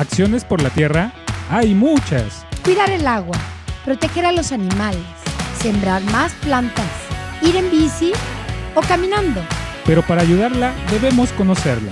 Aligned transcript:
Acciones 0.00 0.46
por 0.46 0.62
la 0.62 0.70
tierra 0.70 1.12
hay 1.50 1.74
muchas. 1.74 2.46
Cuidar 2.64 2.90
el 2.90 3.06
agua, 3.06 3.36
proteger 3.84 4.24
a 4.24 4.32
los 4.32 4.50
animales, 4.50 5.04
sembrar 5.60 6.02
más 6.04 6.32
plantas, 6.36 6.90
ir 7.42 7.54
en 7.54 7.70
bici 7.70 8.12
o 8.74 8.80
caminando. 8.80 9.42
Pero 9.84 10.00
para 10.00 10.22
ayudarla 10.22 10.72
debemos 10.90 11.30
conocerla. 11.32 11.90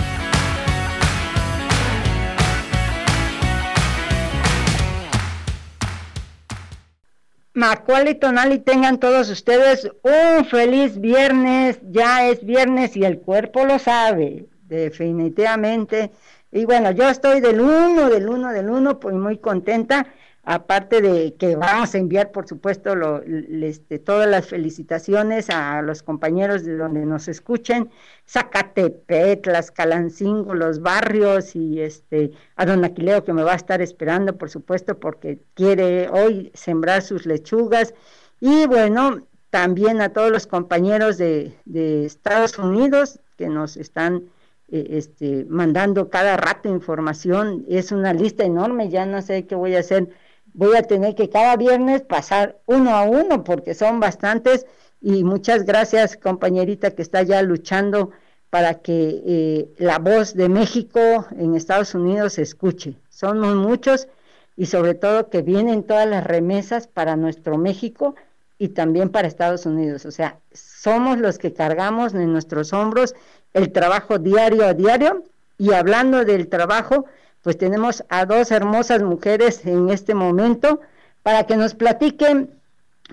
Macual 7.53 8.09
y 8.09 8.15
Tonali 8.15 8.59
tengan 8.61 9.01
todos 9.01 9.29
ustedes 9.29 9.87
un 10.03 10.47
feliz 10.47 10.99
viernes. 10.99 11.79
Ya 11.83 12.27
es 12.27 12.43
viernes 12.43 12.97
y 12.97 13.05
el 13.05 13.19
cuerpo 13.19 13.67
lo 13.67 13.79
sabe, 13.79 14.47
definitivamente. 14.63 16.11
Y 16.51 16.65
bueno, 16.65 16.91
yo 16.93 17.09
estoy 17.09 17.41
del 17.41 17.61
uno, 17.61 18.09
del 18.09 18.29
uno, 18.29 18.53
del 18.53 18.71
uno, 18.71 18.99
pues 19.01 19.15
muy 19.15 19.39
contenta. 19.39 20.07
Aparte 20.45 21.03
de 21.03 21.35
que 21.35 21.57
vamos 21.57 21.95
a 21.95 21.99
enviar, 21.99 22.33
por 22.33 22.49
supuesto, 22.49 22.95
lo, 22.95 23.23
este, 23.23 23.99
todas 23.99 24.27
las 24.27 24.47
felicitaciones 24.47 25.51
a 25.51 25.83
los 25.83 26.03
compañeros 26.03 26.65
de 26.65 26.79
donde 26.79 27.05
nos 27.05 27.29
escuchen, 27.29 27.91
Zacatepec, 28.27 29.47
Calancingo, 29.75 30.55
los 30.55 30.81
barrios 30.81 31.55
y 31.55 31.83
este 31.83 32.31
a 32.57 32.65
don 32.65 32.83
Aquileo 32.83 33.25
que 33.25 33.35
me 33.35 33.43
va 33.43 33.53
a 33.53 33.57
estar 33.57 33.83
esperando, 33.83 34.39
por 34.39 34.49
supuesto, 34.49 34.99
porque 34.99 35.39
quiere 35.53 36.09
hoy 36.09 36.51
sembrar 36.55 37.03
sus 37.03 37.27
lechugas. 37.27 37.93
Y 38.41 38.67
bueno, 38.67 39.27
también 39.51 40.01
a 40.01 40.15
todos 40.15 40.31
los 40.31 40.47
compañeros 40.47 41.19
de, 41.19 41.53
de 41.67 42.07
Estados 42.07 42.59
Unidos 42.59 43.21
que 43.37 43.49
nos 43.49 43.77
están 43.77 44.31
este, 44.71 45.47
mandando 45.49 46.11
cada 46.11 46.37
rato 46.37 46.69
información, 46.69 47.65
es 47.69 47.93
una 47.93 48.13
lista 48.13 48.45
enorme, 48.45 48.89
ya 48.89 49.07
no 49.07 49.23
sé 49.23 49.47
qué 49.47 49.55
voy 49.55 49.75
a 49.77 49.81
hacer 49.81 50.09
voy 50.55 50.77
a 50.77 50.83
tener 50.83 51.15
que 51.15 51.29
cada 51.29 51.57
viernes 51.57 52.03
pasar 52.03 52.59
uno 52.67 52.91
a 52.97 53.03
uno 53.03 53.45
porque 53.45 53.75
son 53.75 54.01
bastantes 54.01 54.67
y 55.01 55.23
muchas 55.23 55.65
gracias 55.65 56.17
compañerita 56.17 56.91
que 56.91 57.03
está 57.03 57.23
ya 57.23 57.43
luchando 57.43 58.11
para 58.51 58.81
que 58.81 59.23
eh, 59.27 59.69
la 59.79 59.99
voz 59.99 60.35
de 60.35 60.49
México 60.49 61.27
en 61.37 61.55
Estados 61.55 61.95
Unidos 61.95 62.35
se 62.35 62.43
escuche. 62.43 62.97
Somos 63.09 63.55
muchos 63.55 64.09
y 64.57 64.67
sobre 64.67 64.95
todo 64.95 65.29
que 65.29 65.43
vienen 65.43 65.85
todas 65.85 66.09
las 66.09 66.25
remesas 66.25 66.89
para 66.89 67.15
nuestro 67.15 67.59
México 67.59 68.17
y 68.59 68.71
también 68.71 69.11
para 69.11 69.29
Estados 69.29 69.67
Unidos. 69.67 70.07
O 70.07 70.11
sea, 70.11 70.41
somos 70.53 71.19
los 71.19 71.39
que 71.39 71.53
cargamos 71.53 72.15
en 72.15 72.33
nuestros 72.33 72.73
hombros 72.73 73.15
el 73.59 73.73
trabajo 73.73 74.19
diario 74.19 74.65
a 74.65 74.73
diario 74.73 75.25
y 75.59 75.73
hablando 75.73 76.25
del 76.25 76.49
trabajo, 76.49 77.07
pues 77.43 77.59
tenemos 77.59 78.05
a 78.09 78.25
dos 78.25 78.51
hermosas 78.53 79.03
mujeres 79.03 79.67
en 79.67 79.91
este 79.91 80.15
momento 80.15 80.81
para 81.23 81.45
que 81.45 81.57
nos 81.57 81.75
platiquen 81.75 82.51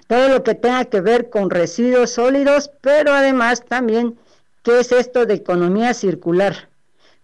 todo 0.08 0.30
lo 0.30 0.44
que 0.44 0.54
tenga 0.54 0.86
que 0.86 1.02
ver 1.02 1.30
con 1.30 1.50
residuos 1.50 2.12
sólidos, 2.12 2.70
pero 2.82 3.14
además 3.14 3.66
también 3.66 4.18
qué 4.62 4.80
es 4.80 4.92
esto 4.92 5.26
de 5.26 5.36
economía 5.36 5.94
circular. 5.94 6.70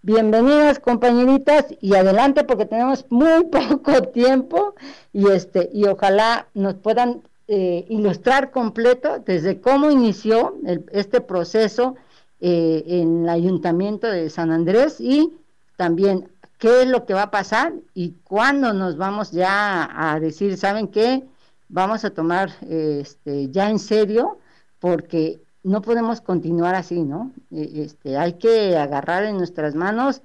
Bienvenidas 0.02 0.80
compañeritas 0.80 1.66
y 1.80 1.94
adelante 1.94 2.44
porque 2.44 2.66
tenemos 2.66 3.06
muy 3.10 3.44
poco 3.52 4.02
tiempo 4.04 4.74
y 5.14 5.30
este 5.30 5.70
y 5.72 5.86
ojalá 5.86 6.48
nos 6.56 6.74
puedan 6.74 7.22
eh, 7.48 7.86
ilustrar 7.90 8.50
completo 8.50 9.20
desde 9.24 9.62
cómo 9.62 9.92
inició 9.92 10.56
este 10.92 11.22
proceso 11.22 11.98
eh, 12.42 12.84
en 12.88 13.24
el 13.24 13.30
ayuntamiento 13.30 14.08
de 14.08 14.30
San 14.30 14.52
Andrés 14.52 15.00
y 15.00 15.32
también 15.78 16.28
qué 16.58 16.82
es 16.84 16.88
lo 16.88 17.06
que 17.06 17.14
va 17.14 17.24
a 17.24 17.32
pasar 17.32 17.74
y 17.94 18.16
cuándo 18.24 18.74
nos 18.74 18.98
vamos 18.98 19.32
ya 19.32 19.90
a 19.94 20.20
decir, 20.20 20.58
¿saben 20.58 20.88
qué? 20.88 21.24
Vamos 21.70 22.04
a 22.04 22.10
tomar 22.12 22.52
este, 22.68 23.50
ya 23.50 23.70
en 23.70 23.80
serio 23.80 24.40
porque 24.80 25.42
no 25.64 25.82
podemos 25.82 26.22
continuar 26.22 26.76
así, 26.76 27.04
¿no? 27.04 27.32
E, 27.52 27.84
este, 27.84 28.18
hay 28.18 28.34
que 28.34 28.78
agarrar 28.78 29.24
en 29.24 29.38
nuestras 29.38 29.76
manos 29.76 30.22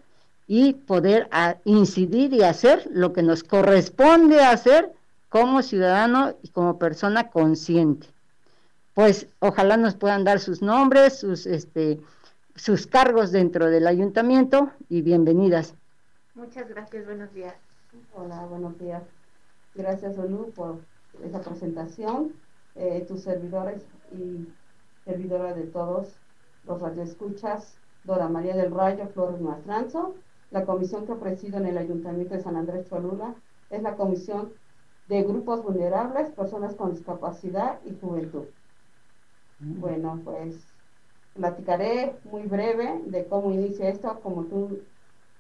y 0.47 0.75
poder 0.75 1.29
incidir 1.65 2.33
y 2.33 2.43
hacer 2.43 2.89
lo 2.93 3.13
que 3.13 3.23
nos 3.23 3.43
corresponde 3.43 4.41
hacer 4.41 4.93
como 5.29 5.63
ciudadano 5.63 6.35
y 6.43 6.49
como 6.49 6.79
persona 6.79 7.31
consciente. 7.31 8.07
Pues 8.97 9.29
ojalá 9.41 9.77
nos 9.77 9.95
puedan 9.95 10.25
dar 10.25 10.41
sus 10.41 10.63
nombres, 10.63 11.19
sus, 11.19 11.45
este, 11.45 12.01
sus 12.55 12.87
cargos 12.87 13.31
dentro 13.31 13.67
del 13.67 13.87
ayuntamiento 13.87 14.71
y 14.89 15.03
bienvenidas. 15.03 15.75
Muchas 16.35 16.67
gracias, 16.67 17.05
buenos 17.05 17.31
días. 17.35 17.55
Hola, 18.15 18.47
buenos 18.47 18.79
días. 18.79 19.03
Gracias, 19.75 20.17
Olu, 20.17 20.51
por 20.53 20.81
esa 21.23 21.43
presentación. 21.43 22.33
Eh, 22.75 23.05
tus 23.07 23.21
servidores 23.21 23.85
y 24.13 24.49
servidora 25.05 25.53
de 25.53 25.65
todos 25.65 26.17
los 26.65 26.81
radioescuchas, 26.81 27.77
Dora 28.05 28.31
María 28.31 28.57
del 28.57 28.73
Rayo 28.73 29.09
Flores 29.09 29.43
Mastranzo. 29.43 30.15
La 30.51 30.65
comisión 30.65 31.07
que 31.07 31.17
presido 31.17 31.59
en 31.59 31.67
el 31.67 31.77
Ayuntamiento 31.77 32.33
de 32.33 32.41
San 32.41 32.57
Andrés 32.57 32.89
Cholula 32.89 33.35
es 33.69 33.83
la 33.83 33.95
comisión 33.95 34.55
de 35.09 35.23
grupos 35.23 35.63
vulnerables, 35.63 36.31
personas 36.31 36.75
con 36.77 36.93
discapacidad 36.93 37.79
y 37.85 37.95
juventud. 38.01 38.47
Mm. 39.59 39.81
Bueno, 39.81 40.21
pues 40.25 40.77
platicaré 41.35 42.17
muy 42.25 42.43
breve 42.43 43.01
de 43.07 43.27
cómo 43.27 43.53
inicia 43.53 43.89
esto, 43.89 44.21
como 44.21 44.45
tú 44.45 44.81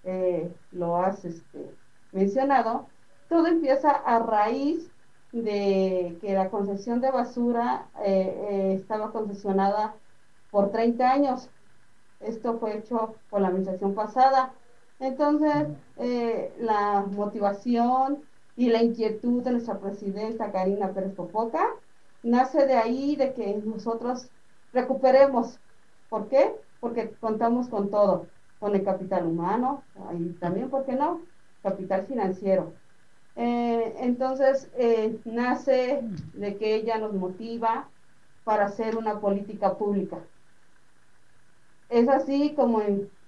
eh, 0.04 0.54
lo 0.72 0.96
has 0.96 1.24
este, 1.24 1.74
mencionado, 2.12 2.86
todo 3.28 3.46
empieza 3.46 3.90
a 3.90 4.18
raíz 4.20 4.90
de 5.32 6.16
que 6.20 6.34
la 6.34 6.50
concesión 6.50 7.00
de 7.00 7.10
basura 7.10 7.90
eh, 8.04 8.46
eh, 8.50 8.74
estaba 8.74 9.12
concesionada 9.12 9.96
por 10.50 10.70
30 10.70 11.10
años. 11.10 11.50
Esto 12.20 12.58
fue 12.58 12.78
hecho 12.78 13.16
por 13.28 13.40
la 13.40 13.48
administración 13.48 13.94
pasada. 13.94 14.54
Entonces, 14.98 15.68
la 16.58 17.04
motivación 17.10 18.24
y 18.56 18.70
la 18.70 18.82
inquietud 18.82 19.42
de 19.42 19.50
nuestra 19.52 19.78
presidenta 19.78 20.52
Karina 20.52 20.94
Pérez 20.94 21.14
Popoca 21.14 21.68
nace 22.26 22.66
de 22.66 22.74
ahí, 22.74 23.16
de 23.16 23.32
que 23.34 23.56
nosotros 23.64 24.30
recuperemos. 24.72 25.60
¿Por 26.08 26.28
qué? 26.28 26.54
Porque 26.80 27.10
contamos 27.16 27.68
con 27.68 27.90
todo 27.90 28.28
con 28.58 28.74
el 28.74 28.84
capital 28.84 29.26
humano 29.26 29.84
y 30.18 30.30
también, 30.34 30.70
¿por 30.70 30.84
qué 30.86 30.94
no? 30.94 31.26
Capital 31.62 32.06
financiero. 32.06 32.72
Eh, 33.34 33.94
entonces, 33.98 34.70
eh, 34.78 35.20
nace 35.24 36.00
de 36.32 36.56
que 36.56 36.74
ella 36.74 36.98
nos 36.98 37.12
motiva 37.12 37.90
para 38.44 38.64
hacer 38.66 38.96
una 38.96 39.20
política 39.20 39.76
pública. 39.76 40.26
Es 41.88 42.08
así 42.08 42.54
como 42.54 42.80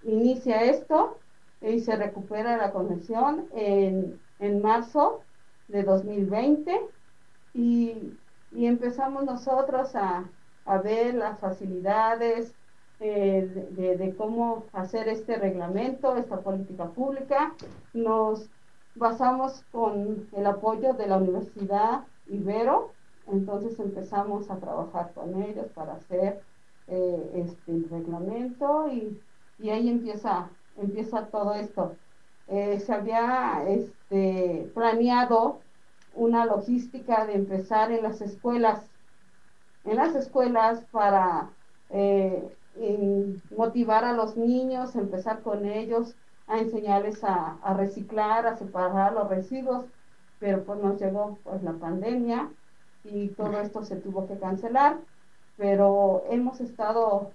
inicia 0.03 0.63
esto 0.65 1.23
y 1.61 1.81
se 1.81 1.97
recupera 1.97 2.57
la 2.57 2.73
conexión 2.73 3.49
en, 3.53 4.21
en 4.39 4.63
marzo 4.63 5.27
de 5.69 5.83
2020 5.83 6.81
y, 7.53 8.19
y 8.53 8.67
empezamos 8.67 9.25
nosotros 9.25 9.95
a, 9.95 10.25
a 10.65 10.79
ver 10.79 11.15
las 11.15 11.39
facilidades, 11.39 12.55
eh, 13.01 13.49
de, 13.71 14.17
cómo 14.17 14.65
hacer 14.73 15.09
este 15.09 15.37
reglamento, 15.37 16.17
esta 16.17 16.41
política 16.41 16.87
pública. 16.87 17.55
Nos 17.95 18.51
basamos 18.97 19.63
con 19.71 20.29
el 20.33 20.47
apoyo 20.47 20.95
de 20.95 21.07
la 21.07 21.19
Universidad 21.19 22.05
Ibero, 22.27 22.91
entonces 23.29 23.79
empezamos 23.79 24.51
a 24.51 24.59
trabajar 24.59 25.13
con 25.15 25.41
ellos 25.43 25.67
para 25.75 25.95
hacer 25.95 26.43
eh, 26.89 27.31
este 27.35 27.87
reglamento 27.89 28.89
y, 28.89 29.23
y, 29.61 29.71
ahí 29.71 29.89
empieza, 29.89 30.51
empieza 30.77 31.27
todo 31.27 31.55
esto. 31.55 31.95
Eh, 32.49 32.81
se 32.81 32.93
había 32.93 33.63
este, 33.69 34.73
planeado 34.75 35.61
una 36.19 36.45
logística 36.45 37.25
de 37.27 37.35
empezar 37.35 37.93
en 37.93 38.03
las 38.03 38.21
escuelas, 38.21 38.91
en 39.85 39.97
las 39.97 40.15
escuelas 40.17 40.85
para 40.91 41.51
eh, 41.91 42.43
motivar 43.57 44.05
a 44.05 44.13
los 44.13 44.37
niños, 44.37 44.97
empezar 44.97 45.43
con 45.43 45.65
ellos, 45.65 46.17
a 46.49 46.59
enseñarles 46.59 47.23
a, 47.23 47.59
reciclar, 47.77 48.47
a 48.47 48.57
separar 48.57 49.13
los 49.13 49.29
residuos, 49.29 49.85
pero 50.39 50.65
pues 50.65 50.81
nos 50.81 51.01
llegó 51.01 51.39
pues 51.45 51.63
la 51.63 51.75
pandemia 51.75 52.51
y 53.05 53.29
todo 53.29 53.61
esto 53.61 53.83
se 53.83 53.97
tuvo 53.97 54.27
que 54.27 54.39
cancelar, 54.39 54.99
pero 55.57 56.25
hemos 56.31 56.61
estado 56.61 57.33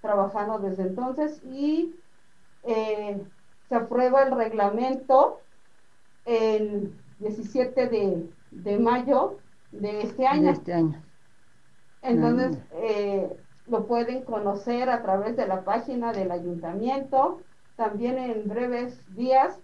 trabajando 0.00 0.58
desde 0.58 0.82
entonces 0.82 1.42
y 1.44 1.94
eh, 2.64 3.20
se 3.68 3.74
aprueba 3.74 4.22
el 4.24 4.36
reglamento 4.36 5.40
el 6.24 6.92
17 7.18 7.88
de, 7.88 8.30
de 8.50 8.78
mayo 8.78 9.38
de 9.70 10.02
este 10.02 10.26
año. 10.26 10.50
este 10.50 10.72
año. 10.72 11.02
Entonces, 12.02 12.58
ah. 12.72 12.76
eh, 12.82 13.36
lo 13.66 13.86
pueden 13.86 14.22
conocer 14.22 14.90
a 14.90 15.02
través 15.02 15.36
de 15.36 15.46
la 15.46 15.62
página 15.64 16.12
del 16.12 16.30
ayuntamiento. 16.30 17.40
También 17.76 18.18
en 18.18 18.48
breves 18.48 19.00
días 19.14 19.58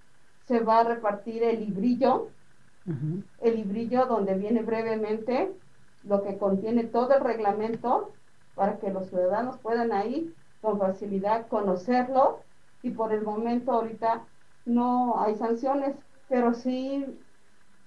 se 0.46 0.60
va 0.60 0.80
a 0.80 0.84
repartir 0.84 1.42
el 1.42 1.60
librillo, 1.60 2.28
el 3.40 3.56
librillo 3.56 4.06
donde 4.06 4.34
viene 4.34 4.62
brevemente 4.62 5.52
lo 6.04 6.22
que 6.22 6.38
contiene 6.38 6.84
todo 6.84 7.14
el 7.14 7.20
reglamento 7.20 8.12
para 8.54 8.78
que 8.78 8.90
los 8.90 9.08
ciudadanos 9.08 9.58
puedan 9.58 9.92
ahí 9.92 10.34
con 10.62 10.78
facilidad 10.78 11.48
conocerlo 11.48 12.40
y 12.82 12.90
por 12.90 13.12
el 13.12 13.22
momento 13.22 13.72
ahorita 13.72 14.24
no 14.64 15.20
hay 15.20 15.34
sanciones, 15.34 15.96
pero 16.28 16.54
sí 16.54 17.04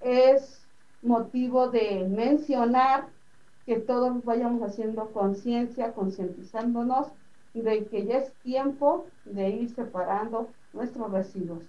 es 0.03 0.61
motivo 1.01 1.69
de 1.69 2.07
mencionar 2.09 3.07
que 3.65 3.79
todos 3.79 4.23
vayamos 4.23 4.61
haciendo 4.63 5.11
conciencia, 5.11 5.93
concientizándonos 5.93 7.07
de 7.53 7.85
que 7.85 8.05
ya 8.05 8.17
es 8.17 8.33
tiempo 8.43 9.05
de 9.25 9.49
ir 9.49 9.69
separando 9.75 10.49
nuestros 10.73 11.11
residuos. 11.11 11.63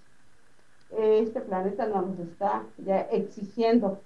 Este 0.97 1.41
planeta 1.41 1.87
nos 1.87 2.17
está 2.19 2.63
ya 2.77 3.01
exigiendo 3.01 3.99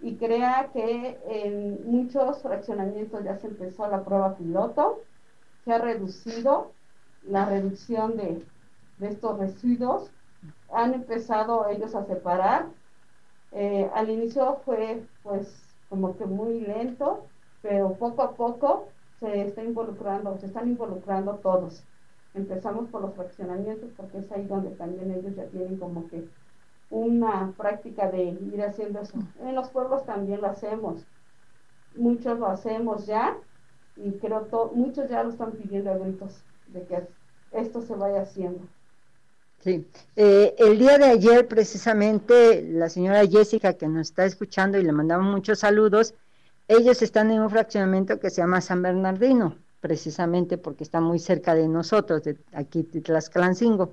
y 0.00 0.16
crea 0.16 0.70
que 0.72 1.18
en 1.26 1.84
muchos 1.90 2.42
fraccionamientos 2.42 3.24
ya 3.24 3.36
se 3.36 3.48
empezó 3.48 3.86
la 3.88 4.04
prueba 4.04 4.36
piloto, 4.36 5.00
se 5.64 5.72
ha 5.72 5.78
reducido 5.78 6.72
la 7.22 7.44
reducción 7.44 8.16
de, 8.16 8.42
de 8.98 9.08
estos 9.08 9.38
residuos, 9.38 10.10
han 10.72 10.94
empezado 10.94 11.68
ellos 11.68 11.94
a 11.94 12.06
separar. 12.06 12.66
Eh, 13.52 13.90
al 13.94 14.10
inicio 14.10 14.56
fue 14.64 15.08
pues 15.22 15.78
como 15.88 16.16
que 16.16 16.26
muy 16.26 16.60
lento, 16.60 17.30
pero 17.62 17.96
poco 17.98 18.22
a 18.22 18.34
poco 18.36 18.94
se 19.20 19.42
está 19.42 19.62
involucrando, 19.64 20.38
se 20.38 20.46
están 20.46 20.68
involucrando 20.68 21.38
todos. 21.38 21.86
Empezamos 22.34 22.90
por 22.90 23.02
los 23.02 23.14
fraccionamientos 23.14 23.92
porque 23.96 24.18
es 24.18 24.30
ahí 24.32 24.46
donde 24.46 24.70
también 24.76 25.10
ellos 25.12 25.34
ya 25.36 25.48
tienen 25.48 25.78
como 25.78 26.08
que 26.08 26.28
una 26.90 27.54
práctica 27.56 28.10
de 28.10 28.24
ir 28.24 28.62
haciendo 28.62 29.00
eso. 29.00 29.18
En 29.40 29.54
los 29.54 29.70
pueblos 29.70 30.04
también 30.04 30.40
lo 30.40 30.48
hacemos. 30.48 31.08
Muchos 31.94 32.38
lo 32.38 32.46
hacemos 32.46 33.06
ya 33.06 33.42
y 33.96 34.18
creo 34.18 34.48
que 34.48 34.76
muchos 34.76 35.08
ya 35.08 35.22
lo 35.22 35.30
están 35.30 35.52
pidiendo 35.56 35.90
a 35.90 35.98
gritos 35.98 36.46
de 36.66 36.86
que 36.86 37.08
esto 37.50 37.80
se 37.80 37.94
vaya 37.96 38.20
haciendo. 38.22 38.68
Sí, 39.66 39.84
eh, 40.14 40.54
el 40.58 40.78
día 40.78 40.96
de 40.96 41.06
ayer 41.06 41.48
precisamente 41.48 42.62
la 42.62 42.88
señora 42.88 43.26
Jessica 43.26 43.72
que 43.72 43.88
nos 43.88 44.10
está 44.10 44.24
escuchando 44.24 44.78
y 44.78 44.84
le 44.84 44.92
mandamos 44.92 45.26
muchos 45.26 45.58
saludos, 45.58 46.14
ellos 46.68 47.02
están 47.02 47.32
en 47.32 47.40
un 47.40 47.50
fraccionamiento 47.50 48.20
que 48.20 48.30
se 48.30 48.42
llama 48.42 48.60
San 48.60 48.80
Bernardino, 48.80 49.56
precisamente 49.80 50.56
porque 50.56 50.84
está 50.84 51.00
muy 51.00 51.18
cerca 51.18 51.56
de 51.56 51.66
nosotros, 51.66 52.22
de 52.22 52.36
aquí 52.52 52.88
de 52.92 53.00
Tlaxcalancingo. 53.00 53.90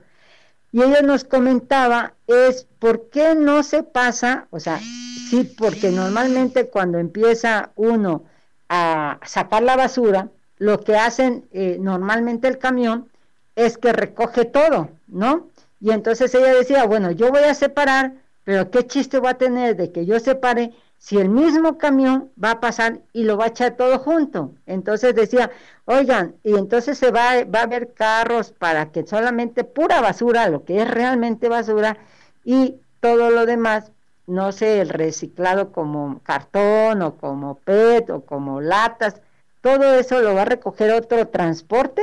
Y 0.72 0.84
ella 0.84 1.02
nos 1.02 1.24
comentaba 1.24 2.14
es 2.28 2.68
por 2.78 3.10
qué 3.10 3.34
no 3.34 3.64
se 3.64 3.81
pasa, 3.81 4.48
o 4.52 4.60
sea, 4.60 4.78
sí, 4.78 5.56
porque 5.58 5.90
normalmente 5.90 6.70
cuando 6.70 7.00
empieza 7.00 7.72
uno 7.78 8.25
a 8.70 9.20
sacar 9.25 9.64
la 9.64 9.75
basura, 9.75 10.30
lo 10.60 10.81
que 10.81 10.98
hacen 10.98 11.48
eh, 11.52 11.78
normalmente 11.81 12.48
el 12.48 12.60
camión 12.60 13.10
es 13.56 13.80
que 13.80 13.92
recoge 13.92 14.46
todo, 14.46 14.90
¿no? 15.08 15.52
Y 15.83 15.91
entonces 15.91 16.33
ella 16.33 16.53
decía, 16.53 16.85
bueno, 16.85 17.12
yo 17.12 17.30
voy 17.30 17.44
a 17.44 17.53
separar, 17.53 18.13
pero 18.45 18.71
¿qué 18.71 18.88
chiste 18.88 19.19
va 19.19 19.31
a 19.31 19.38
tener 19.38 19.75
de 19.75 19.91
que 19.91 20.06
yo 20.06 20.18
separe 20.18 20.71
si 20.97 21.18
el 21.18 21.27
mismo 21.27 21.77
camión 21.77 22.31
va 22.41 22.51
a 22.51 22.59
pasar 22.62 23.01
y 23.12 23.24
lo 23.24 23.35
va 23.35 23.44
a 23.44 23.47
echar 23.50 23.75
todo 23.75 24.00
junto? 24.00 24.53
Entonces 24.65 25.13
decía, 25.13 25.51
oigan, 25.83 26.35
y 26.41 26.56
entonces 26.56 26.97
se 26.97 27.12
va, 27.12 27.44
va 27.53 27.59
a 27.59 27.63
haber 27.63 27.94
carros 27.94 28.51
para 28.51 28.94
que 28.94 29.06
solamente 29.06 29.65
pura 29.65 30.00
basura, 30.00 30.47
lo 30.47 30.63
que 30.63 30.81
es 30.81 30.89
realmente 30.89 31.50
basura, 31.50 31.97
y 32.45 32.77
todo 33.01 33.29
lo 33.29 33.45
demás, 33.45 33.91
no 34.25 34.53
sé, 34.53 34.79
el 34.79 34.88
reciclado 34.88 35.74
como 35.74 36.21
cartón 36.24 37.01
o 37.01 37.18
como 37.18 37.56
PET 37.59 38.09
o 38.09 38.21
como 38.21 38.62
latas, 38.62 39.21
todo 39.59 39.95
eso 39.95 40.21
lo 40.21 40.33
va 40.33 40.44
a 40.44 40.45
recoger 40.45 40.91
otro 40.91 41.27
transporte 41.27 42.01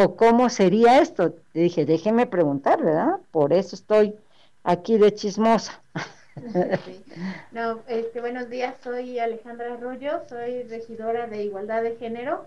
o 0.00 0.14
cómo 0.14 0.48
sería 0.48 1.00
esto. 1.00 1.34
dije, 1.52 1.84
déjeme 1.84 2.26
preguntar, 2.26 2.80
¿verdad? 2.80 3.18
Por 3.32 3.52
eso 3.52 3.74
estoy 3.74 4.14
aquí 4.62 4.96
de 4.96 5.12
chismosa. 5.12 5.82
No, 7.50 7.80
este, 7.88 8.20
buenos 8.20 8.48
días, 8.48 8.76
soy 8.80 9.18
Alejandra 9.18 9.74
Arroyo, 9.74 10.22
soy 10.28 10.62
regidora 10.62 11.26
de 11.26 11.42
Igualdad 11.42 11.82
de 11.82 11.96
Género 11.96 12.46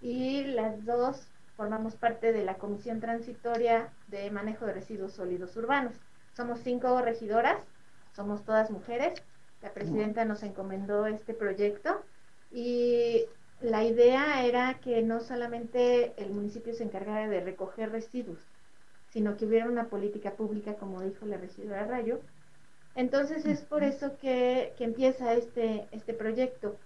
y 0.00 0.44
las 0.44 0.84
dos 0.84 1.26
formamos 1.56 1.96
parte 1.96 2.32
de 2.32 2.44
la 2.44 2.54
Comisión 2.54 3.00
Transitoria 3.00 3.88
de 4.06 4.30
Manejo 4.30 4.66
de 4.66 4.74
Residuos 4.74 5.14
Sólidos 5.14 5.56
Urbanos. 5.56 5.94
Somos 6.36 6.60
cinco 6.62 7.00
regidoras, 7.02 7.58
somos 8.14 8.44
todas 8.44 8.70
mujeres. 8.70 9.20
La 9.60 9.72
presidenta 9.72 10.24
nos 10.24 10.44
encomendó 10.44 11.06
este 11.06 11.34
proyecto 11.34 12.00
y 12.52 13.24
la 13.62 13.84
idea 13.84 14.44
era 14.44 14.80
que 14.80 15.02
no 15.02 15.20
solamente 15.20 16.12
el 16.16 16.30
municipio 16.30 16.74
se 16.74 16.84
encargara 16.84 17.28
de 17.28 17.40
recoger 17.40 17.90
residuos, 17.90 18.38
sino 19.10 19.36
que 19.36 19.46
hubiera 19.46 19.66
una 19.66 19.88
política 19.88 20.32
pública, 20.32 20.74
como 20.74 21.02
dijo 21.02 21.26
la 21.26 21.36
regidora 21.36 21.86
Rayo. 21.86 22.20
Entonces 22.94 23.46
es 23.46 23.62
por 23.62 23.84
eso 23.84 24.16
que, 24.18 24.74
empieza 24.78 25.34
este, 25.34 25.86
este 25.92 26.12
proyecto. 26.12 26.76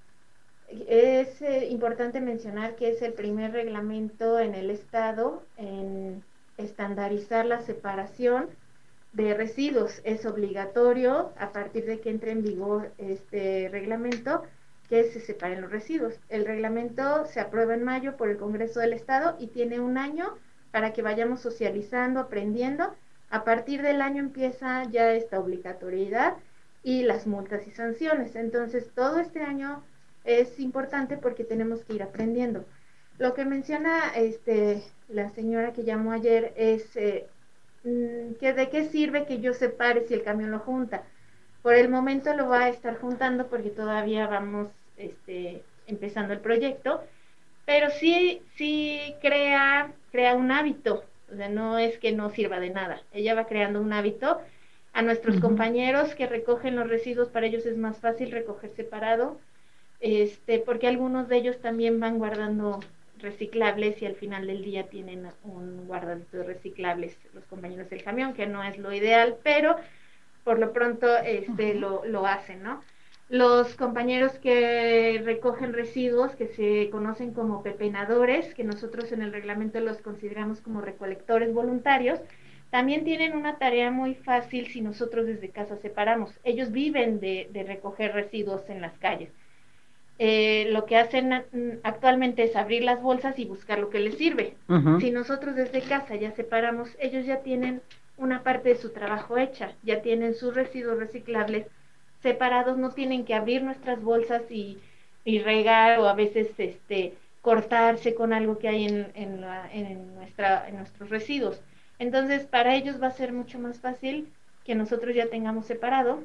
Es 0.69 1.41
eh, 1.43 1.69
importante 1.71 2.21
mencionar 2.21 2.77
que 2.77 2.91
es 2.91 3.03
el 3.03 3.13
primer 3.13 3.53
reglamento 3.53 4.39
en 4.39 4.55
el 4.55 4.71
Estado 4.71 5.45
en 5.57 6.23
estandarizar 6.59 7.47
la 7.47 7.61
separación 7.61 8.49
de 9.13 9.35
residuos. 9.35 10.01
Es 10.05 10.27
obligatorio 10.27 11.33
a 11.39 11.53
partir 11.53 11.87
de 11.87 12.01
que 12.01 12.11
entre 12.11 12.33
en 12.33 12.43
vigor 12.43 12.93
este 12.99 13.69
reglamento 13.71 14.43
que 14.89 15.05
se 15.05 15.21
separen 15.21 15.61
los 15.61 15.71
residuos. 15.71 16.15
El 16.29 16.45
reglamento 16.45 17.27
se 17.27 17.41
aprueba 17.41 17.75
en 17.75 17.85
mayo 17.85 18.17
por 18.17 18.29
el 18.29 18.37
Congreso 18.37 18.81
del 18.81 18.93
Estado 18.93 19.37
y 19.39 19.49
tiene 19.49 19.81
un 19.81 19.99
año 19.99 20.37
para 20.71 20.93
que 20.93 21.03
vayamos 21.03 21.41
socializando, 21.41 22.21
aprendiendo. 22.21 22.95
A 23.31 23.45
partir 23.45 23.83
del 23.83 24.01
año 24.01 24.21
empieza 24.21 24.85
ya 24.91 25.13
esta 25.13 25.41
obligatoriedad 25.41 26.35
y 26.83 27.03
las 27.03 27.27
multas 27.27 27.67
y 27.67 27.73
sanciones. 27.73 28.37
Entonces, 28.37 28.91
todo 28.95 29.19
este 29.19 29.41
año 29.41 29.83
es 30.25 30.61
importante 30.61 31.17
porque 31.17 31.45
tenemos 31.45 31.85
que 31.85 31.95
ir 31.95 32.03
aprendiendo. 32.03 32.65
Lo 33.19 33.35
que 33.35 33.45
menciona 33.45 34.15
este, 34.15 34.83
la 35.09 35.31
señora 35.31 35.73
que 35.73 35.85
llamó 35.85 36.13
ayer 36.13 36.53
es 36.57 36.95
eh, 36.97 37.27
mm, 37.85 38.35
que 38.39 38.53
de 38.53 38.69
qué 38.71 38.85
sirve 38.85 39.27
que 39.27 39.41
yo 39.41 39.55
separe 39.55 40.07
si 40.07 40.15
el 40.15 40.23
camión 40.23 40.51
lo 40.51 40.61
junta. 40.61 41.05
Por 41.67 41.75
el 41.75 41.89
momento 41.89 42.33
lo 42.33 42.49
va 42.49 42.67
a 42.67 42.69
estar 42.69 42.97
juntando 43.01 43.49
porque 43.49 43.71
todavía 43.71 44.29
vamos 44.29 44.69
este, 44.97 45.65
empezando 45.89 46.33
el 46.33 46.39
proyecto, 46.39 47.03
pero 47.65 47.91
sí, 47.91 48.41
sí 48.55 49.17
crea, 49.21 49.93
crea 50.13 50.37
un 50.37 50.53
hábito, 50.53 51.03
o 51.29 51.35
sea, 51.35 51.49
no 51.49 51.77
es 51.77 51.99
que 51.99 52.13
no 52.13 52.31
sirva 52.31 52.61
de 52.61 52.71
nada, 52.71 53.01
ella 53.13 53.35
va 53.35 53.49
creando 53.49 53.81
un 53.81 53.93
hábito. 53.93 54.41
A 54.93 55.03
nuestros 55.03 55.41
compañeros 55.41 56.15
que 56.15 56.29
recogen 56.29 56.77
los 56.77 56.89
residuos, 56.89 57.31
para 57.31 57.47
ellos 57.47 57.67
es 57.67 57.77
más 57.77 57.99
fácil 57.99 58.31
recoger 58.31 58.71
separado, 58.77 59.37
este, 59.99 60.61
porque 60.61 60.87
algunos 60.87 61.29
de 61.29 61.39
ellos 61.39 61.61
también 61.61 61.99
van 61.99 62.19
guardando 62.19 62.79
reciclables 63.19 64.01
y 64.01 64.07
al 64.07 64.15
final 64.15 64.47
del 64.47 64.63
día 64.63 64.85
tienen 64.85 65.27
un 65.43 65.89
guardadito 65.89 66.37
de 66.37 66.45
reciclables 66.45 67.19
los 67.35 67.43
compañeros 67.47 67.91
del 67.91 68.05
camión, 68.05 68.35
que 68.35 68.47
no 68.47 68.63
es 68.63 68.79
lo 68.79 68.93
ideal, 68.93 69.35
pero 69.43 69.75
por 70.47 70.61
lo 70.61 70.73
pronto 70.73 71.09
este, 71.19 71.75
lo, 71.75 72.05
lo 72.05 72.25
hacen, 72.25 72.63
¿no? 72.63 72.81
Los 73.29 73.75
compañeros 73.75 74.31
que 74.39 75.21
recogen 75.25 75.73
residuos, 75.73 76.37
que 76.37 76.47
se 76.47 76.89
conocen 76.91 77.35
como 77.35 77.65
pepenadores, 77.65 78.55
que 78.55 78.63
nosotros 78.63 79.11
en 79.11 79.23
el 79.23 79.33
reglamento 79.33 79.81
los 79.81 80.01
consideramos 80.01 80.61
como 80.61 80.81
recolectores 80.81 81.53
voluntarios, 81.53 82.21
también 82.71 83.03
tienen 83.03 83.37
una 83.37 83.59
tarea 83.59 83.91
muy 83.91 84.15
fácil 84.15 84.69
si 84.69 84.83
nosotros 84.83 85.27
desde 85.27 85.51
casa 85.51 85.79
separamos. 85.79 86.39
Ellos 86.45 86.71
viven 86.71 87.19
de, 87.19 87.49
recoger 87.67 88.13
residuos 88.13 88.71
en 88.71 88.81
las 88.81 88.97
calles. 88.99 89.31
Eh, 90.21 90.69
lo 90.71 90.85
que 90.85 90.97
hacen 90.97 91.33
actualmente 91.83 92.45
es 92.45 92.55
abrir 92.55 92.85
las 92.85 93.03
bolsas 93.03 93.37
y 93.41 93.47
buscar 93.47 93.81
lo 93.81 93.91
que 93.91 93.99
les 93.99 94.17
sirve. 94.17 94.55
Si 95.01 95.11
nosotros 95.11 95.57
desde 95.57 95.81
casa 95.81 96.15
ya 96.15 96.31
separamos, 96.31 96.97
ellos 97.01 97.27
ya 97.27 97.41
tienen 97.41 97.83
una 98.17 98.43
parte 98.43 98.71
de 98.71 98.77
su 98.77 98.91
trabajo 98.91 99.39
hecha, 99.39 99.73
ya 99.83 100.03
tienen 100.03 100.35
sus 100.35 100.55
residuos 100.55 100.99
reciclables 100.99 101.67
separados, 102.23 102.79
no 102.79 102.91
tienen 102.91 103.25
que 103.25 103.35
abrir 103.35 103.63
nuestras 103.63 104.03
bolsas 104.03 104.43
y, 104.51 104.79
regar 105.45 105.99
o 105.99 106.09
a 106.09 106.15
veces 106.15 106.49
este 106.57 107.15
cortarse 107.43 108.15
con 108.15 108.33
algo 108.33 108.59
que 108.59 108.69
hay 108.69 108.87
en, 108.87 109.11
en, 109.15 110.15
nuestra, 110.15 110.69
en 110.69 110.77
nuestros 110.77 111.11
residuos. 111.11 111.61
Entonces, 111.99 112.45
para 112.47 112.75
ellos 112.77 113.03
va 113.03 113.09
a 113.09 113.13
ser 113.13 113.33
mucho 113.33 113.59
más 113.59 113.81
fácil 113.81 114.33
que 114.65 114.75
nosotros 114.75 115.15
ya 115.15 115.29
tengamos 115.29 115.67
separado. 115.67 116.23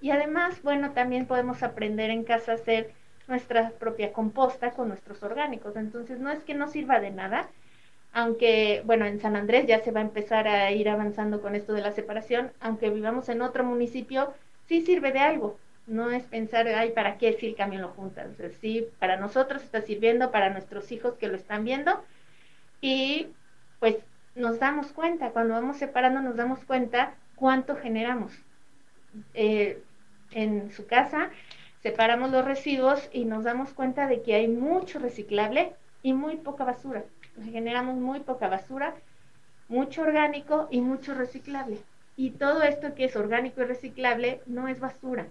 Y 0.00 0.10
además, 0.10 0.62
bueno, 0.62 0.92
también 0.92 1.26
podemos 1.26 1.62
aprender 1.62 2.10
en 2.10 2.24
casa 2.24 2.52
a 2.52 2.54
hacer 2.56 2.92
nuestra 3.28 3.70
propia 3.70 4.12
composta 4.12 4.72
con 4.72 4.88
nuestros 4.88 5.22
orgánicos. 5.22 5.76
Entonces, 5.76 6.18
no 6.20 6.30
es 6.30 6.44
que 6.44 6.54
no 6.54 6.68
sirva 6.68 7.00
de 7.00 7.10
nada, 7.10 7.48
aunque, 8.16 8.80
bueno, 8.86 9.04
en 9.04 9.20
San 9.20 9.36
Andrés 9.36 9.66
ya 9.66 9.80
se 9.80 9.90
va 9.90 10.00
a 10.00 10.04
empezar 10.04 10.48
a 10.48 10.72
ir 10.72 10.88
avanzando 10.88 11.42
con 11.42 11.54
esto 11.54 11.74
de 11.74 11.82
la 11.82 11.92
separación, 11.92 12.50
aunque 12.60 12.88
vivamos 12.88 13.28
en 13.28 13.42
otro 13.42 13.62
municipio, 13.62 14.32
sí 14.66 14.80
sirve 14.80 15.12
de 15.12 15.18
algo. 15.18 15.58
No 15.86 16.10
es 16.10 16.22
pensar, 16.22 16.66
ay, 16.66 16.92
¿para 16.92 17.18
qué 17.18 17.34
si 17.34 17.46
el 17.46 17.54
camión 17.54 17.82
lo 17.82 17.90
junta? 17.90 18.26
sí, 18.62 18.88
para 18.98 19.18
nosotros 19.18 19.62
está 19.62 19.82
sirviendo, 19.82 20.30
para 20.30 20.48
nuestros 20.48 20.90
hijos 20.92 21.16
que 21.16 21.28
lo 21.28 21.36
están 21.36 21.66
viendo. 21.66 22.02
Y 22.80 23.26
pues 23.80 23.96
nos 24.34 24.58
damos 24.60 24.92
cuenta, 24.92 25.28
cuando 25.32 25.52
vamos 25.52 25.76
separando 25.76 26.22
nos 26.22 26.36
damos 26.36 26.60
cuenta 26.60 27.12
cuánto 27.34 27.76
generamos. 27.76 28.32
Eh, 29.34 29.82
en 30.30 30.70
su 30.72 30.86
casa 30.86 31.28
separamos 31.82 32.30
los 32.30 32.46
residuos 32.46 33.10
y 33.12 33.26
nos 33.26 33.44
damos 33.44 33.74
cuenta 33.74 34.06
de 34.06 34.22
que 34.22 34.36
hay 34.36 34.48
mucho 34.48 35.00
reciclable 35.00 35.74
y 36.02 36.14
muy 36.14 36.36
poca 36.36 36.64
basura. 36.64 37.04
Generamos 37.44 37.96
muy 37.96 38.20
poca 38.20 38.48
basura, 38.48 38.94
mucho 39.68 40.02
orgánico 40.02 40.68
y 40.70 40.80
mucho 40.80 41.14
reciclable. 41.14 41.78
Y 42.16 42.30
todo 42.30 42.62
esto 42.62 42.94
que 42.94 43.04
es 43.04 43.16
orgánico 43.16 43.60
y 43.60 43.64
reciclable 43.64 44.40
no 44.46 44.68
es 44.68 44.80
basura, 44.80 45.28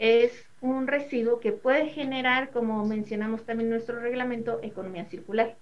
es 0.00 0.32
un 0.62 0.86
residuo 0.86 1.40
que 1.40 1.52
puede 1.52 1.88
generar, 1.88 2.50
como 2.50 2.86
mencionamos 2.86 3.44
también 3.44 3.66
en 3.66 3.74
nuestro 3.74 4.00
reglamento, 4.00 4.58
economía 4.62 5.04
circular. 5.04 5.56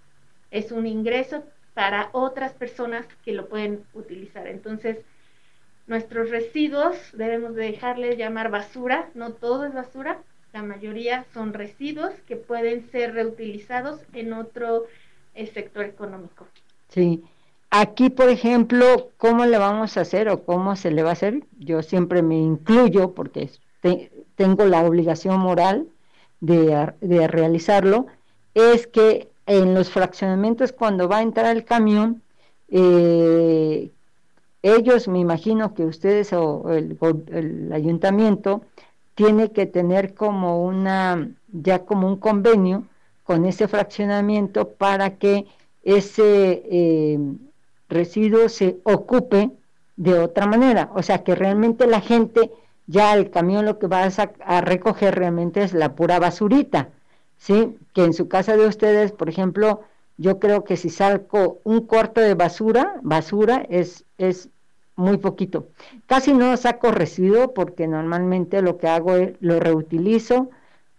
Es 0.52 0.70
un 0.70 0.86
ingreso 0.86 1.44
para 1.74 2.08
otras 2.12 2.52
personas 2.52 3.06
que 3.24 3.32
lo 3.32 3.48
pueden 3.48 3.84
utilizar. 3.94 4.46
Entonces, 4.46 4.98
nuestros 5.88 6.30
residuos 6.30 6.96
debemos 7.14 7.56
de 7.56 7.64
dejarles 7.64 8.16
llamar 8.16 8.50
basura, 8.50 9.10
no 9.14 9.32
todo 9.32 9.66
es 9.66 9.74
basura, 9.74 10.22
la 10.52 10.62
mayoría 10.62 11.24
son 11.34 11.52
residuos 11.52 12.14
que 12.26 12.36
pueden 12.36 12.88
ser 12.90 13.14
reutilizados 13.14 14.00
en 14.12 14.32
otro 14.32 14.86
eh, 15.42 15.50
sector 15.52 15.84
económico. 15.84 16.46
Sí, 16.88 17.22
aquí 17.70 18.10
por 18.10 18.28
ejemplo, 18.28 19.10
¿cómo 19.16 19.46
le 19.46 19.58
vamos 19.58 19.96
a 19.96 20.02
hacer 20.02 20.28
o 20.28 20.44
cómo 20.44 20.76
se 20.76 20.90
le 20.90 21.02
va 21.02 21.10
a 21.10 21.12
hacer? 21.12 21.44
Yo 21.58 21.82
siempre 21.82 22.22
me 22.22 22.36
incluyo 22.36 23.14
porque 23.14 23.50
tengo 24.36 24.64
la 24.66 24.84
obligación 24.84 25.40
moral 25.40 25.88
de, 26.40 26.92
de 27.00 27.28
realizarlo, 27.28 28.06
es 28.54 28.86
que 28.86 29.28
en 29.46 29.74
los 29.74 29.90
fraccionamientos 29.90 30.72
cuando 30.72 31.08
va 31.08 31.18
a 31.18 31.22
entrar 31.22 31.56
el 31.56 31.64
camión, 31.64 32.22
eh, 32.68 33.90
ellos, 34.62 35.08
me 35.08 35.18
imagino 35.18 35.74
que 35.74 35.84
ustedes 35.84 36.32
o 36.32 36.70
el, 36.72 37.70
ayuntamiento 37.72 38.62
tiene 39.14 39.52
que 39.52 39.66
tener 39.66 40.14
como 40.14 40.64
una, 40.64 41.30
ya 41.48 41.84
como 41.84 42.06
un 42.06 42.16
convenio 42.16 42.84
con 43.28 43.44
ese 43.44 43.68
fraccionamiento 43.68 44.70
para 44.70 45.18
que 45.18 45.44
ese 45.82 46.62
eh, 46.64 47.18
residuo 47.90 48.48
se 48.48 48.78
ocupe 48.84 49.50
de 49.96 50.18
otra 50.18 50.46
manera. 50.46 50.90
O 50.94 51.02
sea, 51.02 51.22
que 51.24 51.34
realmente 51.34 51.86
la 51.86 52.00
gente, 52.00 52.50
ya 52.86 53.12
el 53.12 53.28
camión 53.28 53.66
lo 53.66 53.78
que 53.78 53.86
va 53.86 54.04
a, 54.04 54.10
a 54.56 54.62
recoger 54.62 55.14
realmente 55.14 55.62
es 55.62 55.74
la 55.74 55.94
pura 55.94 56.18
basurita 56.18 56.88
¿sí? 57.36 57.76
Que 57.92 58.04
en 58.04 58.14
su 58.14 58.28
casa 58.28 58.56
de 58.56 58.66
ustedes, 58.66 59.12
por 59.12 59.28
ejemplo, 59.28 59.82
yo 60.16 60.38
creo 60.38 60.64
que 60.64 60.78
si 60.78 60.88
saco 60.88 61.58
un 61.64 61.82
cuarto 61.82 62.22
de 62.22 62.32
basura, 62.32 62.98
basura 63.02 63.66
es, 63.68 64.06
es 64.16 64.48
muy 64.96 65.18
poquito. 65.18 65.68
Casi 66.06 66.32
no 66.32 66.56
saco 66.56 66.92
residuo 66.92 67.52
porque 67.52 67.86
normalmente 67.86 68.62
lo 68.62 68.78
que 68.78 68.88
hago 68.88 69.16
es 69.16 69.32
lo 69.40 69.60
reutilizo 69.60 70.48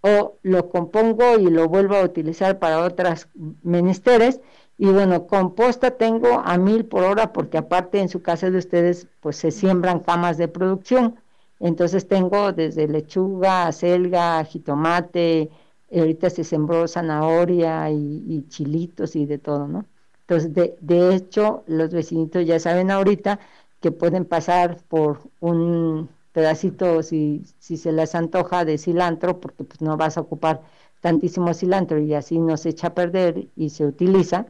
o 0.02 0.38
lo 0.44 0.70
compongo 0.70 1.38
y 1.38 1.50
lo 1.50 1.68
vuelvo 1.68 1.96
a 1.96 2.04
utilizar 2.04 2.60
para 2.60 2.84
otras 2.84 3.30
menesteres. 3.64 4.42
Y 4.78 4.88
bueno, 4.88 5.28
composta 5.28 5.92
tengo 5.92 6.40
a 6.40 6.58
mil 6.58 6.86
por 6.86 7.04
hora 7.04 7.34
porque 7.34 7.58
aparte 7.58 8.00
en 8.00 8.10
su 8.10 8.22
casa 8.22 8.50
de 8.50 8.58
ustedes 8.58 9.08
pues 9.20 9.38
se 9.38 9.52
siembran 9.52 10.00
camas 10.00 10.38
de 10.38 10.48
producción. 10.48 11.20
Entonces 11.60 12.08
tengo 12.08 12.54
desde 12.54 12.88
lechuga, 12.88 13.72
selga, 13.74 14.44
jitomate, 14.46 15.50
ahorita 15.94 16.30
se 16.30 16.44
sembró 16.44 16.88
zanahoria 16.88 17.90
y, 17.92 18.46
chilitos 18.50 19.16
y 19.16 19.26
de 19.26 19.38
todo, 19.40 19.68
¿no? 19.68 19.86
Entonces, 20.22 20.54
de, 20.54 20.76
de, 20.82 21.16
hecho, 21.16 21.64
los 21.68 21.92
vecinitos 21.92 22.46
ya 22.46 22.60
saben 22.60 22.92
ahorita 22.92 23.40
que 23.82 23.92
pueden 23.92 24.26
pasar 24.26 24.78
por 24.88 25.22
un 25.40 26.10
pedacito, 26.34 27.04
si, 27.04 27.44
si 27.60 27.78
se 27.78 27.92
les 27.92 28.16
antoja, 28.16 28.66
de 28.66 28.78
cilantro, 28.78 29.40
porque 29.40 29.64
pues 29.64 29.82
no 29.82 29.98
vas 29.98 30.18
a 30.18 30.22
ocupar 30.22 30.62
tantísimo 31.02 31.54
cilantro 31.54 32.00
y 32.00 32.14
así 32.14 32.40
no 32.40 32.58
se 32.58 32.70
echa 32.70 32.88
a 32.88 32.94
perder 32.94 33.48
y 33.56 33.70
se 33.70 33.86
utiliza. 33.86 34.48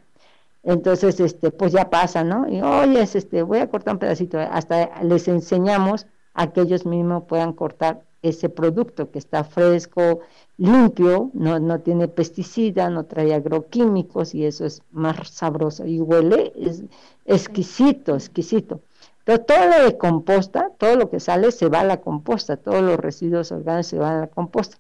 Entonces, 0.64 1.20
este, 1.20 1.52
pues 1.52 1.72
ya 1.72 1.90
pasa, 1.90 2.24
¿no? 2.24 2.48
Y 2.50 2.62
oye, 2.62 3.02
este, 3.02 3.44
voy 3.44 3.60
a 3.60 3.70
cortar 3.70 3.94
un 3.96 4.00
pedacito, 4.00 4.40
hasta 4.40 5.02
les 5.04 5.28
enseñamos 5.28 6.06
a 6.34 6.52
que 6.52 6.62
ellos 6.62 6.86
mismos 6.86 7.24
puedan 7.26 7.54
cortar 7.54 8.04
ese 8.22 8.50
producto 8.50 9.12
que 9.12 9.20
está 9.20 9.44
fresco, 9.44 10.20
limpio, 10.58 11.32
no, 11.34 11.60
no 11.60 11.80
tiene 11.80 12.08
pesticida, 12.10 12.90
no 12.90 13.06
trae 13.06 13.34
agroquímicos 13.34 14.36
y 14.36 14.46
eso 14.46 14.66
es 14.66 14.82
más 14.92 15.30
sabroso 15.30 15.86
y 15.86 16.02
huele, 16.02 16.52
es 16.58 16.84
exquisito, 17.26 18.16
exquisito. 18.16 18.82
Entonces 19.30 19.46
todo 19.46 19.68
lo 19.68 19.86
de 19.86 19.98
composta, 19.98 20.72
todo 20.80 20.96
lo 20.96 21.12
que 21.12 21.20
sale 21.20 21.52
se 21.52 21.70
va 21.70 21.82
a 21.82 21.84
la 21.84 22.02
composta, 22.02 22.58
todos 22.58 22.82
los 22.82 22.98
residuos 22.98 23.52
orgánicos 23.52 23.86
se 23.86 24.00
van 24.00 24.18
a 24.18 24.22
la 24.22 24.28
composta. 24.28 24.78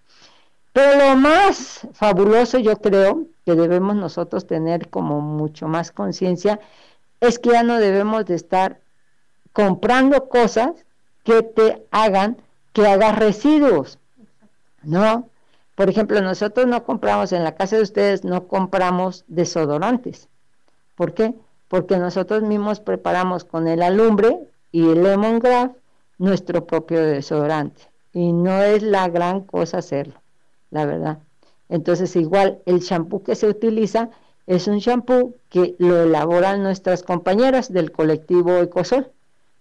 Pero 0.74 0.98
lo 0.98 1.16
más 1.18 1.88
fabuloso 1.94 2.58
yo 2.58 2.78
creo 2.78 3.28
que 3.46 3.54
debemos 3.54 3.96
nosotros 3.96 4.48
tener 4.48 4.90
como 4.90 5.22
mucho 5.22 5.68
más 5.68 5.92
conciencia 5.92 6.60
es 7.20 7.38
que 7.38 7.52
ya 7.52 7.62
no 7.62 7.78
debemos 7.78 8.26
de 8.26 8.34
estar 8.34 8.80
comprando 9.54 10.30
cosas 10.30 10.72
que 11.24 11.44
te 11.44 11.86
hagan 11.92 12.38
que 12.74 12.88
hagas 12.88 13.20
residuos, 13.20 14.00
¿no? 14.82 15.30
Por 15.76 15.90
ejemplo, 15.92 16.24
nosotros 16.24 16.66
no 16.66 16.84
compramos 16.86 17.34
en 17.34 17.44
la 17.44 17.54
casa 17.54 17.76
de 17.76 17.84
ustedes, 17.84 18.24
no 18.24 18.48
compramos 18.48 19.26
desodorantes. 19.28 20.28
¿Por 20.96 21.14
qué? 21.14 21.36
Porque 21.70 21.98
nosotros 21.98 22.44
mismos 22.44 22.82
preparamos 22.82 23.46
con 23.46 23.70
el 23.70 23.82
alumbre 23.82 24.38
y 24.74 24.90
el 24.90 25.04
lemongrass 25.04 25.72
nuestro 26.18 26.68
propio 26.68 27.02
desodorante. 27.02 27.82
Y 28.12 28.34
no 28.34 28.62
es 28.62 28.84
la 28.84 29.08
gran 29.08 29.42
cosa 29.42 29.78
hacerlo, 29.78 30.22
la 30.72 30.86
verdad. 30.86 31.20
Entonces, 31.70 32.16
igual 32.18 32.60
el 32.66 32.82
champú 32.82 33.24
que 33.24 33.36
se 33.36 33.48
utiliza 33.48 34.10
es 34.48 34.68
un 34.68 34.80
champú 34.80 35.36
que 35.50 35.76
lo 35.78 36.04
elaboran 36.04 36.64
nuestras 36.64 37.04
compañeras 37.04 37.72
del 37.72 37.92
colectivo 37.92 38.58
Ecosol. 38.58 39.12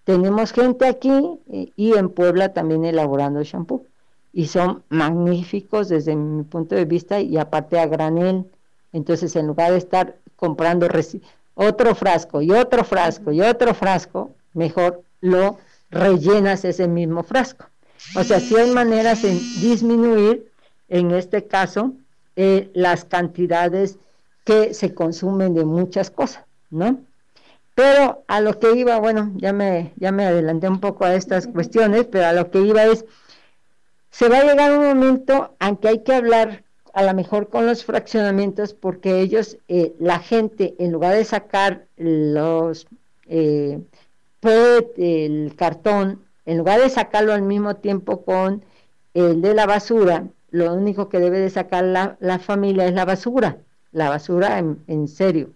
Tenemos 0.04 0.52
gente 0.52 0.86
aquí 0.86 1.38
eh, 1.52 1.70
y 1.76 1.92
en 1.92 2.08
Puebla 2.08 2.54
también 2.54 2.86
elaborando 2.86 3.44
champú 3.44 3.86
y 4.32 4.46
son 4.46 4.82
magníficos 4.88 5.88
desde 5.88 6.16
mi 6.16 6.42
punto 6.44 6.74
de 6.74 6.84
vista 6.84 7.20
y 7.20 7.36
aparte 7.36 7.78
a 7.78 7.86
granel. 7.86 8.50
Entonces, 8.92 9.36
en 9.36 9.46
lugar 9.46 9.72
de 9.72 9.78
estar 9.78 10.16
comprando 10.36 10.88
otro 11.60 11.96
frasco 11.96 12.40
y 12.40 12.52
otro 12.52 12.84
frasco 12.84 13.32
y 13.32 13.40
otro 13.40 13.74
frasco, 13.74 14.30
mejor 14.54 15.02
lo 15.20 15.58
rellenas 15.90 16.64
ese 16.64 16.86
mismo 16.86 17.24
frasco. 17.24 17.66
O 18.14 18.22
sea, 18.22 18.38
si 18.38 18.56
hay 18.56 18.70
maneras 18.70 19.22
de 19.22 19.30
disminuir, 19.30 20.52
en 20.88 21.10
este 21.10 21.48
caso, 21.48 21.94
eh, 22.36 22.70
las 22.74 23.04
cantidades 23.04 23.98
que 24.44 24.72
se 24.72 24.94
consumen 24.94 25.52
de 25.54 25.64
muchas 25.64 26.12
cosas, 26.12 26.44
¿no? 26.70 27.00
Pero 27.74 28.22
a 28.28 28.40
lo 28.40 28.60
que 28.60 28.76
iba, 28.76 28.96
bueno, 29.00 29.32
ya 29.34 29.52
me, 29.52 29.92
ya 29.96 30.12
me 30.12 30.26
adelanté 30.26 30.68
un 30.68 30.78
poco 30.78 31.06
a 31.06 31.14
estas 31.16 31.48
cuestiones, 31.48 32.06
pero 32.06 32.26
a 32.26 32.32
lo 32.32 32.52
que 32.52 32.60
iba 32.60 32.84
es, 32.84 33.04
se 34.10 34.28
va 34.28 34.38
a 34.38 34.44
llegar 34.44 34.78
un 34.78 34.84
momento 34.84 35.56
aunque 35.58 35.88
hay 35.88 36.04
que 36.04 36.14
hablar 36.14 36.62
a 36.94 37.02
lo 37.02 37.14
mejor 37.14 37.48
con 37.48 37.66
los 37.66 37.84
fraccionamientos 37.84 38.74
porque 38.74 39.20
ellos, 39.20 39.58
eh, 39.68 39.94
la 39.98 40.18
gente, 40.18 40.74
en 40.78 40.92
lugar 40.92 41.14
de 41.14 41.24
sacar 41.24 41.86
los 41.96 42.86
eh, 43.26 43.80
el 44.42 45.54
cartón, 45.56 46.24
en 46.46 46.58
lugar 46.58 46.80
de 46.80 46.88
sacarlo 46.88 47.32
al 47.32 47.42
mismo 47.42 47.76
tiempo 47.76 48.24
con 48.24 48.64
el 49.14 49.42
de 49.42 49.54
la 49.54 49.66
basura, 49.66 50.26
lo 50.50 50.72
único 50.74 51.08
que 51.08 51.18
debe 51.18 51.40
de 51.40 51.50
sacar 51.50 51.84
la, 51.84 52.38
familia 52.38 52.86
es 52.86 52.94
la 52.94 53.04
basura, 53.04 53.58
la 53.92 54.08
basura 54.08 54.58
en, 54.58 55.08
serio. 55.08 55.50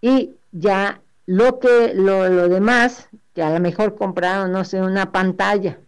Y 0.00 0.34
ya 0.52 1.00
lo 1.26 1.58
que 1.58 1.92
lo, 1.94 2.28
lo 2.28 2.48
demás, 2.48 3.08
que 3.34 3.42
a 3.42 3.50
lo 3.50 3.60
mejor 3.60 3.96
compraron, 3.96 4.52
no 4.52 4.64
sé, 4.64 4.80
una 4.80 5.10
pantalla, 5.10 5.78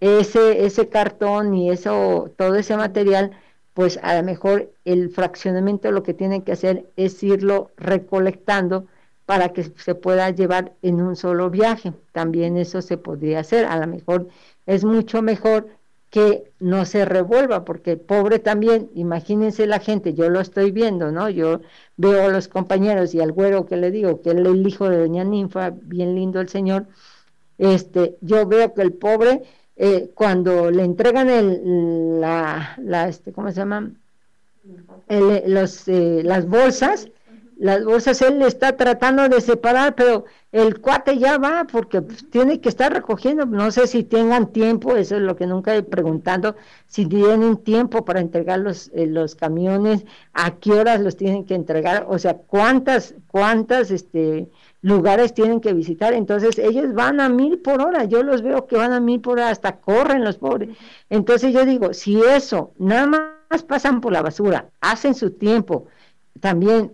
ese, 0.00 0.66
ese 0.66 0.88
cartón 0.88 1.54
y 1.54 1.70
eso, 1.70 2.30
todo 2.36 2.56
ese 2.56 2.76
material, 2.76 3.30
pues 3.74 3.98
a 4.02 4.16
lo 4.16 4.22
mejor 4.22 4.72
el 4.84 5.10
fraccionamiento 5.10 5.90
lo 5.90 6.02
que 6.02 6.14
tienen 6.14 6.42
que 6.42 6.52
hacer 6.52 6.86
es 6.96 7.22
irlo 7.22 7.70
recolectando 7.76 8.86
para 9.26 9.50
que 9.52 9.64
se 9.64 9.94
pueda 9.94 10.30
llevar 10.30 10.74
en 10.82 11.00
un 11.00 11.16
solo 11.16 11.50
viaje. 11.50 11.92
También 12.12 12.56
eso 12.56 12.82
se 12.82 12.98
podría 12.98 13.40
hacer. 13.40 13.66
A 13.66 13.78
lo 13.78 13.86
mejor 13.86 14.28
es 14.66 14.84
mucho 14.84 15.22
mejor 15.22 15.68
que 16.14 16.52
no 16.60 16.84
se 16.84 17.04
revuelva, 17.04 17.64
porque 17.64 17.96
pobre 17.96 18.38
también, 18.38 18.88
imagínense 18.94 19.66
la 19.66 19.80
gente, 19.80 20.14
yo 20.14 20.30
lo 20.30 20.40
estoy 20.40 20.70
viendo, 20.70 21.10
¿no? 21.10 21.28
Yo 21.28 21.60
veo 21.96 22.26
a 22.26 22.28
los 22.28 22.46
compañeros 22.46 23.14
y 23.16 23.20
al 23.20 23.32
güero 23.32 23.66
que 23.66 23.76
le 23.76 23.90
digo, 23.90 24.22
que 24.22 24.30
es 24.30 24.36
el 24.36 24.64
hijo 24.64 24.88
de 24.88 24.98
doña 24.98 25.24
Ninfa, 25.24 25.70
bien 25.70 26.14
lindo 26.14 26.40
el 26.40 26.48
señor, 26.48 26.86
este, 27.58 28.16
yo 28.20 28.46
veo 28.46 28.74
que 28.74 28.82
el 28.82 28.92
pobre, 28.92 29.42
eh, 29.76 30.10
cuando 30.14 30.70
le 30.70 30.84
entregan 30.84 31.28
el, 31.28 32.20
la, 32.20 33.08
este, 33.08 33.32
¿cómo 33.32 33.50
se 33.50 33.56
llama? 33.56 33.90
los, 35.08 35.88
eh, 35.88 36.22
las 36.24 36.46
bolsas, 36.48 37.08
las 37.56 37.84
bolsas 37.84 38.22
él 38.22 38.40
está 38.42 38.76
tratando 38.76 39.28
de 39.28 39.40
separar, 39.40 39.94
pero 39.94 40.24
el 40.52 40.80
cuate 40.80 41.18
ya 41.18 41.38
va 41.38 41.66
porque 41.70 42.02
pues, 42.02 42.28
tiene 42.30 42.60
que 42.60 42.68
estar 42.68 42.92
recogiendo, 42.92 43.46
no 43.46 43.70
sé 43.70 43.86
si 43.86 44.04
tengan 44.04 44.52
tiempo, 44.52 44.96
eso 44.96 45.16
es 45.16 45.22
lo 45.22 45.36
que 45.36 45.46
nunca 45.46 45.74
he 45.74 45.82
preguntado, 45.82 46.56
si 46.86 47.06
tienen 47.06 47.58
tiempo 47.58 48.04
para 48.04 48.20
entregar 48.20 48.60
los, 48.60 48.90
eh, 48.94 49.06
los 49.06 49.34
camiones, 49.34 50.04
a 50.32 50.56
qué 50.56 50.72
horas 50.72 51.00
los 51.00 51.16
tienen 51.16 51.44
que 51.44 51.54
entregar, 51.54 52.06
o 52.08 52.18
sea, 52.18 52.34
cuántas, 52.38 53.14
cuántas 53.28 53.90
este, 53.90 54.48
lugares 54.84 55.32
tienen 55.32 55.62
que 55.62 55.72
visitar, 55.72 56.12
entonces 56.12 56.58
ellos 56.58 56.92
van 56.92 57.18
a 57.18 57.30
mil 57.30 57.58
por 57.58 57.80
hora, 57.80 58.04
yo 58.04 58.22
los 58.22 58.42
veo 58.42 58.66
que 58.66 58.76
van 58.76 58.92
a 58.92 59.00
mil 59.00 59.18
por 59.18 59.38
hora, 59.38 59.48
hasta 59.48 59.80
corren 59.80 60.22
los 60.22 60.36
pobres, 60.36 60.76
entonces 61.08 61.54
yo 61.54 61.64
digo, 61.64 61.94
si 61.94 62.20
eso, 62.20 62.74
nada 62.76 63.06
más 63.06 63.62
pasan 63.62 64.02
por 64.02 64.12
la 64.12 64.20
basura, 64.20 64.68
hacen 64.82 65.14
su 65.14 65.30
tiempo, 65.30 65.86
también 66.38 66.92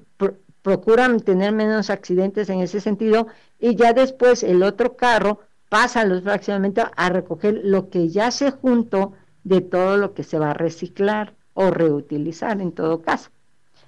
procuran 0.62 1.18
tener 1.18 1.50
menos 1.50 1.90
accidentes 1.90 2.49
en 2.49 2.61
ese 2.61 2.80
sentido 2.80 3.26
y 3.59 3.75
ya 3.75 3.92
después 3.92 4.44
el 4.44 4.62
otro 4.62 4.94
carro 4.94 5.40
pasa 5.68 6.04
los 6.04 6.23
fraccionamientos 6.23 6.85
a 6.94 7.09
recoger 7.09 7.61
lo 7.64 7.90
que 7.90 8.09
ya 8.09 8.30
se 8.30 8.52
juntó 8.52 9.14
de 9.42 9.62
todo 9.62 9.97
lo 9.97 10.14
que 10.14 10.23
se 10.23 10.38
va 10.38 10.52
a 10.52 10.54
reciclar 10.54 11.35
o 11.54 11.70
reutilizar 11.73 12.61
en 12.61 12.70
todo 12.70 13.02
caso. 13.02 13.30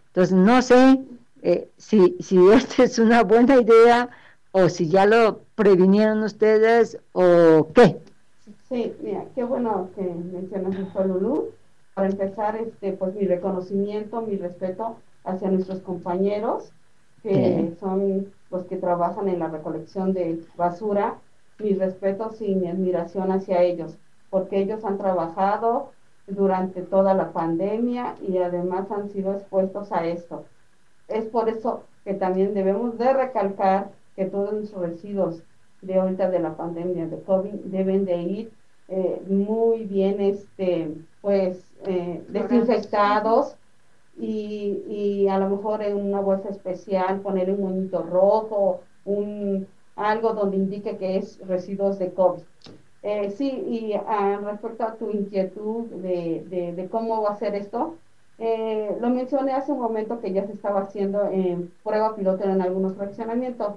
Entonces 0.07 0.35
no 0.35 0.61
sé 0.61 0.99
eh, 1.43 1.69
si, 1.77 2.17
si 2.21 2.39
esta 2.51 2.85
es 2.85 2.99
una 2.99 3.23
buena 3.25 3.61
idea 3.61 4.11
o 4.53 4.69
si 4.69 4.89
ya 4.89 5.07
lo 5.07 5.41
previnieron 5.55 6.23
ustedes 6.23 6.99
o 7.13 7.69
qué. 7.75 8.01
Sí, 8.69 8.95
mira, 9.03 9.25
qué 9.35 9.45
bueno 9.45 9.91
que 9.95 10.03
mencionas 10.03 10.79
esto, 10.79 11.05
Lulú. 11.05 11.51
Para 11.95 12.09
empezar, 12.09 12.57
este, 12.57 12.93
pues 12.93 13.15
mi 13.15 13.27
reconocimiento, 13.27 14.23
mi 14.23 14.37
respeto 14.37 14.97
hacia 15.25 15.51
nuestros 15.51 15.81
compañeros, 15.81 16.73
que 17.23 17.75
son 17.79 18.27
los 18.51 18.65
que 18.65 18.77
trabajan 18.77 19.29
en 19.29 19.39
la 19.39 19.49
recolección 19.49 20.13
de 20.13 20.43
basura, 20.57 21.19
mis 21.59 21.79
respetos 21.79 22.41
y 22.41 22.55
mi 22.55 22.69
admiración 22.69 23.31
hacia 23.31 23.63
ellos, 23.63 23.97
porque 24.31 24.59
ellos 24.59 24.85
han 24.85 24.99
trabajado 24.99 25.93
durante 26.27 26.83
toda 26.83 27.15
la 27.15 27.33
pandemia 27.33 28.17
y 28.27 28.39
además 28.39 28.91
han 28.91 29.11
sido 29.11 29.35
expuestos 29.35 29.93
a 29.93 30.07
esto. 30.07 30.45
Es 31.15 31.27
por 31.27 31.49
eso 31.49 31.85
que 32.05 32.15
también 32.15 32.55
debemos 32.55 32.99
de 32.99 33.13
recalcar 33.13 33.91
que 34.17 34.27
todos 34.27 34.53
los 34.53 34.73
residuos 34.73 35.43
de 35.81 35.97
ahorita 35.97 36.31
de 36.31 36.39
la 36.39 36.57
pandemia 36.57 37.07
de 37.07 37.21
COVID 37.23 37.55
deben 37.65 38.05
de 38.05 38.23
ir 38.23 38.53
eh, 38.89 39.23
muy 39.27 39.85
bien 39.85 40.21
este 40.21 40.93
pues 41.21 41.73
eh, 41.87 42.23
desinfectados 42.29 43.57
y, 44.19 44.83
y 44.89 45.29
a 45.29 45.39
lo 45.39 45.49
mejor 45.49 45.83
en 45.83 45.97
una 45.97 46.21
bolsa 46.21 46.51
especial 46.51 47.21
poner 47.21 47.51
un 47.51 47.61
monito 47.61 48.03
rojo, 48.03 48.83
un 49.05 49.67
algo 49.97 50.33
donde 50.35 50.57
indique 50.57 50.97
que 50.97 51.17
es 51.17 51.39
residuos 51.47 51.99
de 51.99 52.13
COVID. 52.13 52.43
Eh, 53.03 53.31
sí, 53.31 53.49
y 53.49 53.95
ah, 53.95 54.39
respecto 54.45 54.85
a 54.85 54.95
tu 54.97 55.11
inquietud 55.11 55.87
de, 55.87 56.45
de, 56.49 56.73
de, 56.73 56.89
cómo 56.89 57.23
va 57.23 57.31
a 57.31 57.37
ser 57.37 57.55
esto, 57.57 57.99
eh, 58.43 58.97
lo 59.01 59.09
mencioné 59.11 59.53
hace 59.53 59.73
un 59.73 59.81
momento 59.81 60.21
que 60.21 60.33
ya 60.33 60.47
se 60.47 60.53
estaba 60.53 60.83
haciendo 60.83 61.27
en 61.31 61.73
prueba 61.85 62.17
piloto 62.17 62.45
en 62.45 62.61
algunos 62.61 62.97
fraccionamientos. 62.97 63.75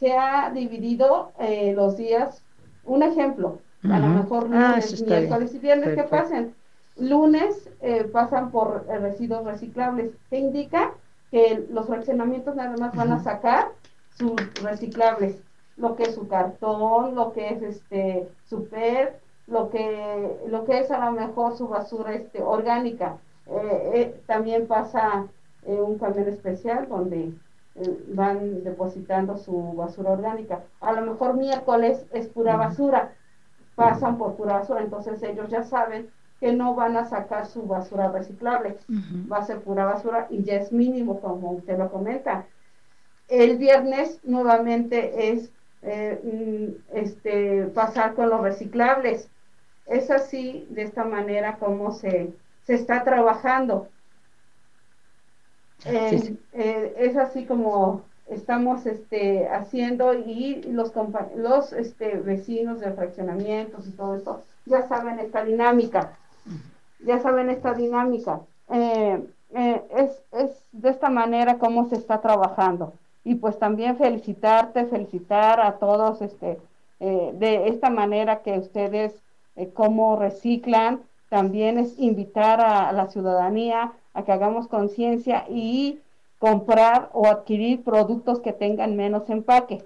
Se 0.00 0.12
ha 0.12 0.50
dividido 0.50 1.32
eh, 1.38 1.72
los 1.74 1.96
días, 1.96 2.42
un 2.84 3.02
ejemplo, 3.02 3.58
a 3.84 3.98
lo 3.98 4.08
mejor 4.08 4.48
ah, 4.52 4.70
lunes, 4.70 5.06
miércoles 5.06 5.54
y 5.54 5.58
viernes 5.58 5.94
que 5.94 6.02
pasen 6.04 6.54
lunes 6.98 7.68
eh, 7.80 8.04
pasan 8.04 8.50
por 8.50 8.86
eh, 8.88 8.98
residuos 8.98 9.44
reciclables. 9.44 10.12
¿Qué 10.30 10.38
indica? 10.38 10.92
Que 11.30 11.66
los 11.70 11.86
fraccionamientos 11.86 12.56
nada 12.56 12.76
más 12.76 12.94
van 12.94 13.12
a 13.12 13.22
sacar 13.22 13.68
sus 14.16 14.34
reciclables, 14.62 15.36
lo 15.76 15.94
que 15.94 16.04
es 16.04 16.14
su 16.14 16.26
cartón, 16.26 17.14
lo 17.14 17.32
que 17.32 17.50
es 17.50 17.62
este 17.62 18.28
su 18.48 18.68
PET, 18.68 19.20
lo 19.46 19.70
que, 19.70 20.38
lo 20.48 20.64
que 20.64 20.80
es 20.80 20.90
a 20.90 21.04
lo 21.04 21.12
mejor 21.12 21.56
su 21.56 21.68
basura 21.68 22.14
este, 22.14 22.42
orgánica. 22.42 23.18
Eh, 23.50 24.20
también 24.26 24.66
pasa 24.66 25.26
un 25.62 25.98
camión 25.98 26.28
especial 26.28 26.88
donde 26.88 27.32
van 28.08 28.64
depositando 28.64 29.36
su 29.36 29.74
basura 29.74 30.12
orgánica. 30.12 30.64
A 30.80 30.92
lo 30.92 31.02
mejor 31.02 31.34
miércoles 31.34 32.06
es 32.12 32.26
pura 32.28 32.56
basura, 32.56 33.14
pasan 33.74 34.18
por 34.18 34.36
pura 34.36 34.54
basura, 34.54 34.80
entonces 34.80 35.22
ellos 35.22 35.48
ya 35.48 35.62
saben 35.62 36.10
que 36.40 36.52
no 36.52 36.74
van 36.74 36.96
a 36.96 37.04
sacar 37.04 37.46
su 37.46 37.62
basura 37.62 38.10
reciclable, 38.10 38.76
va 39.30 39.38
a 39.38 39.44
ser 39.44 39.60
pura 39.60 39.84
basura 39.84 40.26
y 40.30 40.42
ya 40.44 40.56
es 40.56 40.72
mínimo, 40.72 41.20
como 41.20 41.52
usted 41.52 41.78
lo 41.78 41.90
comenta. 41.90 42.46
El 43.28 43.58
viernes 43.58 44.20
nuevamente 44.24 45.30
es 45.32 45.52
eh, 45.82 46.20
mm, 46.22 46.96
este, 46.96 47.64
pasar 47.74 48.14
con 48.14 48.30
los 48.30 48.40
reciclables. 48.40 49.30
Es 49.86 50.10
así, 50.10 50.66
de 50.70 50.82
esta 50.82 51.04
manera, 51.04 51.56
como 51.58 51.92
se, 51.92 52.32
se 52.68 52.74
está 52.74 53.02
trabajando. 53.02 53.88
Eh, 55.86 56.36
eh, 56.52 56.94
es 56.98 57.16
así 57.16 57.46
como 57.46 58.02
estamos 58.26 58.84
este, 58.84 59.48
haciendo 59.48 60.12
y 60.12 60.62
los, 60.64 60.92
los 61.34 61.72
este, 61.72 62.18
vecinos 62.18 62.80
de 62.80 62.92
fraccionamientos 62.92 63.86
y 63.86 63.92
todo 63.92 64.16
eso 64.16 64.42
ya 64.66 64.86
saben 64.86 65.18
esta 65.18 65.44
dinámica 65.44 66.18
ya 66.98 67.20
saben 67.20 67.48
esta 67.48 67.72
dinámica. 67.72 68.40
Eh, 68.70 69.24
eh, 69.54 69.82
es, 69.96 70.22
es 70.32 70.50
de 70.72 70.90
esta 70.90 71.08
manera 71.08 71.56
como 71.56 71.88
se 71.88 71.94
está 71.94 72.20
trabajando. 72.20 72.92
Y 73.24 73.36
pues 73.36 73.58
también 73.58 73.96
felicitarte, 73.96 74.84
felicitar 74.86 75.58
a 75.60 75.78
todos 75.78 76.20
este, 76.20 76.58
de 76.98 77.68
esta 77.68 77.88
manera 77.88 78.42
que 78.42 78.58
ustedes 78.58 79.14
como 79.72 80.16
reciclan. 80.16 81.00
También 81.28 81.78
es 81.78 81.98
invitar 81.98 82.60
a, 82.60 82.92
la 82.92 83.08
ciudadanía 83.08 83.92
a 84.14 84.24
que 84.24 84.32
hagamos 84.32 84.68
conciencia 84.68 85.44
y 85.48 86.00
comprar 86.38 87.10
o 87.12 87.26
adquirir 87.26 87.82
productos 87.82 88.40
que 88.40 88.52
tengan 88.52 88.96
menos 88.96 89.28
empaque. 89.28 89.84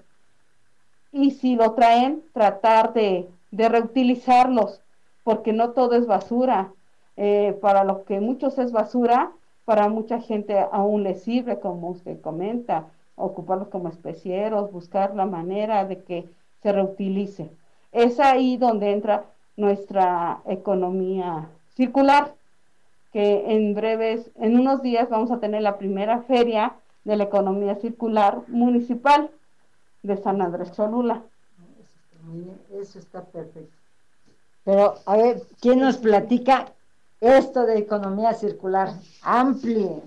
Y 1.11 1.31
si 1.31 1.55
lo 1.55 1.73
traen, 1.73 2.23
tratar 2.33 2.93
de, 2.93 3.29
de 3.51 3.69
reutilizarlos, 3.69 4.81
porque 5.23 5.53
no 5.53 5.71
todo 5.71 5.95
es 5.95 6.07
basura. 6.07 6.73
Eh, 7.15 7.57
para 7.61 7.83
lo 7.83 8.05
que 8.05 8.19
muchos 8.19 8.57
es 8.57 8.71
basura, 8.71 9.31
para 9.65 9.87
mucha 9.89 10.19
gente 10.19 10.59
aún 10.71 11.03
les 11.03 11.23
sirve, 11.23 11.59
como 11.59 11.89
usted 11.89 12.19
comenta, 12.21 12.87
ocuparlos 13.15 13.67
como 13.67 13.89
especieros, 13.89 14.71
buscar 14.71 15.15
la 15.15 15.25
manera 15.25 15.85
de 15.85 16.03
que 16.03 16.29
se 16.61 16.71
reutilice. 16.71 17.51
Es 17.91 18.19
ahí 18.19 18.57
donde 18.57 18.91
entra 18.91 19.25
nuestra 19.55 20.41
economía 20.45 21.49
circular, 21.75 22.33
que 23.11 23.55
en 23.55 23.73
breves, 23.75 24.31
en 24.35 24.59
unos 24.59 24.81
días 24.81 25.09
vamos 25.09 25.31
a 25.31 25.39
tener 25.39 25.61
la 25.61 25.77
primera 25.77 26.21
feria 26.23 26.73
de 27.03 27.15
la 27.15 27.25
economía 27.25 27.75
circular 27.75 28.41
municipal 28.47 29.29
de 30.01 30.17
San 30.17 30.41
Andrés 30.41 30.71
Cholula. 30.71 31.21
Eso 32.71 32.99
está 32.99 33.23
perfecto. 33.23 33.75
Pero, 34.63 34.95
a 35.05 35.17
ver, 35.17 35.41
¿quién 35.59 35.79
nos 35.79 35.97
platica 35.97 36.73
esto 37.23 37.65
de 37.65 37.77
economía 37.77 38.33
circular, 38.33 38.89
amplio, 39.21 40.01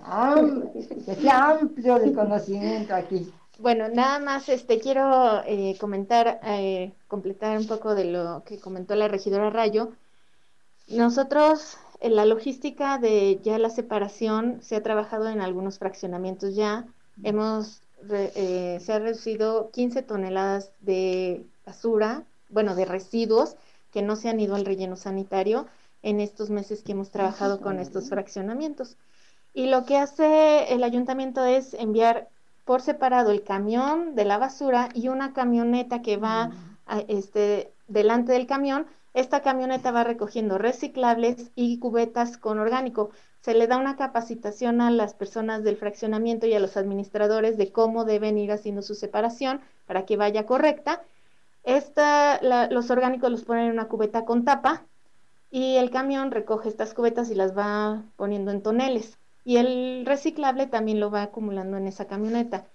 que 0.73 1.15
sea 1.15 1.49
amplio 1.49 1.97
de 1.97 2.13
conocimiento 2.13 2.93
aquí. 2.93 3.33
Bueno, 3.59 3.89
nada 3.89 4.19
más 4.19 4.49
este 4.49 4.79
quiero 4.79 5.41
eh, 5.45 5.75
comentar, 5.79 6.39
eh, 6.43 6.93
completar 7.07 7.57
un 7.57 7.65
poco 7.65 7.95
de 7.95 8.05
lo 8.05 8.43
que 8.45 8.59
comentó 8.59 8.93
la 8.95 9.07
regidora 9.07 9.49
Rayo. 9.49 9.93
Nosotros, 10.87 11.77
en 11.99 12.15
la 12.15 12.25
logística 12.25 12.99
de 12.99 13.39
ya 13.43 13.57
la 13.57 13.71
separación, 13.71 14.59
se 14.61 14.75
ha 14.75 14.83
trabajado 14.83 15.27
en 15.29 15.41
algunos 15.41 15.79
fraccionamientos 15.79 16.55
ya. 16.55 16.85
Hemos, 17.23 17.81
eh, 18.11 18.79
se 18.79 18.93
ha 18.93 18.99
reducido 18.99 19.71
15 19.71 20.03
toneladas 20.03 20.71
de 20.81 21.43
basura, 21.65 22.25
bueno, 22.49 22.75
de 22.75 22.85
residuos 22.85 23.55
que 23.91 24.03
no 24.03 24.15
se 24.15 24.29
han 24.29 24.39
ido 24.39 24.53
al 24.53 24.65
relleno 24.65 24.95
sanitario 24.95 25.65
en 26.03 26.19
estos 26.19 26.51
meses 26.51 26.83
que 26.83 26.91
hemos 26.91 27.09
trabajado 27.09 27.59
con 27.59 27.79
estos 27.79 28.09
fraccionamientos. 28.09 28.97
Y 29.55 29.65
lo 29.65 29.85
que 29.85 29.97
hace 29.97 30.71
el 30.71 30.83
ayuntamiento 30.83 31.43
es 31.43 31.73
enviar 31.73 32.29
por 32.67 32.81
separado 32.83 33.31
el 33.31 33.43
camión 33.43 34.13
de 34.13 34.25
la 34.25 34.37
basura 34.37 34.89
y 34.93 35.07
una 35.07 35.33
camioneta 35.33 36.03
que 36.03 36.17
va 36.17 36.51
este, 37.07 37.73
delante 37.87 38.33
del 38.33 38.45
camión 38.45 38.85
esta 39.17 39.41
camioneta 39.41 39.89
va 39.89 40.03
recogiendo 40.03 40.59
reciclables 40.59 41.49
y 41.55 41.79
cubetas 41.79 42.37
con 42.37 42.59
orgánico. 42.59 43.09
Se 43.41 43.55
le 43.55 43.65
da 43.65 43.77
una 43.77 43.95
capacitación 43.95 44.79
a 44.79 44.91
las 44.91 45.15
personas 45.15 45.63
del 45.63 45.75
fraccionamiento 45.75 46.45
y 46.45 46.53
a 46.53 46.59
los 46.59 46.77
administradores 46.77 47.57
de 47.57 47.71
cómo 47.71 48.05
deben 48.05 48.37
ir 48.37 48.51
haciendo 48.51 48.83
su 48.83 48.93
separación 48.93 49.61
para 49.87 50.05
que 50.05 50.17
vaya 50.17 50.45
correcta. 50.45 51.01
Esta, 51.63 52.39
los 52.69 52.91
orgánicos 52.91 53.31
los 53.31 53.43
ponen 53.43 53.65
en 53.65 53.71
una 53.71 53.87
cubeta 53.87 54.23
con 54.23 54.45
tapa 54.45 54.85
y 55.49 55.77
el 55.77 55.89
camión 55.89 56.29
recoge 56.29 56.69
estas 56.69 56.93
cubetas 56.93 57.31
y 57.31 57.33
las 57.33 57.57
va 57.57 58.03
poniendo 58.17 58.51
en 58.51 58.61
toneles. 58.61 59.17
Y 59.47 59.57
el 59.57 60.05
reciclable 60.05 60.67
también 60.67 60.99
lo 60.99 61.09
va 61.09 61.23
acumulando 61.23 61.77
en 61.77 61.87
esa 61.87 62.05
camioneta. 62.05 62.67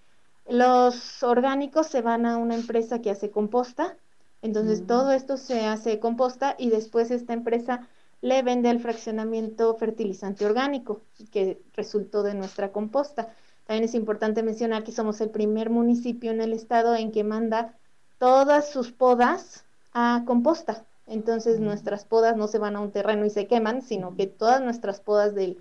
Los 0.48 1.22
orgánicos 1.22 1.86
se 1.86 2.02
van 2.02 2.26
a 2.26 2.38
una 2.38 2.56
empresa 2.56 3.00
que 3.00 3.10
hace 3.10 3.30
composta 3.30 3.96
entonces 4.42 4.88
todo 4.88 5.12
esto 5.12 5.36
se 5.36 5.66
hace 5.66 6.00
composta 6.00 6.56
y 6.58 6.68
después 6.68 7.12
esta 7.12 7.32
empresa 7.32 7.88
le 8.20 8.42
vende 8.42 8.68
al 8.68 8.80
fraccionamiento 8.80 9.74
fertilizante 9.76 10.44
orgánico 10.44 11.00
que 11.30 11.62
resultó 11.74 12.24
de 12.24 12.34
nuestra 12.34 12.72
composta. 12.72 13.32
También 13.66 13.84
es 13.84 13.94
importante 13.94 14.42
mencionar 14.42 14.82
que 14.82 14.90
somos 14.90 15.20
el 15.20 15.30
primer 15.30 15.70
municipio 15.70 16.32
en 16.32 16.40
el 16.40 16.52
estado 16.52 16.96
en 16.96 17.12
que 17.12 17.22
manda 17.22 17.78
todas 18.18 18.68
sus 18.68 18.90
podas 18.90 19.64
a 19.92 20.24
composta. 20.26 20.84
Entonces 21.06 21.60
nuestras 21.60 22.04
podas 22.04 22.36
no 22.36 22.48
se 22.48 22.58
van 22.58 22.74
a 22.74 22.80
un 22.80 22.90
terreno 22.90 23.24
y 23.24 23.30
se 23.30 23.46
queman, 23.46 23.82
sino 23.82 24.16
que 24.16 24.26
todas 24.26 24.60
nuestras 24.60 25.00
podas 25.00 25.36
del, 25.36 25.58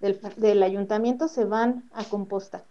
del, 0.00 0.20
del 0.36 0.62
ayuntamiento 0.62 1.28
se 1.28 1.44
van 1.44 1.88
a 1.92 2.04
composta 2.04 2.64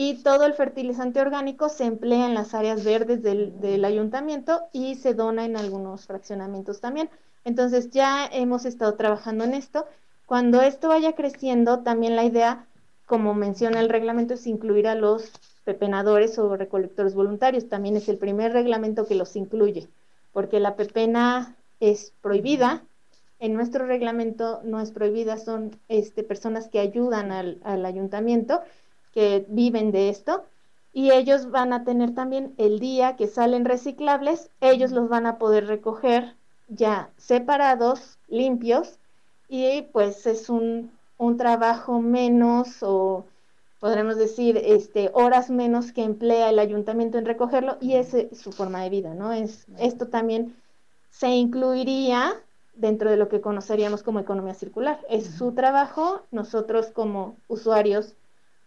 y 0.00 0.22
todo 0.22 0.46
el 0.46 0.54
fertilizante 0.54 1.20
orgánico 1.20 1.68
se 1.68 1.82
emplea 1.84 2.26
en 2.26 2.34
las 2.34 2.54
áreas 2.54 2.84
verdes 2.84 3.20
del, 3.20 3.84
ayuntamiento 3.84 4.60
y 4.72 4.94
se 4.94 5.12
dona 5.12 5.44
en 5.44 5.56
algunos 5.56 6.06
fraccionamientos 6.06 6.80
también. 6.80 7.10
Entonces 7.44 7.90
ya 7.90 8.24
hemos 8.26 8.64
estado 8.64 8.94
trabajando 8.94 9.42
en 9.42 9.54
esto. 9.54 9.86
Cuando 10.24 10.62
esto 10.62 10.86
vaya 10.86 11.16
creciendo, 11.16 11.80
también 11.80 12.14
la 12.14 12.22
idea, 12.22 12.68
como 13.06 13.34
menciona 13.34 13.80
el 13.80 13.88
reglamento, 13.88 14.34
es 14.34 14.46
incluir 14.46 14.86
a 14.86 14.94
los 14.94 15.32
pepenadores 15.64 16.38
o 16.38 16.56
recolectores 16.56 17.16
voluntarios. 17.16 17.68
También 17.68 17.96
es 17.96 18.08
el 18.08 18.18
primer 18.18 18.52
reglamento 18.52 19.04
que 19.04 19.16
los 19.16 19.34
incluye, 19.34 19.88
porque 20.32 20.60
la 20.60 20.76
pepena 20.76 21.56
es 21.80 22.12
prohibida. 22.20 22.84
En 23.40 23.54
nuestro 23.54 23.86
reglamento 23.86 24.60
no 24.64 24.80
es 24.80 24.90
prohibida, 24.90 25.36
son 25.36 25.70
este, 25.88 26.24
personas 26.24 26.68
que 26.68 26.80
ayudan 26.80 27.30
al, 27.30 27.60
al 27.64 27.84
ayuntamiento 27.86 28.60
que 29.12 29.46
viven 29.48 29.92
de 29.92 30.08
esto 30.08 30.44
y 30.92 31.12
ellos 31.12 31.50
van 31.50 31.72
a 31.72 31.84
tener 31.84 32.14
también 32.14 32.54
el 32.56 32.80
día 32.80 33.16
que 33.16 33.28
salen 33.28 33.64
reciclables, 33.64 34.50
ellos 34.60 34.90
los 34.90 35.08
van 35.08 35.26
a 35.26 35.38
poder 35.38 35.66
recoger 35.66 36.34
ya 36.68 37.10
separados, 37.16 38.18
limpios 38.28 38.98
y 39.48 39.82
pues 39.92 40.26
es 40.26 40.50
un, 40.50 40.90
un 41.16 41.36
trabajo 41.36 42.00
menos 42.00 42.82
o 42.82 43.24
podremos 43.80 44.16
decir 44.16 44.60
este 44.62 45.10
horas 45.14 45.50
menos 45.50 45.92
que 45.92 46.02
emplea 46.02 46.50
el 46.50 46.58
ayuntamiento 46.58 47.18
en 47.18 47.26
recogerlo 47.26 47.78
y 47.80 47.94
es 47.94 48.14
su 48.32 48.52
forma 48.52 48.82
de 48.82 48.90
vida, 48.90 49.14
¿no? 49.14 49.32
Es 49.32 49.66
esto 49.78 50.08
también 50.08 50.56
se 51.10 51.28
incluiría 51.28 52.42
dentro 52.78 53.10
de 53.10 53.16
lo 53.16 53.28
que 53.28 53.40
conoceríamos 53.40 54.02
como 54.02 54.20
economía 54.20 54.54
circular. 54.54 55.00
Es 55.08 55.26
su 55.26 55.52
trabajo, 55.52 56.22
nosotros 56.30 56.86
como 56.92 57.36
usuarios 57.48 58.14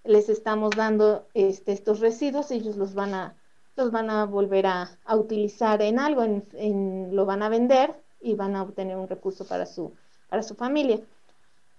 les 0.04 0.30
estamos 0.30 0.72
dando 0.76 1.28
este, 1.34 1.72
estos 1.72 2.00
residuos, 2.00 2.52
ellos 2.52 2.76
los 2.76 2.94
van 2.94 3.14
a, 3.14 3.36
los 3.76 3.92
van 3.92 4.10
a 4.10 4.26
volver 4.26 4.66
a, 4.66 4.90
utilizar 5.16 5.82
en 5.82 6.00
algo, 6.00 6.24
en, 6.24 7.16
lo 7.16 7.26
van 7.26 7.42
a 7.42 7.50
vender 7.50 7.96
y 8.20 8.36
van 8.36 8.56
a 8.56 8.64
obtener 8.64 8.98
un 8.98 9.08
recurso 9.08 9.46
para 9.46 9.66
su, 9.66 9.94
para 10.30 10.44
su 10.44 10.56
familia. 10.56 11.00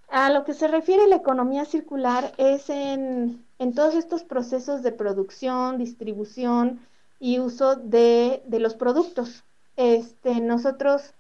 A 0.09 0.31
lo 0.31 0.45
que 0.45 0.55
se 0.55 0.69
refiere 0.69 1.07
la 1.09 1.17
economía 1.17 1.65
circular 1.65 2.33
es 2.37 2.71
en, 2.71 3.45
en 3.59 3.75
todos 3.75 3.95
estos 3.95 4.25
procesos 4.25 4.83
de 4.83 4.93
producción, 4.93 5.79
distribución 5.79 6.81
y 7.19 7.41
uso 7.41 7.77
de, 7.77 8.43
de 8.47 8.59
los 8.59 8.75
productos. 8.75 9.45
Este, 9.77 10.41
nosotros 10.41 11.15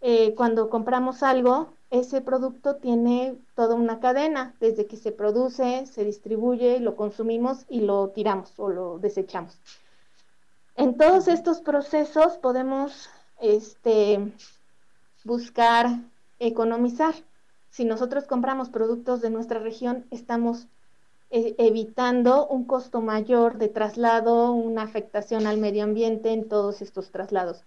eh, 0.00 0.34
cuando 0.34 0.68
compramos 0.68 1.22
algo, 1.22 1.72
ese 1.90 2.20
producto 2.20 2.76
tiene 2.76 3.38
toda 3.54 3.74
una 3.74 4.00
cadena, 4.00 4.54
desde 4.60 4.86
que 4.86 4.96
se 4.96 5.12
produce, 5.12 5.86
se 5.86 6.04
distribuye, 6.04 6.80
lo 6.80 6.96
consumimos 6.96 7.64
y 7.68 7.80
lo 7.80 8.08
tiramos 8.08 8.52
o 8.56 8.68
lo 8.68 8.98
desechamos. 8.98 9.58
En 10.74 10.96
todos 10.96 11.28
estos 11.28 11.60
procesos 11.60 12.36
podemos 12.38 13.08
este, 13.40 14.32
buscar 15.24 15.86
economizar. 16.38 17.14
Si 17.70 17.84
nosotros 17.84 18.24
compramos 18.24 18.68
productos 18.68 19.20
de 19.20 19.30
nuestra 19.30 19.58
región, 19.58 20.06
estamos 20.10 20.66
eh, 21.30 21.54
evitando 21.58 22.46
un 22.46 22.64
costo 22.64 23.00
mayor 23.00 23.58
de 23.58 23.68
traslado, 23.68 24.52
una 24.52 24.82
afectación 24.82 25.46
al 25.46 25.58
medio 25.58 25.84
ambiente 25.84 26.32
en 26.32 26.48
todos 26.48 26.82
estos 26.82 27.10
traslados. 27.10 27.64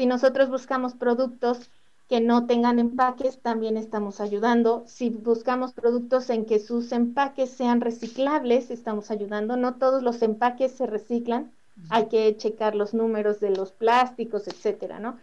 Si 0.00 0.06
nosotros 0.06 0.48
buscamos 0.48 0.94
productos 0.94 1.70
que 2.08 2.22
no 2.22 2.46
tengan 2.46 2.78
empaques, 2.78 3.42
también 3.42 3.76
estamos 3.76 4.22
ayudando. 4.22 4.82
Si 4.86 5.10
buscamos 5.10 5.74
productos 5.74 6.30
en 6.30 6.46
que 6.46 6.58
sus 6.58 6.90
empaques 6.92 7.50
sean 7.50 7.82
reciclables, 7.82 8.70
estamos 8.70 9.10
ayudando. 9.10 9.58
No 9.58 9.74
todos 9.74 10.02
los 10.02 10.22
empaques 10.22 10.72
se 10.72 10.86
reciclan, 10.86 11.52
hay 11.90 12.06
que 12.06 12.34
checar 12.38 12.76
los 12.76 12.94
números 12.94 13.40
de 13.40 13.50
los 13.50 13.72
plásticos, 13.72 14.48
etcétera, 14.48 15.00
¿no? 15.00 15.18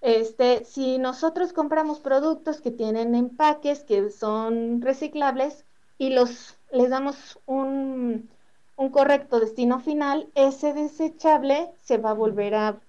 Este, 0.00 0.64
si 0.64 0.96
nosotros 0.96 1.52
compramos 1.52 2.00
productos 2.00 2.62
que 2.62 2.70
tienen 2.70 3.14
empaques 3.14 3.84
que 3.84 4.08
son 4.08 4.80
reciclables 4.80 5.66
y 5.98 6.08
los 6.08 6.56
les 6.72 6.88
damos 6.88 7.38
un, 7.44 8.30
un 8.76 8.90
correcto 8.90 9.40
destino 9.40 9.80
final, 9.80 10.28
ese 10.34 10.74
desechable 10.74 11.70
se 11.82 11.96
va 11.98 12.10
a 12.10 12.14
volver 12.14 12.54
a, 12.54 12.80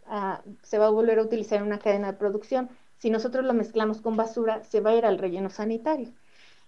se 0.61 0.77
va 0.77 0.87
a 0.87 0.91
volver 0.91 1.19
a 1.19 1.23
utilizar 1.23 1.59
en 1.59 1.65
una 1.65 1.79
cadena 1.79 2.11
de 2.11 2.17
producción 2.17 2.69
si 2.97 3.09
nosotros 3.09 3.45
lo 3.45 3.53
mezclamos 3.53 4.01
con 4.01 4.17
basura, 4.17 4.63
se 4.63 4.81
va 4.81 4.89
a 4.89 4.95
ir 4.95 5.05
al 5.05 5.19
relleno 5.19 5.49
sanitario. 5.49 6.09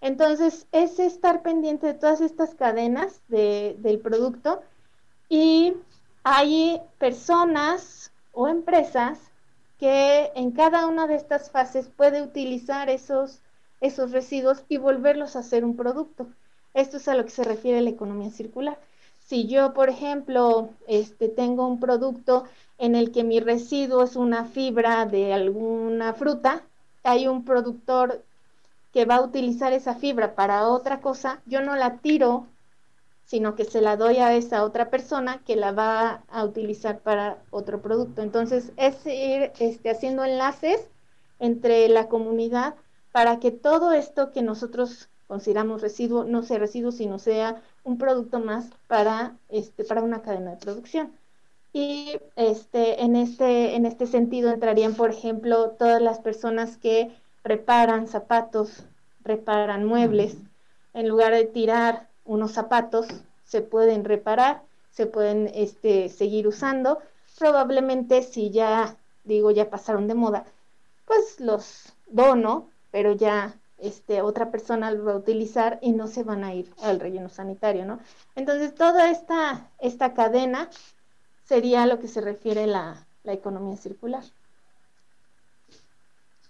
Entonces, 0.01 0.67
es 0.71 0.99
estar 0.99 1.41
pendiente 1.41 1.87
de 1.87 1.93
todas 1.93 2.21
estas 2.21 2.55
cadenas 2.55 3.21
del 3.27 3.99
producto 3.99 4.61
y 5.27 5.73
hay 6.23 6.81
personas 6.97 8.11
o 8.31 8.47
empresas 8.47 9.19
que 9.79 10.31
en 10.35 10.51
cada 10.51 10.85
una 10.87 11.07
de 11.07 11.15
estas 11.15 11.51
fases 11.51 11.89
puede 11.89 12.21
utilizar 12.21 12.89
esos, 12.89 13.41
esos 13.81 14.11
residuos 14.11 14.63
y 14.69 14.77
volverlos 14.77 15.35
a 15.35 15.39
hacer 15.39 15.65
un 15.65 15.75
producto. 15.75 16.27
Esto 16.73 16.97
es 16.97 17.07
a 17.07 17.15
lo 17.15 17.25
que 17.25 17.31
se 17.31 17.43
refiere 17.43 17.81
la 17.81 17.89
economía 17.89 18.29
circular. 18.29 18.77
Si 19.29 19.45
yo, 19.45 19.75
por 19.75 19.89
ejemplo, 19.89 20.69
este, 20.87 21.29
tengo 21.29 21.67
un 21.67 21.79
producto 21.79 22.45
en 22.79 22.95
el 22.95 23.11
que 23.11 23.23
mi 23.23 23.39
residuo 23.39 24.01
es 24.01 24.15
una 24.15 24.45
fibra 24.45 25.05
de 25.05 25.33
alguna 25.33 26.15
fruta, 26.15 26.63
hay 27.03 27.27
un 27.27 27.45
productor 27.45 28.23
que 28.91 29.05
va 29.05 29.17
a 29.17 29.21
utilizar 29.21 29.71
esa 29.71 29.93
fibra 29.93 30.33
para 30.33 30.67
otra 30.67 30.99
cosa, 30.99 31.43
yo 31.45 31.61
no 31.61 31.75
la 31.75 31.97
tiro, 31.97 32.47
sino 33.23 33.53
que 33.53 33.65
se 33.65 33.81
la 33.81 33.97
doy 33.97 34.17
a 34.17 34.33
esa 34.33 34.63
otra 34.63 34.89
persona 34.89 35.43
que 35.45 35.55
la 35.55 35.73
va 35.73 36.23
a 36.31 36.43
utilizar 36.43 36.97
para 37.01 37.37
otro 37.51 37.83
producto. 37.83 38.23
Entonces, 38.23 38.71
es 38.77 39.05
ir 39.05 39.51
este, 39.59 39.91
haciendo 39.91 40.23
enlaces 40.25 40.89
entre 41.37 41.87
la 41.87 42.07
comunidad 42.07 42.73
para 43.11 43.39
que 43.39 43.51
todo 43.51 43.91
esto 43.91 44.31
que 44.31 44.41
nosotros 44.41 45.07
consideramos 45.29 45.83
residuo 45.83 46.23
no 46.23 46.41
sea 46.41 46.57
residuo, 46.57 46.91
sino 46.91 47.19
sea 47.19 47.61
un 47.83 47.99
producto 47.99 48.39
más 48.39 48.71
para, 48.87 49.37
este, 49.47 49.83
para 49.83 50.01
una 50.01 50.23
cadena 50.23 50.51
de 50.51 50.57
producción. 50.57 51.13
Y 51.71 52.19
este, 52.35 53.03
en, 53.03 53.15
este, 53.15 53.75
en 53.75 53.85
este 53.85 54.07
sentido 54.07 54.49
entrarían, 54.49 54.95
por 54.95 55.11
ejemplo, 55.11 55.69
todas 55.77 56.01
las 56.01 56.19
personas 56.19 56.77
que 56.77 57.15
reparan 57.43 58.07
zapatos, 58.07 58.85
reparan 59.23 59.85
muebles. 59.85 60.35
En 60.95 61.07
lugar 61.07 61.33
de 61.33 61.45
tirar 61.45 62.09
unos 62.25 62.53
zapatos, 62.53 63.05
se 63.43 63.61
pueden 63.61 64.05
reparar, 64.05 64.63
se 64.89 65.05
pueden 65.05 65.51
este, 65.53 66.09
seguir 66.09 66.47
usando. 66.47 66.97
Probablemente 67.37 68.23
si 68.23 68.49
ya, 68.49 68.97
digo, 69.25 69.51
ya 69.51 69.69
pasaron 69.69 70.07
de 70.07 70.15
moda, 70.15 70.45
pues 71.05 71.39
los 71.39 71.93
dono, 72.07 72.71
pero 72.89 73.13
ya 73.13 73.53
este, 73.81 74.21
otra 74.21 74.51
persona 74.51 74.91
lo 74.91 75.05
va 75.05 75.13
a 75.13 75.17
utilizar 75.17 75.79
y 75.81 75.91
no 75.91 76.07
se 76.07 76.23
van 76.23 76.43
a 76.43 76.53
ir 76.53 76.71
al 76.81 76.99
relleno 76.99 77.29
sanitario, 77.29 77.85
¿no? 77.85 77.99
Entonces, 78.35 78.75
toda 78.75 79.09
esta, 79.09 79.67
esta 79.79 80.13
cadena 80.13 80.69
sería 81.45 81.85
lo 81.85 81.99
que 81.99 82.07
se 82.07 82.21
refiere 82.21 82.67
la, 82.67 83.05
la 83.23 83.33
economía 83.33 83.77
circular. 83.77 84.23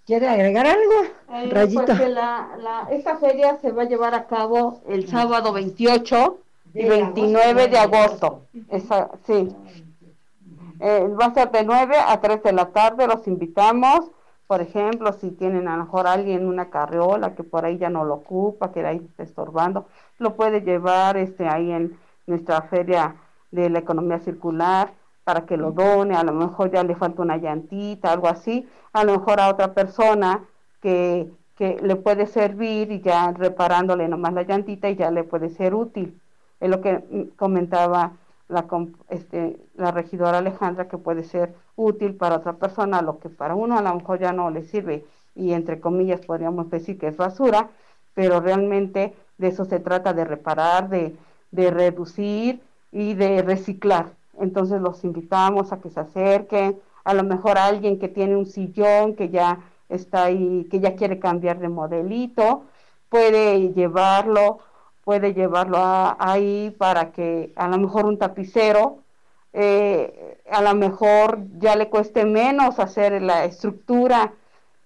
¿Quiere 0.05 0.27
agregar 0.27 0.65
algo? 0.65 1.03
Eh, 1.33 1.49
Rayito. 1.51 1.85
Pues 1.85 2.09
la, 2.09 2.57
la, 2.59 2.87
esta 2.89 3.17
feria 3.17 3.57
se 3.61 3.71
va 3.71 3.83
a 3.83 3.85
llevar 3.85 4.15
a 4.15 4.25
cabo 4.25 4.81
el 4.87 5.07
sábado 5.07 5.53
28 5.53 6.39
y 6.73 6.85
29 6.85 7.67
de 7.67 7.77
agosto. 7.77 8.41
Esa, 8.69 9.11
sí. 9.27 9.55
Eh, 10.79 11.07
va 11.09 11.25
a 11.25 11.33
ser 11.33 11.51
de 11.51 11.63
9 11.63 11.95
a 11.95 12.19
3 12.19 12.41
de 12.41 12.53
la 12.53 12.69
tarde, 12.69 13.05
los 13.05 13.27
invitamos 13.27 14.09
por 14.49 14.61
ejemplo, 14.61 15.13
si 15.13 15.29
tienen 15.29 15.67
a 15.67 15.77
lo 15.77 15.83
mejor 15.83 16.07
alguien 16.07 16.47
una 16.47 16.71
carriola 16.71 17.35
que 17.35 17.43
por 17.43 17.65
ahí 17.65 17.77
ya 17.77 17.91
no 17.91 18.03
lo 18.03 18.15
ocupa, 18.15 18.71
que 18.71 18.83
ahí 18.83 18.97
está 18.97 19.21
estorbando, 19.21 19.85
lo 20.17 20.35
puede 20.35 20.61
llevar 20.61 21.17
este, 21.17 21.47
ahí 21.47 21.71
en 21.71 21.99
nuestra 22.25 22.63
feria 22.63 23.15
de 23.51 23.69
la 23.69 23.77
economía 23.77 24.17
circular 24.17 24.91
para 25.23 25.45
que 25.45 25.55
lo 25.55 25.71
done, 25.71 26.15
a 26.15 26.23
lo 26.23 26.33
mejor 26.33 26.71
ya 26.71 26.83
le 26.83 26.95
falta 26.95 27.21
una 27.21 27.37
llantita, 27.37 28.11
algo 28.11 28.27
así, 28.27 28.67
a 28.91 29.03
lo 29.03 29.19
mejor 29.19 29.39
a 29.39 29.49
otra 29.49 29.75
persona 29.75 30.43
que, 30.81 31.29
que 31.55 31.77
le 31.83 31.95
puede 31.95 32.25
servir 32.25 32.91
y 32.91 33.01
ya 33.01 33.31
reparándole 33.31 34.07
nomás 34.07 34.33
la 34.33 34.41
llantita 34.41 34.89
y 34.89 34.95
ya 34.95 35.11
le 35.11 35.25
puede 35.25 35.49
ser 35.51 35.75
útil. 35.75 36.19
Es 36.59 36.71
lo 36.71 36.81
que 36.81 36.93
mm, 36.93 37.35
comentaba 37.35 38.13
la, 38.49 38.67
este, 39.09 39.57
la 39.75 39.91
regidora 39.91 40.39
Alejandra, 40.39 40.87
que 40.89 40.97
puede 40.97 41.23
ser 41.23 41.55
útil 41.75 42.15
para 42.15 42.35
otra 42.37 42.57
persona, 42.57 43.01
lo 43.01 43.19
que 43.19 43.29
para 43.29 43.55
uno 43.55 43.77
a 43.77 43.81
lo 43.81 43.95
mejor 43.95 44.19
ya 44.19 44.33
no 44.33 44.49
le 44.49 44.63
sirve 44.63 45.05
y 45.35 45.53
entre 45.53 45.79
comillas 45.79 46.21
podríamos 46.21 46.69
decir 46.69 46.97
que 46.97 47.07
es 47.07 47.17
basura, 47.17 47.69
pero 48.13 48.41
realmente 48.41 49.15
de 49.37 49.47
eso 49.47 49.65
se 49.65 49.79
trata, 49.79 50.13
de 50.13 50.25
reparar, 50.25 50.89
de, 50.89 51.15
de 51.51 51.71
reducir 51.71 52.61
y 52.91 53.13
de 53.13 53.41
reciclar. 53.41 54.15
Entonces 54.39 54.81
los 54.81 55.03
invitamos 55.03 55.71
a 55.71 55.79
que 55.79 55.89
se 55.89 55.99
acerquen, 55.99 56.79
a 57.03 57.13
lo 57.13 57.23
mejor 57.23 57.57
alguien 57.57 57.99
que 57.99 58.09
tiene 58.09 58.35
un 58.35 58.45
sillón 58.45 59.15
que 59.15 59.29
ya 59.29 59.59
está 59.89 60.25
ahí, 60.25 60.67
que 60.69 60.79
ya 60.79 60.95
quiere 60.95 61.19
cambiar 61.19 61.59
de 61.59 61.69
modelito, 61.69 62.65
puede 63.09 63.73
llevarlo, 63.73 64.59
puede 65.09 65.33
llevarlo 65.33 65.79
ahí 66.19 66.69
para 66.77 67.11
que 67.11 67.51
a 67.55 67.67
lo 67.67 67.79
mejor 67.79 68.05
un 68.05 68.19
tapicero, 68.19 68.99
eh, 69.53 70.37
a 70.51 70.61
lo 70.61 70.75
mejor 70.75 71.39
ya 71.57 71.75
le 71.75 71.89
cueste 71.89 72.25
menos 72.25 72.77
hacer 72.77 73.19
la 73.19 73.43
estructura 73.43 74.33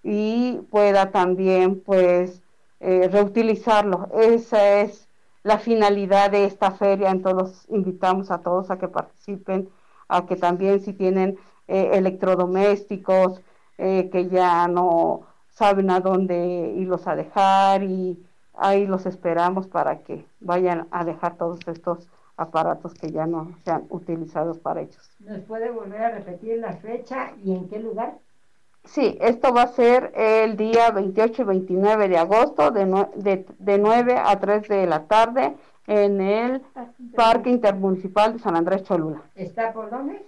y 0.02 0.62
pueda 0.70 1.10
también 1.10 1.78
pues 1.82 2.40
eh, 2.80 3.06
reutilizarlo. 3.12 4.08
Esa 4.14 4.80
es 4.80 5.10
la 5.42 5.58
finalidad 5.58 6.30
de 6.30 6.46
esta 6.46 6.70
feria, 6.70 7.10
entonces 7.10 7.66
invitamos 7.68 8.30
a 8.30 8.38
todos 8.38 8.70
a 8.70 8.78
que 8.78 8.88
participen, 8.88 9.68
a 10.08 10.24
que 10.24 10.36
también 10.36 10.80
si 10.80 10.94
tienen 10.94 11.38
eh, 11.68 11.90
electrodomésticos 11.92 13.42
eh, 13.76 14.08
que 14.10 14.30
ya 14.30 14.68
no 14.68 15.26
saben 15.50 15.90
a 15.90 16.00
dónde 16.00 16.72
irlos 16.78 17.06
a 17.06 17.14
dejar 17.14 17.82
y 17.82 18.18
ahí 18.56 18.86
los 18.86 19.06
esperamos 19.06 19.66
para 19.66 19.98
que 19.98 20.24
vayan 20.40 20.86
a 20.90 21.04
dejar 21.04 21.36
todos 21.36 21.60
estos 21.66 22.08
aparatos 22.36 22.94
que 22.94 23.10
ya 23.10 23.26
no 23.26 23.56
sean 23.64 23.84
utilizados 23.90 24.58
para 24.58 24.82
ellos. 24.82 25.10
¿Nos 25.20 25.40
puede 25.40 25.70
volver 25.70 26.02
a 26.02 26.10
repetir 26.10 26.58
la 26.58 26.72
fecha 26.74 27.32
y 27.42 27.54
en 27.54 27.68
qué 27.68 27.78
lugar? 27.78 28.18
Sí, 28.84 29.16
esto 29.20 29.52
va 29.54 29.62
a 29.62 29.68
ser 29.68 30.12
el 30.14 30.56
día 30.56 30.90
28 30.90 31.42
y 31.42 31.44
29 31.44 32.08
de 32.08 32.18
agosto 32.18 32.70
de, 32.70 32.84
de, 33.16 33.46
de 33.58 33.78
9 33.78 34.20
a 34.22 34.38
3 34.38 34.68
de 34.68 34.86
la 34.86 35.04
tarde 35.04 35.56
en 35.86 36.20
el 36.20 36.62
Parque 37.14 37.50
Intermunicipal 37.50 38.34
de 38.34 38.38
San 38.40 38.56
Andrés 38.56 38.82
Cholula. 38.82 39.22
¿Está 39.34 39.72
por 39.72 39.90
dónde? 39.90 40.26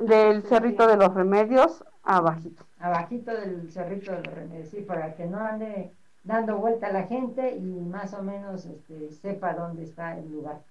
Del 0.00 0.42
Cerrito 0.42 0.86
de 0.86 0.96
los 0.96 1.14
Remedios, 1.14 1.84
abajito. 2.02 2.64
Abajito 2.78 3.32
del 3.32 3.70
Cerrito 3.70 4.12
de 4.12 4.22
los 4.22 4.34
Remedios, 4.34 4.68
sí, 4.68 4.82
para 4.82 5.14
que 5.14 5.24
no 5.26 5.38
ande 5.38 5.92
dando 6.22 6.58
vuelta 6.58 6.92
la 6.92 7.04
gente 7.04 7.56
y 7.56 7.62
más 7.62 8.14
o 8.14 8.22
menos 8.22 8.66
este, 8.66 9.10
sepa 9.12 9.54
dónde 9.54 9.84
está 9.84 10.18
el 10.18 10.30
lugar. 10.30 10.62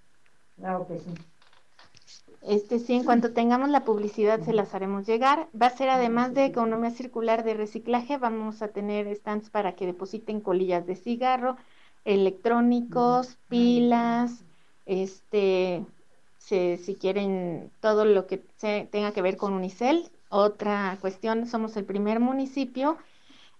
Claro 0.57 0.87
que 0.87 0.99
sí. 0.99 1.11
Este 2.41 2.79
sí, 2.79 2.93
en 2.93 3.03
cuanto 3.03 3.33
tengamos 3.33 3.69
la 3.69 3.83
publicidad 3.83 4.39
se 4.41 4.53
las 4.53 4.73
haremos 4.73 5.05
llegar. 5.05 5.49
Va 5.59 5.67
a 5.67 5.77
ser 5.77 5.89
además 5.89 6.33
de 6.33 6.45
economía 6.45 6.91
circular 6.91 7.43
de 7.43 7.53
reciclaje, 7.53 8.17
vamos 8.17 8.61
a 8.61 8.69
tener 8.69 9.13
stands 9.15 9.49
para 9.49 9.73
que 9.73 9.85
depositen 9.85 10.39
colillas 10.39 10.85
de 10.87 10.95
cigarro, 10.95 11.57
electrónicos, 12.05 13.37
pilas, 13.49 14.45
este, 14.85 15.85
si 16.37 16.97
quieren 16.99 17.71
todo 17.81 18.05
lo 18.05 18.25
que 18.25 18.37
tenga 18.37 19.11
que 19.11 19.21
ver 19.21 19.35
con 19.35 19.53
Unicel. 19.53 20.09
Otra 20.29 20.97
cuestión, 21.01 21.45
somos 21.45 21.75
el 21.75 21.85
primer 21.85 22.19
municipio 22.19 22.97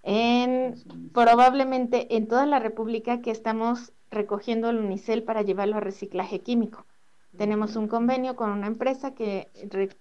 en 0.03 0.75
probablemente 1.13 2.15
en 2.15 2.27
toda 2.27 2.45
la 2.45 2.59
República 2.59 3.21
que 3.21 3.31
estamos 3.31 3.91
recogiendo 4.11 4.69
el 4.69 4.77
Unicel 4.77 5.23
para 5.23 5.41
llevarlo 5.41 5.77
a 5.77 5.81
reciclaje 5.81 6.39
químico. 6.39 6.85
Tenemos 7.37 7.75
un 7.75 7.87
convenio 7.87 8.35
con 8.35 8.49
una 8.49 8.67
empresa 8.67 9.13
que, 9.13 9.49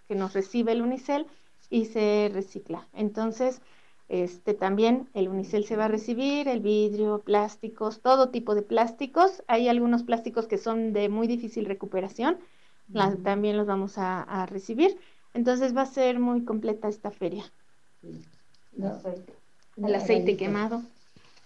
que 0.08 0.14
nos 0.14 0.32
recibe 0.32 0.72
el 0.72 0.82
unicel 0.82 1.26
y 1.70 1.84
se 1.84 2.30
recicla. 2.32 2.88
Entonces, 2.94 3.60
este 4.08 4.54
también 4.54 5.08
el 5.12 5.28
unicel 5.28 5.66
se 5.66 5.76
va 5.76 5.84
a 5.84 5.88
recibir, 5.88 6.48
el 6.48 6.60
vidrio, 6.60 7.20
plásticos, 7.20 8.00
todo 8.00 8.30
tipo 8.30 8.54
de 8.54 8.62
plásticos. 8.62 9.42
Hay 9.46 9.68
algunos 9.68 10.02
plásticos 10.02 10.46
que 10.46 10.56
son 10.56 10.94
de 10.94 11.10
muy 11.10 11.26
difícil 11.26 11.66
recuperación, 11.66 12.38
también 13.22 13.58
los 13.58 13.66
vamos 13.66 13.98
a, 13.98 14.46
recibir. 14.46 14.98
Entonces 15.34 15.76
va 15.76 15.82
a 15.82 15.86
ser 15.86 16.18
muy 16.18 16.44
completa 16.44 16.88
esta 16.88 17.10
feria. 17.10 17.44
El 19.82 19.94
aceite 19.94 20.36
quemado. 20.36 20.82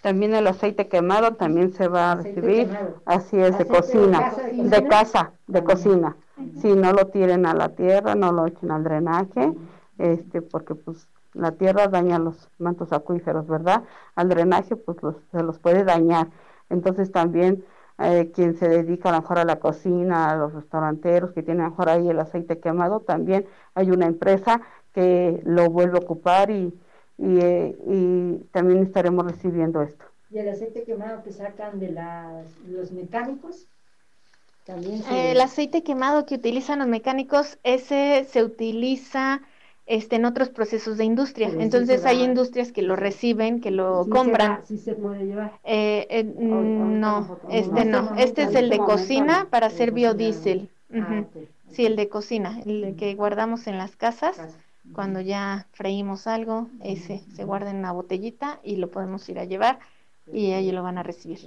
También 0.01 0.35
el 0.35 0.47
aceite 0.47 0.89
quemado 0.89 1.35
también 1.35 1.73
se 1.73 1.87
va 1.87 2.13
a 2.13 2.15
recibir, 2.17 2.69
así 3.05 3.39
es, 3.39 3.57
de 3.57 3.67
cocina, 3.67 4.33
de 4.53 4.89
casa, 4.89 5.33
de, 5.47 5.63
cocina. 5.63 6.17
Si 6.61 6.73
no 6.73 6.93
lo 6.93 7.07
tiren 7.07 7.47
a 7.47 7.55
la 7.55 7.69
tierra, 7.69 8.17
no 8.17 8.33
lo 8.33 8.47
echen 8.47 8.73
al 8.73 8.83
drenaje, 8.83 9.53
este, 9.99 10.43
porque 10.43 10.75
pues 10.75 11.07
la 11.35 11.53
tierra 11.53 11.87
daña 11.87 12.19
los 12.19 12.49
mantos 12.59 12.93
acuíferos, 12.93 13.47
¿verdad? 13.47 13.85
Al 14.17 14.29
drenaje 14.29 14.75
pues 14.75 14.99
se 15.31 15.43
los 15.43 15.61
puede 15.61 15.85
dañar. 15.85 16.29
Entonces 16.69 17.13
también 17.13 17.65
eh, 17.99 18.33
quien 18.35 18.57
se 18.57 18.69
dedica 18.69 19.11
a 19.11 19.13
lo 19.13 19.21
mejor 19.21 19.39
a 19.39 19.45
la 19.45 19.61
cocina, 19.61 20.31
a 20.31 20.37
los 20.37 20.53
restauranteros 20.53 21.31
que 21.33 21.45
tienen 21.45 21.63
a 21.63 21.65
lo 21.67 21.71
mejor 21.71 21.89
ahí 21.89 22.09
el 22.09 22.19
aceite 22.19 22.59
quemado, 22.59 23.01
también 23.01 23.47
hay 23.75 23.91
una 23.91 24.07
empresa 24.07 24.63
que 24.93 25.41
lo 25.45 25.71
vuelve 25.71 25.99
a 25.99 26.01
ocupar 26.01 26.51
y 26.51 26.75
y, 27.23 27.39
y 27.87 28.39
también 28.51 28.83
estaremos 28.83 29.25
recibiendo 29.25 29.81
esto. 29.83 30.05
¿Y 30.33 30.39
el 30.39 30.49
aceite 30.49 30.83
quemado 30.83 31.23
que 31.23 31.33
sacan 31.33 31.79
de 31.79 31.93
las, 31.93 32.47
los 32.69 32.91
mecánicos? 32.93 33.67
También 34.67 35.03
El 35.11 35.41
aceite 35.41 35.83
quemado 35.83 36.25
que 36.25 36.37
utilizan 36.37 36.79
los 36.79 36.89
mecánicos, 36.89 37.59
ese 37.65 38.25
se 38.29 38.43
utiliza 38.45 39.41
este, 39.87 40.17
en 40.17 40.25
otros 40.25 40.51
procesos 40.51 40.97
de 40.97 41.05
industria. 41.05 41.51
Entonces 41.59 42.07
hay 42.07 42.23
industrias 42.23 42.73
que 42.73 42.83
lo 42.83 42.97
reciben, 42.97 43.61
que 43.61 43.71
lo 43.71 44.07
compran. 44.09 44.65
¿Sí 44.65 44.79
se 44.79 44.95
puede 44.95 45.27
llevar? 45.27 45.53
Eh, 45.65 46.07
eh, 46.11 46.25
no, 46.25 47.39
este 47.51 47.85
no. 47.85 48.15
Este 48.17 48.45
es 48.45 48.55
el 48.55 48.71
de 48.71 48.79
cocina 48.79 49.49
para 49.51 49.67
hacer 49.67 49.91
biodiesel. 49.91 50.71
Ah, 50.95 51.25
sí, 51.71 51.87
el 51.87 51.97
de 51.97 52.09
cocina, 52.09 52.61
el 52.65 52.95
que 52.97 53.15
guardamos 53.15 53.67
en 53.67 53.79
las 53.79 53.97
casas. 53.97 54.57
Cuando 54.93 55.21
ya 55.21 55.67
freímos 55.73 56.27
algo, 56.27 56.69
ese 56.83 57.23
se 57.35 57.45
guarda 57.45 57.71
en 57.71 57.77
una 57.77 57.93
botellita 57.93 58.61
y 58.63 58.77
lo 58.77 58.91
podemos 58.91 59.29
ir 59.29 59.39
a 59.39 59.45
llevar 59.45 59.79
y 60.33 60.53
allí 60.53 60.73
lo 60.73 60.83
van 60.83 60.99
a 60.99 61.03
recibir. 61.03 61.39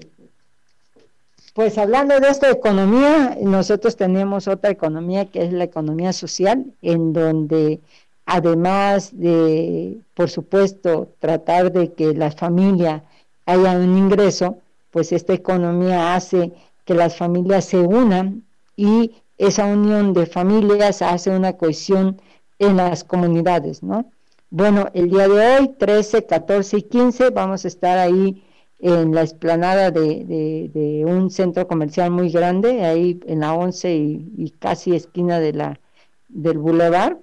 Pues 1.53 1.77
hablando 1.77 2.19
de 2.19 2.27
esta 2.27 2.49
economía, 2.49 3.37
nosotros 3.41 3.95
tenemos 3.95 4.47
otra 4.47 4.71
economía 4.71 5.25
que 5.25 5.43
es 5.43 5.53
la 5.53 5.63
economía 5.63 6.11
social, 6.11 6.65
en 6.81 7.13
donde 7.13 7.79
además 8.25 9.11
de, 9.13 9.97
por 10.15 10.29
supuesto, 10.29 11.09
tratar 11.19 11.71
de 11.71 11.93
que 11.93 12.13
la 12.13 12.31
familia 12.31 13.03
haya 13.45 13.77
un 13.77 13.97
ingreso, 13.97 14.57
pues 14.91 15.11
esta 15.11 15.33
economía 15.33 16.15
hace 16.15 16.51
que 16.83 16.93
las 16.93 17.15
familias 17.15 17.65
se 17.65 17.77
unan 17.77 18.43
y 18.75 19.11
esa 19.37 19.65
unión 19.65 20.13
de 20.13 20.25
familias 20.25 21.01
hace 21.01 21.29
una 21.29 21.53
cohesión 21.53 22.19
en 22.59 22.77
las 22.77 23.03
comunidades, 23.03 23.83
¿no? 23.83 24.11
Bueno, 24.49 24.87
el 24.93 25.09
día 25.09 25.27
de 25.27 25.57
hoy, 25.57 25.71
13, 25.77 26.25
14 26.25 26.77
y 26.77 26.81
15, 26.83 27.29
vamos 27.31 27.65
a 27.65 27.67
estar 27.67 27.97
ahí 27.97 28.43
en 28.79 29.13
la 29.13 29.23
explanada 29.23 29.91
de, 29.91 31.03
un 31.07 31.31
centro 31.31 31.67
comercial 31.67 32.11
muy 32.11 32.29
grande, 32.29 32.85
ahí 32.85 33.19
en 33.25 33.39
la 33.41 33.53
11 33.53 33.95
y, 33.95 34.53
casi 34.59 34.95
esquina 34.95 35.39
de 35.39 35.53
la, 35.53 35.79
del 36.29 36.57
bulevar. 36.57 37.19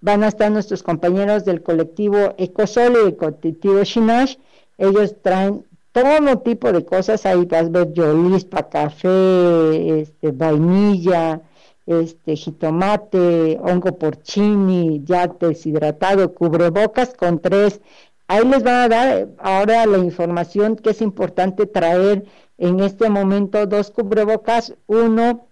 Van 0.00 0.22
a 0.22 0.28
estar 0.28 0.50
nuestros 0.50 0.82
compañeros 0.82 1.44
del 1.44 1.62
colectivo 1.62 2.34
Ecosol 2.36 2.94
y 2.94 3.06
el 3.06 3.16
colectivo 3.16 3.82
Shinash. 3.82 4.36
Ellos 4.78 5.14
traen 5.22 5.64
todo 5.92 6.38
tipo 6.40 6.70
de 6.72 6.84
cosas, 6.84 7.24
ahí 7.24 7.46
vas 7.46 7.66
a 7.66 7.70
ver 7.70 7.92
yolispa, 7.94 8.68
café, 8.68 10.00
este, 10.00 10.30
vainilla, 10.30 11.40
este 11.86 12.36
jitomate, 12.36 13.58
hongo 13.62 13.96
porcini, 13.98 15.02
ya 15.04 15.28
deshidratado, 15.28 16.34
cubrebocas 16.34 17.14
con 17.14 17.38
tres. 17.38 17.80
Ahí 18.28 18.44
les 18.44 18.62
van 18.62 18.74
a 18.74 18.88
dar 18.88 19.28
ahora 19.38 19.86
la 19.86 19.98
información 19.98 20.76
que 20.76 20.90
es 20.90 21.00
importante 21.00 21.66
traer 21.66 22.24
en 22.58 22.80
este 22.80 23.08
momento 23.08 23.66
dos 23.66 23.90
cubrebocas, 23.90 24.74
uno 24.86 25.46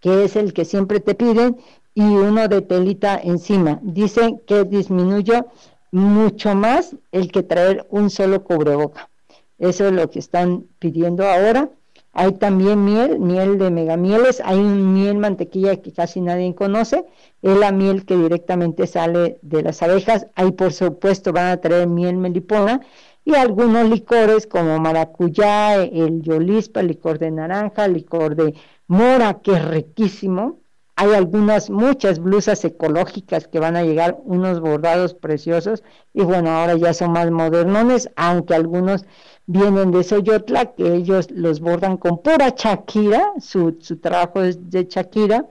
que 0.00 0.24
es 0.24 0.36
el 0.36 0.52
que 0.52 0.66
siempre 0.66 1.00
te 1.00 1.14
piden 1.14 1.56
y 1.94 2.02
uno 2.02 2.46
de 2.48 2.60
telita 2.60 3.18
encima. 3.22 3.78
Dicen 3.82 4.40
que 4.46 4.64
disminuye 4.64 5.44
mucho 5.92 6.54
más 6.54 6.94
el 7.12 7.30
que 7.30 7.42
traer 7.42 7.86
un 7.88 8.10
solo 8.10 8.44
cubreboca. 8.44 9.08
Eso 9.58 9.86
es 9.86 9.92
lo 9.92 10.10
que 10.10 10.18
están 10.18 10.66
pidiendo 10.78 11.24
ahora. 11.26 11.70
Hay 12.14 12.32
también 12.32 12.84
miel, 12.84 13.18
miel 13.18 13.58
de 13.58 13.70
megamieles, 13.70 14.40
hay 14.44 14.58
un 14.58 14.94
miel 14.94 15.18
mantequilla 15.18 15.76
que 15.82 15.92
casi 15.92 16.20
nadie 16.20 16.54
conoce, 16.54 17.04
es 17.42 17.56
la 17.58 17.72
miel 17.72 18.06
que 18.06 18.16
directamente 18.16 18.86
sale 18.86 19.38
de 19.42 19.62
las 19.62 19.82
abejas. 19.82 20.28
Ahí 20.36 20.52
por 20.52 20.72
supuesto 20.72 21.32
van 21.32 21.48
a 21.48 21.56
traer 21.60 21.88
miel 21.88 22.16
melipona 22.16 22.80
y 23.24 23.34
algunos 23.34 23.88
licores 23.90 24.46
como 24.46 24.78
maracuyá, 24.78 25.82
el 25.82 26.22
yolispa, 26.22 26.82
licor 26.82 27.18
de 27.18 27.32
naranja, 27.32 27.88
licor 27.88 28.36
de 28.36 28.54
mora, 28.86 29.40
que 29.42 29.52
es 29.52 29.64
riquísimo, 29.66 30.60
hay 30.96 31.12
algunas, 31.12 31.70
muchas 31.70 32.18
blusas 32.18 32.64
ecológicas 32.64 33.48
que 33.48 33.58
van 33.58 33.76
a 33.76 33.82
llegar, 33.82 34.18
unos 34.24 34.60
bordados 34.60 35.14
preciosos, 35.14 35.82
y 36.12 36.22
bueno, 36.22 36.50
ahora 36.50 36.76
ya 36.76 36.94
son 36.94 37.12
más 37.12 37.30
modernones, 37.30 38.10
aunque 38.16 38.54
algunos 38.54 39.04
vienen 39.46 39.90
de 39.90 40.04
Soyotla, 40.04 40.72
que 40.74 40.94
ellos 40.94 41.30
los 41.30 41.60
bordan 41.60 41.96
con 41.96 42.22
pura 42.22 42.54
Shakira, 42.56 43.32
su, 43.40 43.76
su 43.80 43.98
trabajo 43.98 44.42
es 44.42 44.70
de 44.70 44.84
Shakira, 44.84 45.46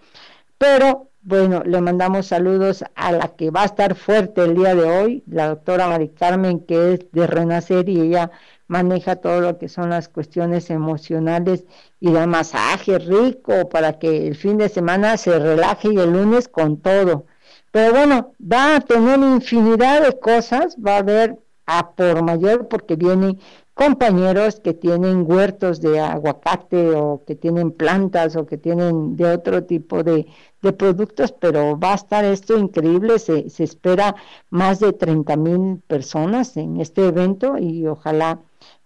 pero 0.58 1.10
bueno, 1.26 1.64
le 1.66 1.80
mandamos 1.80 2.28
saludos 2.28 2.84
a 2.96 3.12
la 3.14 3.30
que 3.30 3.50
va 3.50 3.64
a 3.64 3.66
estar 3.66 3.96
fuerte 3.96 4.42
el 4.42 4.56
día 4.56 4.76
de 4.76 4.84
hoy, 4.84 5.24
la 5.28 5.48
doctora 5.48 5.88
Mari 5.88 6.10
Carmen, 6.10 6.60
que 6.66 6.94
es 6.94 7.12
de 7.14 7.28
Renacer 7.28 7.88
y 7.88 8.02
ella 8.02 8.32
maneja 8.68 9.18
todo 9.18 9.42
lo 9.42 9.58
que 9.58 9.70
son 9.70 9.90
las 9.90 10.10
cuestiones 10.10 10.70
emocionales 10.70 11.66
y 12.00 12.12
da 12.12 12.28
masaje 12.28 13.00
rico 13.00 13.70
para 13.70 14.00
que 14.00 14.28
el 14.28 14.36
fin 14.36 14.58
de 14.58 14.70
semana 14.70 15.18
se 15.18 15.38
relaje 15.40 15.90
y 15.94 15.98
el 15.98 16.14
lunes 16.14 16.48
con 16.48 16.78
todo. 16.82 17.26
Pero 17.72 17.94
bueno, 17.94 18.34
va 18.40 18.76
a 18.76 18.82
tener 18.82 19.20
infinidad 19.20 20.04
de 20.06 20.20
cosas, 20.20 20.78
va 20.78 20.96
a 20.96 21.00
haber 21.00 21.40
a 21.66 21.92
por 21.96 22.22
mayor 22.24 22.68
porque 22.68 22.96
vienen 22.96 23.40
compañeros 23.74 24.60
que 24.60 24.74
tienen 24.74 25.26
huertos 25.30 25.82
de 25.82 26.00
aguacate 26.00 26.92
o 26.92 27.24
que 27.26 27.36
tienen 27.36 27.72
plantas 27.72 28.36
o 28.36 28.46
que 28.46 28.58
tienen 28.58 29.16
de 29.16 29.26
otro 29.26 29.64
tipo 29.64 30.04
de, 30.04 30.28
de 30.62 30.74
productos, 30.74 31.32
pero 31.32 31.80
va 31.80 31.94
a 31.94 31.96
estar 31.96 32.24
esto 32.26 32.58
increíble, 32.58 33.18
se, 33.20 33.50
se 33.50 33.64
espera 33.64 34.16
más 34.50 34.80
de 34.80 34.94
30 34.94 35.36
mil 35.38 35.80
personas 35.88 36.56
en 36.58 36.80
este 36.80 37.08
evento 37.08 37.58
y 37.58 37.88
ojalá 37.88 38.40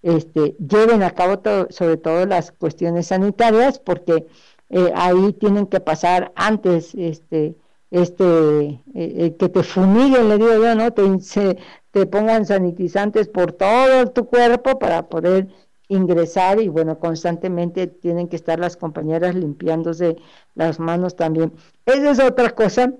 este, 0.07 0.55
lleven 0.57 1.03
a 1.03 1.11
cabo 1.11 1.41
sobre 1.69 1.97
todo 1.97 2.25
las 2.25 2.51
cuestiones 2.53 3.07
sanitarias, 3.07 3.77
porque 3.77 4.25
eh, 4.69 4.91
ahí 4.95 5.33
tienen 5.33 5.67
que 5.67 5.81
pasar 5.81 6.31
antes, 6.35 6.95
este, 6.95 7.55
este, 7.91 8.23
eh, 8.23 8.81
eh, 8.93 9.35
que 9.37 9.49
te 9.49 9.63
fumiguen, 9.63 10.29
le 10.29 10.37
digo 10.37 10.53
yo, 10.53 10.75
¿no? 10.75 10.91
Te, 10.91 12.05
pongan 12.05 12.45
sanitizantes 12.45 13.27
por 13.27 13.53
todo 13.53 14.07
tu 14.11 14.27
cuerpo 14.27 14.77
para 14.77 15.09
poder 15.09 15.47
ingresar 15.89 16.61
y 16.61 16.67
bueno, 16.67 16.99
constantemente 16.99 17.87
tienen 17.87 18.27
que 18.27 18.35
estar 18.35 18.59
las 18.59 18.77
compañeras 18.77 19.33
limpiándose 19.35 20.15
las 20.53 20.79
manos 20.79 21.15
también. 21.15 21.53
Esa 21.85 22.11
es 22.11 22.19
otra 22.19 22.51
cosa 22.51 22.93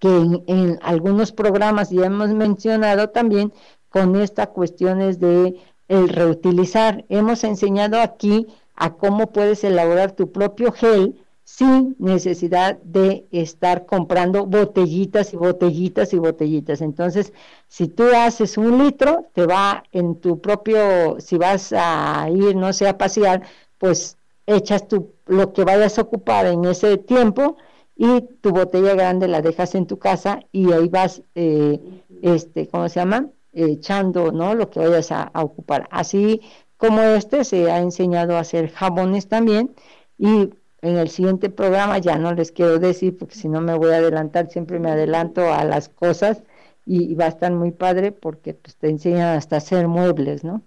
que 0.00 0.08
en 0.48 0.78
algunos 0.82 1.30
programas 1.30 1.90
ya 1.90 2.06
hemos 2.06 2.30
mencionado 2.30 3.10
también 3.10 3.52
con 3.90 4.16
estas 4.16 4.48
cuestiones 4.48 5.20
de 5.20 5.56
el 5.88 6.08
reutilizar. 6.08 7.04
Hemos 7.08 7.44
enseñado 7.44 8.00
aquí 8.00 8.46
a 8.74 8.94
cómo 8.94 9.32
puedes 9.32 9.64
elaborar 9.64 10.12
tu 10.12 10.32
propio 10.32 10.72
gel 10.72 11.16
sin 11.46 11.94
necesidad 12.00 12.78
de 12.82 13.26
estar 13.30 13.86
comprando 13.86 14.46
botellitas 14.46 15.32
y 15.32 15.36
botellitas 15.36 16.12
y 16.12 16.18
botellitas. 16.18 16.80
Entonces, 16.80 17.32
si 17.68 17.86
tú 17.86 18.04
haces 18.16 18.58
un 18.58 18.84
litro, 18.84 19.26
te 19.32 19.46
va 19.46 19.84
en 19.92 20.16
tu 20.20 20.40
propio, 20.40 21.20
si 21.20 21.38
vas 21.38 21.72
a 21.72 22.28
ir, 22.30 22.56
no 22.56 22.72
sé, 22.72 22.88
a 22.88 22.98
pasear, 22.98 23.42
pues 23.78 24.18
echas 24.46 24.88
tu, 24.88 25.12
lo 25.26 25.52
que 25.52 25.64
vayas 25.64 25.98
a 25.98 26.02
ocupar 26.02 26.46
en 26.46 26.64
ese 26.64 26.98
tiempo 26.98 27.56
y 27.96 28.22
tu 28.40 28.50
botella 28.50 28.94
grande 28.94 29.28
la 29.28 29.40
dejas 29.40 29.74
en 29.76 29.86
tu 29.86 29.98
casa 29.98 30.40
y 30.50 30.72
ahí 30.72 30.88
vas, 30.88 31.22
eh, 31.36 31.80
este, 32.22 32.66
¿cómo 32.68 32.88
se 32.88 33.00
llama? 33.00 33.30
Echando 33.56 34.32
¿no? 34.32 34.54
lo 34.54 34.70
que 34.70 34.80
vayas 34.80 35.10
a, 35.12 35.30
ocupar. 35.34 35.88
Así 35.90 36.42
como 36.76 37.00
este 37.00 37.44
se 37.44 37.70
ha 37.70 37.80
enseñado 37.80 38.36
a 38.36 38.40
hacer 38.40 38.70
jabones 38.70 39.28
también 39.28 39.74
y 40.18 40.50
en 40.82 40.98
el 40.98 41.08
siguiente 41.08 41.50
programa 41.50 41.98
ya 41.98 42.18
no 42.18 42.34
les 42.34 42.52
quiero 42.52 42.78
decir 42.78 43.16
porque 43.18 43.34
si 43.34 43.48
no 43.48 43.60
me 43.60 43.74
voy 43.74 43.92
a 43.92 43.96
adelantar, 43.96 44.50
siempre 44.50 44.78
me 44.78 44.90
adelanto 44.90 45.52
a 45.52 45.64
las 45.64 45.88
cosas 45.88 46.42
y, 46.84 47.14
va 47.14 47.24
a 47.26 47.28
estar 47.28 47.52
muy 47.52 47.72
padre 47.72 48.12
porque 48.12 48.54
pues, 48.54 48.76
te 48.76 48.88
enseñan 48.88 49.36
hasta 49.36 49.56
hacer 49.56 49.88
muebles, 49.88 50.44
¿no? 50.44 50.62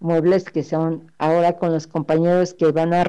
Muebles 0.00 0.44
que 0.44 0.64
son 0.64 1.12
ahora 1.18 1.58
con 1.58 1.72
los 1.72 1.86
compañeros 1.86 2.54
que 2.54 2.72
van 2.72 2.94
a, 2.94 3.02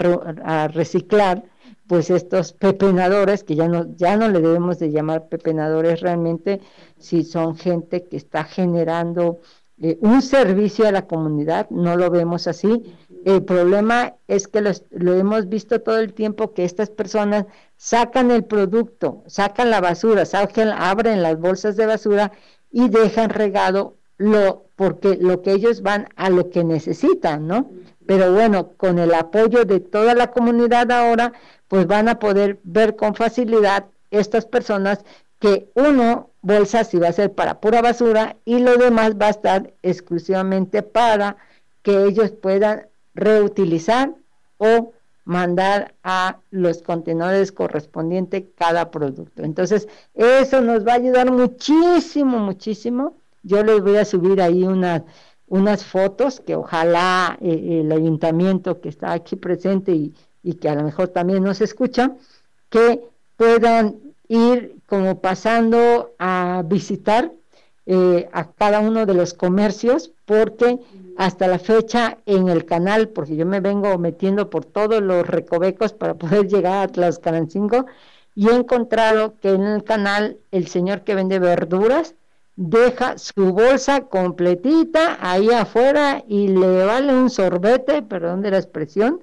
a 0.44 0.68
reciclar, 0.68 1.44
pues 1.92 2.10
estos 2.10 2.54
pepenadores, 2.54 3.44
que 3.44 3.54
ya 3.54 3.68
no, 3.68 3.86
ya 3.98 4.16
no 4.16 4.30
le 4.30 4.40
debemos 4.40 4.80
de 4.80 4.92
llamar 4.92 5.28
pepenadores 5.28 6.00
realmente, 6.00 6.62
si 6.98 7.26
son 7.26 7.58
gente 7.58 8.06
que 8.08 8.16
está 8.16 8.46
generando 8.46 9.42
eh, 9.78 9.98
un 10.00 10.22
servicio 10.22 10.88
a 10.88 10.94
la 10.94 11.06
comunidad, 11.06 11.70
no 11.70 11.98
lo 11.98 12.10
vemos 12.10 12.48
así. 12.48 12.96
El 13.26 13.44
problema 13.44 14.16
es 14.30 14.48
que 14.48 14.62
lo 14.62 15.14
hemos 15.16 15.50
visto 15.50 15.82
todo 15.82 15.98
el 16.00 16.14
tiempo 16.14 16.54
que 16.54 16.64
estas 16.64 16.90
personas 16.90 17.48
sacan 17.76 18.32
el 18.32 18.46
producto, 18.46 19.24
sacan 19.28 19.70
la 19.70 19.82
basura, 19.82 20.24
sacan, 20.24 20.70
abren 20.70 21.22
las 21.22 21.38
bolsas 21.42 21.76
de 21.76 21.88
basura 21.88 22.32
y 22.72 22.88
dejan 22.88 23.32
regado 23.32 23.98
lo 24.16 24.68
porque 24.78 25.18
lo 25.20 25.42
que 25.42 25.52
ellos 25.52 25.82
van 25.82 26.08
a 26.16 26.30
lo 26.30 26.50
que 26.50 26.64
necesitan, 26.64 27.48
¿no? 27.48 27.70
Pero 28.08 28.34
bueno, 28.34 28.74
con 28.78 28.98
el 28.98 29.14
apoyo 29.14 29.66
de 29.66 29.80
toda 29.80 30.16
la 30.16 30.32
comunidad 30.32 30.90
ahora, 30.92 31.34
pues 31.72 31.88
van 31.88 32.10
a 32.10 32.20
poder 32.20 32.60
ver 32.64 32.98
con 32.98 33.16
facilidad 33.16 33.86
estas 34.10 34.46
personas 34.46 35.06
que 35.40 35.70
uno, 35.74 36.32
bolsa 36.42 36.84
sí 36.84 37.00
va 37.00 37.08
a 37.08 37.14
ser 37.14 37.34
para 37.34 37.62
pura 37.62 37.82
basura 37.82 38.36
y 38.44 38.60
lo 38.60 38.76
demás 38.76 39.14
va 39.14 39.28
a 39.28 39.30
estar 39.30 39.74
exclusivamente 39.82 40.84
para 40.84 41.38
que 41.82 42.04
ellos 42.04 42.32
puedan 42.32 42.88
reutilizar 43.14 44.14
o 44.58 44.92
mandar 45.24 45.96
a 46.04 46.40
los 46.50 46.82
contenedores 46.82 47.54
correspondientes 47.54 48.44
cada 48.58 48.92
producto. 48.92 49.42
Entonces, 49.42 49.88
eso 50.14 50.60
nos 50.60 50.86
va 50.86 50.92
a 50.92 50.96
ayudar 50.96 51.32
muchísimo, 51.32 52.38
muchísimo. 52.38 53.16
Yo 53.44 53.64
les 53.64 53.80
voy 53.80 53.96
a 53.96 54.04
subir 54.04 54.42
ahí 54.42 54.66
unas, 54.66 55.04
unas 55.48 55.86
fotos 55.86 56.42
que 56.42 56.54
ojalá 56.54 57.38
eh, 57.40 57.80
el 57.80 57.94
ayuntamiento 57.94 58.82
que 58.82 58.90
está 58.90 59.14
aquí 59.14 59.38
presente 59.38 59.94
y, 59.94 60.14
y 60.44 60.56
que 60.56 60.70
a 60.70 60.76
lo 60.76 60.84
mejor 60.84 61.10
también 61.10 61.44
nos 61.44 61.62
escucha, 61.62 62.12
que 62.70 63.02
puedan 63.38 63.98
ir 64.28 64.76
como 64.86 65.20
pasando 65.20 66.12
a 66.20 66.64
visitar 66.66 67.32
eh, 67.86 68.30
a 68.32 68.52
cada 68.52 68.80
uno 68.80 69.06
de 69.06 69.14
los 69.14 69.34
comercios, 69.34 70.12
porque 70.26 70.80
hasta 71.18 71.48
la 71.48 71.60
fecha 71.60 72.18
en 72.26 72.48
el 72.48 72.66
canal, 72.66 73.10
porque 73.10 73.36
yo 73.36 73.46
me 73.46 73.60
vengo 73.60 73.98
metiendo 73.98 74.50
por 74.50 74.66
todos 74.66 75.02
los 75.02 75.28
recovecos 75.28 75.92
para 75.94 76.14
poder 76.14 76.48
llegar 76.48 76.84
a 76.84 76.92
Tlaxcalancingo, 76.92 77.86
y 78.36 78.48
he 78.48 78.56
encontrado 78.56 79.36
que 79.42 79.50
en 79.50 79.64
el 79.64 79.84
canal 79.84 80.38
el 80.52 80.68
señor 80.68 81.02
que 81.02 81.16
vende 81.16 81.40
verduras 81.40 82.16
deja 82.56 83.18
su 83.18 83.54
bolsa 83.54 84.02
completita 84.02 85.18
ahí 85.20 85.50
afuera 85.50 86.24
y 86.28 86.48
le 86.48 86.86
vale 86.86 87.14
un 87.14 87.30
sorbete, 87.30 88.02
perdón 88.04 88.42
de 88.42 88.52
la 88.52 88.58
expresión, 88.58 89.20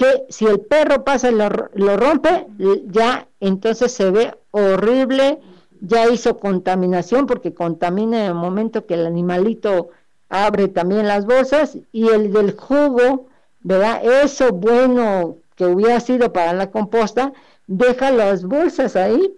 que 0.00 0.24
si 0.30 0.46
el 0.46 0.60
perro 0.60 1.04
pasa 1.04 1.30
y 1.30 1.34
lo, 1.34 1.50
rompe, 1.98 2.46
ya 2.86 3.28
entonces 3.38 3.92
se 3.92 4.10
ve 4.10 4.34
horrible, 4.50 5.40
ya 5.82 6.08
hizo 6.08 6.38
contaminación 6.38 7.26
porque 7.26 7.52
contamina 7.52 8.20
en 8.20 8.28
el 8.28 8.34
momento 8.34 8.86
que 8.86 8.94
el 8.94 9.04
animalito 9.04 9.90
abre 10.30 10.68
también 10.68 11.06
las 11.06 11.26
bolsas 11.26 11.76
y 11.92 12.08
el 12.08 12.32
del 12.32 12.52
jugo, 12.52 13.26
¿verdad? 13.60 14.00
Eso 14.02 14.52
bueno 14.52 15.36
que 15.54 15.66
hubiera 15.66 16.00
sido 16.00 16.32
para 16.32 16.54
la 16.54 16.70
composta, 16.70 17.34
deja 17.66 18.10
las 18.10 18.46
bolsas 18.46 18.96
ahí 18.96 19.34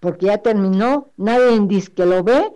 porque 0.00 0.26
ya 0.26 0.38
terminó, 0.38 1.08
nadie 1.18 1.60
dice 1.60 1.92
que 1.92 2.06
lo 2.06 2.24
ve 2.24 2.54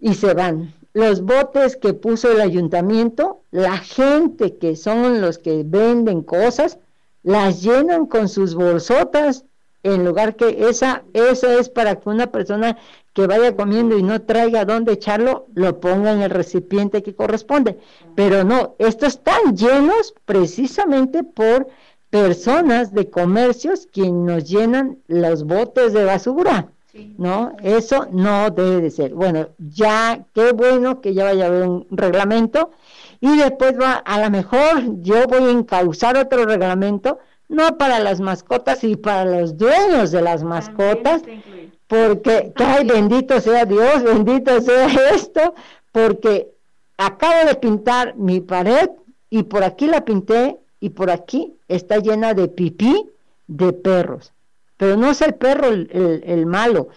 y 0.00 0.14
se 0.14 0.34
van 0.34 0.74
los 0.98 1.20
botes 1.20 1.76
que 1.76 1.94
puso 1.94 2.32
el 2.32 2.40
ayuntamiento, 2.40 3.42
la 3.52 3.78
gente 3.78 4.56
que 4.56 4.74
son 4.74 5.20
los 5.20 5.38
que 5.38 5.62
venden 5.64 6.22
cosas, 6.22 6.80
las 7.22 7.62
llenan 7.62 8.06
con 8.06 8.28
sus 8.28 8.56
bolsotas 8.56 9.44
en 9.84 10.04
lugar 10.04 10.34
que 10.34 10.68
esa, 10.68 11.04
esa 11.12 11.54
es 11.54 11.68
para 11.68 11.94
que 11.94 12.08
una 12.08 12.32
persona 12.32 12.78
que 13.12 13.28
vaya 13.28 13.54
comiendo 13.54 13.96
y 13.96 14.02
no 14.02 14.22
traiga 14.22 14.64
dónde 14.64 14.94
echarlo, 14.94 15.46
lo 15.54 15.78
ponga 15.78 16.10
en 16.10 16.22
el 16.22 16.30
recipiente 16.30 17.04
que 17.04 17.14
corresponde. 17.14 17.78
Pero 18.16 18.42
no, 18.42 18.74
estos 18.80 19.10
están 19.10 19.56
llenos 19.56 20.14
precisamente 20.24 21.22
por 21.22 21.68
personas 22.10 22.92
de 22.92 23.08
comercios 23.08 23.86
quienes 23.86 24.34
nos 24.34 24.50
llenan 24.50 24.98
los 25.06 25.44
botes 25.44 25.92
de 25.92 26.04
basura. 26.04 26.72
¿No? 27.16 27.52
Eso 27.62 28.06
no 28.12 28.50
debe 28.50 28.80
de 28.80 28.90
ser. 28.90 29.14
Bueno, 29.14 29.48
ya, 29.58 30.24
qué 30.34 30.52
bueno 30.52 31.00
que 31.00 31.14
ya 31.14 31.24
vaya 31.24 31.44
a 31.44 31.48
haber 31.48 31.68
un 31.68 31.86
reglamento 31.90 32.70
y 33.20 33.36
después 33.36 33.78
va, 33.78 33.94
a 33.94 34.20
lo 34.20 34.30
mejor 34.30 35.02
yo 35.02 35.26
voy 35.26 35.44
a 35.44 35.50
encauzar 35.50 36.16
otro 36.16 36.44
reglamento, 36.44 37.18
no 37.48 37.78
para 37.78 37.98
las 37.98 38.20
mascotas 38.20 38.84
y 38.84 38.96
para 38.96 39.24
los 39.24 39.56
dueños 39.56 40.10
de 40.10 40.22
las 40.22 40.44
mascotas, 40.44 41.22
porque, 41.86 42.52
ay, 42.56 42.86
bendito 42.86 43.40
sea 43.40 43.64
Dios, 43.64 44.02
bendito 44.02 44.60
sea 44.60 44.86
esto, 45.14 45.54
porque 45.90 46.48
acabo 46.96 47.48
de 47.48 47.54
pintar 47.54 48.14
mi 48.16 48.40
pared 48.40 48.90
y 49.30 49.44
por 49.44 49.64
aquí 49.64 49.86
la 49.86 50.04
pinté 50.04 50.58
y 50.80 50.90
por 50.90 51.10
aquí 51.10 51.54
está 51.66 51.98
llena 51.98 52.34
de 52.34 52.48
pipí 52.48 53.08
de 53.46 53.72
perros. 53.72 54.32
Pero 54.78 54.96
no 54.96 55.10
es 55.10 55.20
el 55.20 55.34
perro 55.34 55.66
el, 55.68 56.46
malo, 56.46 56.88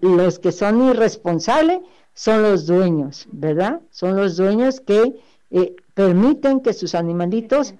los 0.00 0.38
que 0.38 0.52
son 0.52 0.88
irresponsables 0.88 1.80
son 2.14 2.42
los 2.42 2.66
dueños, 2.66 3.26
¿verdad? 3.32 3.80
Son 3.90 4.14
los 4.14 4.36
dueños 4.36 4.80
que 4.80 5.16
eh, 5.50 5.74
permiten 5.94 6.60
que 6.60 6.72
sus 6.72 6.94
animalitos 6.94 7.74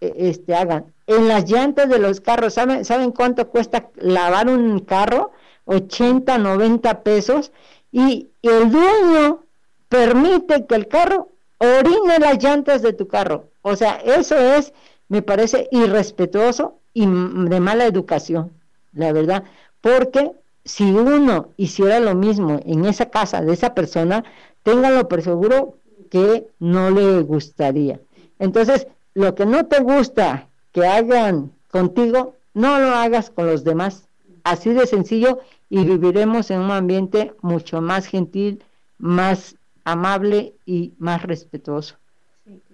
eh, 0.00 0.12
este, 0.16 0.54
hagan. 0.54 0.92
En 1.06 1.26
las 1.26 1.50
llantas 1.50 1.88
de 1.88 1.98
los 1.98 2.20
carros, 2.20 2.54
¿saben, 2.54 2.84
¿saben 2.84 3.12
cuánto 3.12 3.48
cuesta 3.48 3.88
lavar 3.96 4.48
un 4.48 4.80
carro? 4.80 5.32
80, 5.68 6.38
90 6.38 7.02
pesos. 7.02 7.52
Y, 7.92 8.28
el 8.42 8.70
dueño 8.70 9.40
permite 9.88 10.66
que 10.66 10.74
el 10.74 10.88
carro 10.88 11.28
orine 11.58 12.18
las 12.18 12.42
llantas 12.42 12.82
de 12.82 12.92
tu 12.92 13.08
carro. 13.08 13.44
O 13.62 13.76
sea, 13.76 13.96
eso 13.96 14.36
es, 14.36 14.72
me 15.08 15.22
parece 15.22 15.68
irrespetuoso 15.72 16.78
y 16.94 17.06
de 17.06 17.60
mala 17.60 17.86
educación, 17.86 18.52
la 18.92 19.12
verdad. 19.12 19.44
Porque 19.80 20.32
si 20.64 20.84
uno 20.84 21.48
hiciera 21.56 22.00
lo 22.00 22.14
mismo 22.14 22.60
en 22.64 22.84
esa 22.84 23.10
casa 23.10 23.40
de 23.40 23.52
esa 23.52 23.74
persona, 23.74 24.24
ténganlo 24.62 25.08
por 25.08 25.22
seguro 25.22 25.78
que 26.10 26.46
no 26.58 26.90
le 26.90 27.22
gustaría. 27.22 28.00
Entonces, 28.38 28.86
lo 29.14 29.34
que 29.34 29.46
no 29.46 29.66
te 29.66 29.80
gusta 29.80 30.48
que 30.72 30.86
hagan 30.86 31.52
contigo, 31.70 32.34
no 32.54 32.78
lo 32.78 32.88
hagas 32.88 33.30
con 33.30 33.46
los 33.46 33.64
demás. 33.64 34.08
Así 34.44 34.72
de 34.72 34.86
sencillo 34.86 35.40
y 35.68 35.84
viviremos 35.84 36.50
en 36.50 36.60
un 36.60 36.70
ambiente 36.70 37.34
mucho 37.42 37.80
más 37.80 38.06
gentil, 38.06 38.62
más 38.98 39.56
amable 39.84 40.54
y 40.66 40.92
más 40.98 41.22
respetuoso. 41.22 41.96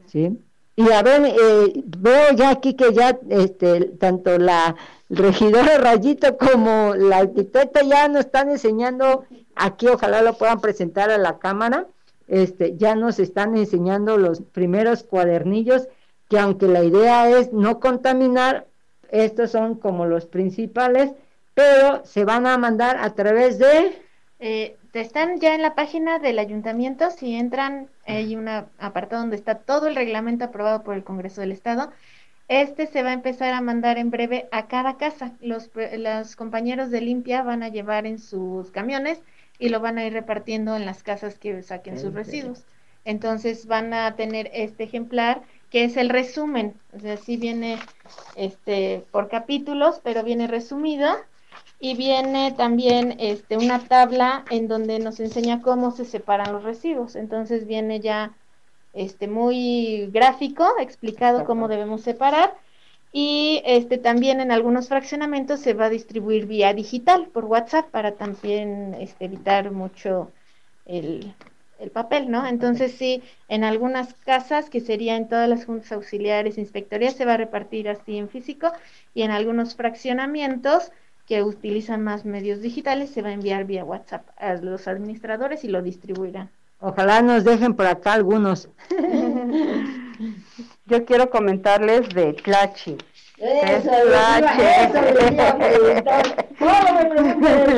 Sí, 0.07 0.39
Y 0.77 0.91
a 0.91 1.03
ver, 1.03 1.25
eh, 1.25 1.73
veo 1.99 2.33
ya 2.33 2.51
aquí 2.51 2.75
que 2.75 2.93
ya 2.93 3.19
este, 3.31 3.93
tanto 4.01 4.39
la 4.39 4.75
regidora 5.09 5.79
Rayito 5.79 6.37
como 6.37 6.95
la 6.97 7.19
arquitecta 7.19 7.83
ya 7.83 8.09
nos 8.09 8.27
están 8.27 8.51
enseñando, 8.51 9.25
aquí 9.55 9.87
ojalá 9.87 10.23
lo 10.23 10.37
puedan 10.37 10.61
presentar 10.61 11.11
a 11.11 11.19
la 11.19 11.39
cámara, 11.39 11.87
este, 12.27 12.77
ya 12.77 12.97
nos 12.97 13.21
están 13.21 13.57
enseñando 13.57 14.17
los 14.17 14.41
primeros 14.41 15.05
cuadernillos, 15.05 15.89
que 16.29 16.41
aunque 16.41 16.67
la 16.67 16.83
idea 16.83 17.31
es 17.31 17.53
no 17.53 17.79
contaminar, 17.79 18.67
estos 19.11 19.53
son 19.53 19.77
como 19.77 20.07
los 20.07 20.27
principales, 20.27 21.13
pero 21.55 22.05
se 22.05 22.25
van 22.25 22.47
a 22.49 22.59
mandar 22.59 22.97
a 22.97 23.15
través 23.15 23.59
de... 23.61 24.03
Eh, 24.41 24.77
están 25.01 25.41
ya 25.41 25.55
en 25.55 25.63
la 25.63 25.75
página 25.75 26.19
del 26.19 26.39
ayuntamiento, 26.39 27.11
si 27.11 27.35
entran, 27.35 27.89
hay 28.07 28.37
un 28.37 28.49
apartado 28.49 29.23
donde 29.23 29.37
está 29.37 29.57
todo 29.57 29.87
el 29.87 29.97
reglamento 29.97 30.45
aprobado 30.45 30.83
por 30.83 30.95
el 30.95 31.05
Congreso 31.05 31.41
del 31.41 31.53
Estado. 31.53 31.91
Este 32.49 32.87
se 32.87 33.03
va 33.03 33.11
a 33.11 33.15
empezar 33.15 33.55
a 33.55 33.61
mandar 33.61 33.99
en 33.99 34.11
breve 34.11 34.49
a 34.53 34.67
cada 34.67 34.97
casa. 34.97 35.33
Los, 35.41 35.71
los 35.97 36.37
compañeros 36.37 36.91
de 36.91 37.01
limpia 37.01 37.43
van 37.43 37.63
a 37.63 37.69
llevar 37.69 38.07
en 38.07 38.19
sus 38.19 38.71
camiones 38.71 39.23
y 39.59 39.71
lo 39.71 39.81
van 39.81 39.99
a 39.99 40.05
ir 40.05 40.13
repartiendo 40.13 40.77
en 40.77 40.87
las 40.87 41.03
casas 41.03 41.39
que 41.39 41.63
saquen 41.63 41.99
sus 41.99 42.13
residuos. 42.13 42.65
Entonces 43.05 43.67
van 43.67 43.93
a 43.95 44.15
tener 44.17 44.51
este 44.53 44.85
ejemplar 44.85 45.43
que 45.71 45.85
es 45.85 45.97
el 45.97 46.09
resumen, 46.09 46.75
o 46.93 47.01
sea, 47.01 47.17
sí 47.17 47.37
viene 47.37 47.79
este 48.37 49.05
por 49.11 49.29
capítulos, 49.29 50.01
pero 50.05 50.23
viene 50.23 50.47
resumido 50.47 51.17
y 51.81 51.97
viene 51.97 52.53
también 52.53 53.17
este 53.19 53.57
una 53.57 53.81
tabla 53.81 54.45
en 54.51 54.69
donde 54.69 54.99
nos 54.99 55.21
enseña 55.21 55.63
cómo 55.63 55.91
se 55.91 56.05
separan 56.05 56.53
los 56.53 56.63
residuos. 56.63 57.17
Entonces 57.17 57.67
viene 57.67 58.01
ya 58.01 58.33
este 58.93 59.29
muy 59.29 60.09
gráfico, 60.13 60.67
explicado 60.79 61.45
cómo 61.45 61.69
debemos 61.69 62.03
separar 62.03 62.55
y 63.17 63.63
este 63.65 63.97
también 63.97 64.41
en 64.41 64.51
algunos 64.51 64.89
fraccionamientos 64.89 65.61
se 65.61 65.73
va 65.73 65.85
a 65.85 65.91
distribuir 65.91 66.47
vía 66.47 66.75
digital 66.75 67.29
por 67.29 67.45
WhatsApp 67.45 67.89
para 67.91 68.17
también 68.17 68.93
este, 68.99 69.27
evitar 69.27 69.71
mucho 69.71 70.33
el, 70.85 71.33
papel, 71.93 72.31
¿no? 72.31 72.47
Entonces 72.47 72.93
sí, 72.93 73.23
en 73.49 73.63
algunas 73.63 74.15
casas, 74.15 74.71
que 74.71 74.81
sería 74.81 75.17
en 75.17 75.29
todas 75.29 75.49
las 75.49 75.67
juntas 75.67 75.93
auxiliares, 75.93 76.59
inspectorías, 76.59 77.15
se 77.15 77.25
va 77.27 77.35
a 77.35 77.37
repartir 77.37 77.89
así 77.89 78.17
en 78.17 78.29
físico 78.29 78.73
y 79.13 79.23
en 79.23 79.31
algunos 79.31 79.77
fraccionamientos 79.77 80.91
que 81.27 81.43
utilizan 81.43 82.03
más 82.03 82.25
medios 82.25 82.61
digitales 82.61 83.11
se 83.11 83.23
va 83.23 83.31
a 83.31 83.33
enviar 83.33 83.65
vía 83.65 83.85
WhatsApp 83.85 84.29
a 84.37 84.55
los 84.55 84.87
administradores 84.89 85.65
y 85.65 85.69
lo 85.69 85.83
distribuirán. 85.83 86.51
Ojalá 86.81 87.23
nos 87.23 87.45
dejen 87.45 87.75
por 87.75 87.87
acá 87.87 88.13
algunos. 88.13 88.69
Yo 90.87 91.05
quiero 91.07 91.31
comentarles 91.31 92.09
de 92.11 92.35
Tlachi. 92.35 92.99
Eso, 93.39 93.91
Tlachi. 93.91 94.63
Eso 94.63 94.93
me 94.93 95.13
preguntan 95.13 95.59
de 95.59 96.03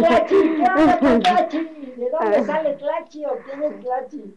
Tlachi? 0.02 0.36
¿Qué 0.56 0.64
onda 0.76 0.98
con 0.98 1.20
Tlachi? 1.22 1.58
¿De 1.96 2.10
dónde 2.10 2.44
sale 2.44 2.74
Tlachi 2.74 3.24
o 3.24 3.38
quién 3.44 3.62
es 3.62 3.80
Tlachi? 3.80 4.34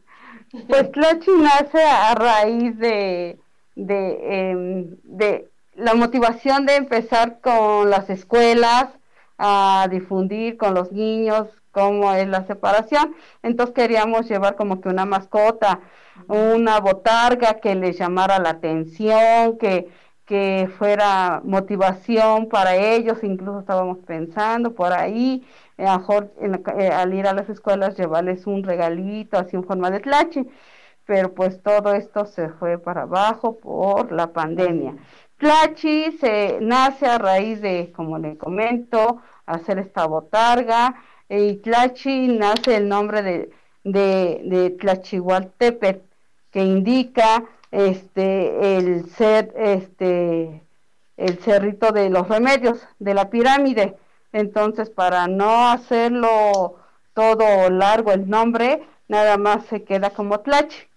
Pues 0.67 0.91
Tlachi 0.91 1.31
nace 1.31 1.83
a 1.83 2.15
raíz 2.15 2.77
de, 2.77 3.39
de, 3.75 4.51
em, 4.51 4.97
de 5.03 5.49
la 5.75 5.93
motivación 5.95 6.65
de 6.65 6.75
empezar 6.75 7.39
con 7.41 7.89
las 7.89 8.09
escuelas, 8.09 8.89
a 9.39 9.87
difundir 9.89 10.57
con 10.57 10.73
los 10.75 10.91
niños 10.91 11.47
cómo 11.71 12.13
es 12.13 12.27
la 12.27 12.45
separación. 12.45 13.15
Entonces 13.41 13.73
queríamos 13.73 14.27
llevar 14.29 14.55
como 14.55 14.81
que 14.81 14.89
una 14.89 15.05
mascota, 15.05 15.79
una 16.27 16.79
botarga 16.79 17.59
que 17.59 17.75
les 17.75 17.97
llamara 17.97 18.39
la 18.39 18.51
atención, 18.51 19.57
que, 19.57 19.87
que 20.25 20.69
fuera 20.77 21.41
motivación 21.43 22.49
para 22.49 22.75
ellos, 22.75 23.23
incluso 23.23 23.61
estábamos 23.61 23.99
pensando 23.99 24.75
por 24.75 24.93
ahí, 24.93 25.45
eh, 25.77 25.87
al 25.87 27.13
ir 27.13 27.27
a 27.27 27.33
las 27.33 27.49
escuelas 27.49 27.97
llevarles 27.97 28.45
un 28.45 28.63
regalito 28.63 29.37
así 29.37 29.55
en 29.55 29.63
forma 29.63 29.89
de 29.89 30.01
tlachi, 30.01 30.45
pero 31.05 31.33
pues 31.33 31.61
todo 31.63 31.93
esto 31.93 32.25
se 32.25 32.49
fue 32.49 32.77
para 32.77 33.03
abajo 33.03 33.57
por 33.59 34.11
la 34.11 34.33
pandemia. 34.33 34.95
Tlachi 35.39 36.17
se 36.19 36.59
nace 36.61 37.05
a 37.05 37.17
raíz 37.17 37.61
de, 37.61 37.93
como 37.95 38.17
le 38.19 38.37
comento, 38.37 39.21
hacer 39.45 39.79
esta 39.79 40.05
botarga, 40.05 41.01
y 41.29 41.55
Tlachi 41.57 42.27
nace 42.27 42.75
el 42.75 42.89
nombre 42.89 43.21
de, 43.23 43.49
de, 43.85 44.41
de 44.43 44.69
Tlachihualtepet, 44.71 46.03
que 46.51 46.61
indica 46.61 47.45
este 47.71 48.77
el 48.77 49.09
ser 49.11 49.53
este 49.55 50.63
el 51.15 51.37
cerrito 51.39 51.91
de 51.91 52.09
los 52.09 52.27
remedios 52.27 52.85
de 52.99 53.13
la 53.13 53.29
pirámide. 53.29 53.95
Entonces, 54.33 54.89
para 54.89 55.27
no 55.27 55.69
hacerlo 55.69 56.75
todo 57.13 57.69
largo 57.69 58.11
el 58.11 58.29
nombre, 58.29 58.87
nada 59.07 59.37
más 59.37 59.65
se 59.67 59.83
queda 59.83 60.09
como 60.09 60.39
Tlachi. 60.41 60.89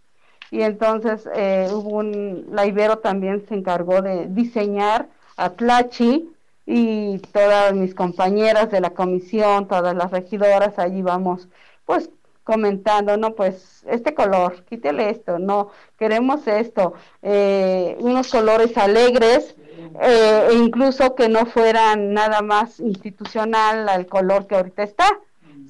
Y 0.53 0.61
entonces 0.61 1.27
eh, 1.35 1.67
hubo 1.73 1.97
un, 1.97 2.45
la 2.51 2.67
Ibero 2.67 2.99
también 2.99 3.43
se 3.49 3.55
encargó 3.55 4.03
de 4.03 4.27
diseñar 4.29 5.09
a 5.39 5.49
Tlachi 5.49 6.31
y 6.67 7.19
todas 7.33 7.73
mis 7.73 7.95
compañeras 7.95 8.71
de 8.71 8.83
la 8.83 8.91
comisión, 8.91 9.67
todas 9.67 9.97
las 9.97 10.11
regidoras, 10.11 10.79
allí 10.79 11.01
vamos 11.01 11.49
pues 11.87 12.11
comentando, 12.45 13.17
no, 13.17 13.35
pues 13.35 13.83
este 13.89 14.13
color, 14.13 14.63
quítele 14.65 15.09
esto, 15.09 15.39
no, 15.39 15.71
queremos 15.99 16.47
esto, 16.47 16.93
eh, 17.23 17.97
unos 18.01 18.31
colores 18.31 18.77
alegres, 18.77 19.57
eh, 20.03 20.49
e 20.51 20.55
incluso 20.55 21.15
que 21.15 21.31
no 21.31 21.47
fueran 21.47 22.13
nada 22.13 22.43
más 22.43 22.79
institucional 22.79 23.89
al 23.89 24.05
color 24.05 24.47
que 24.47 24.57
ahorita 24.57 24.83
está, 24.83 25.09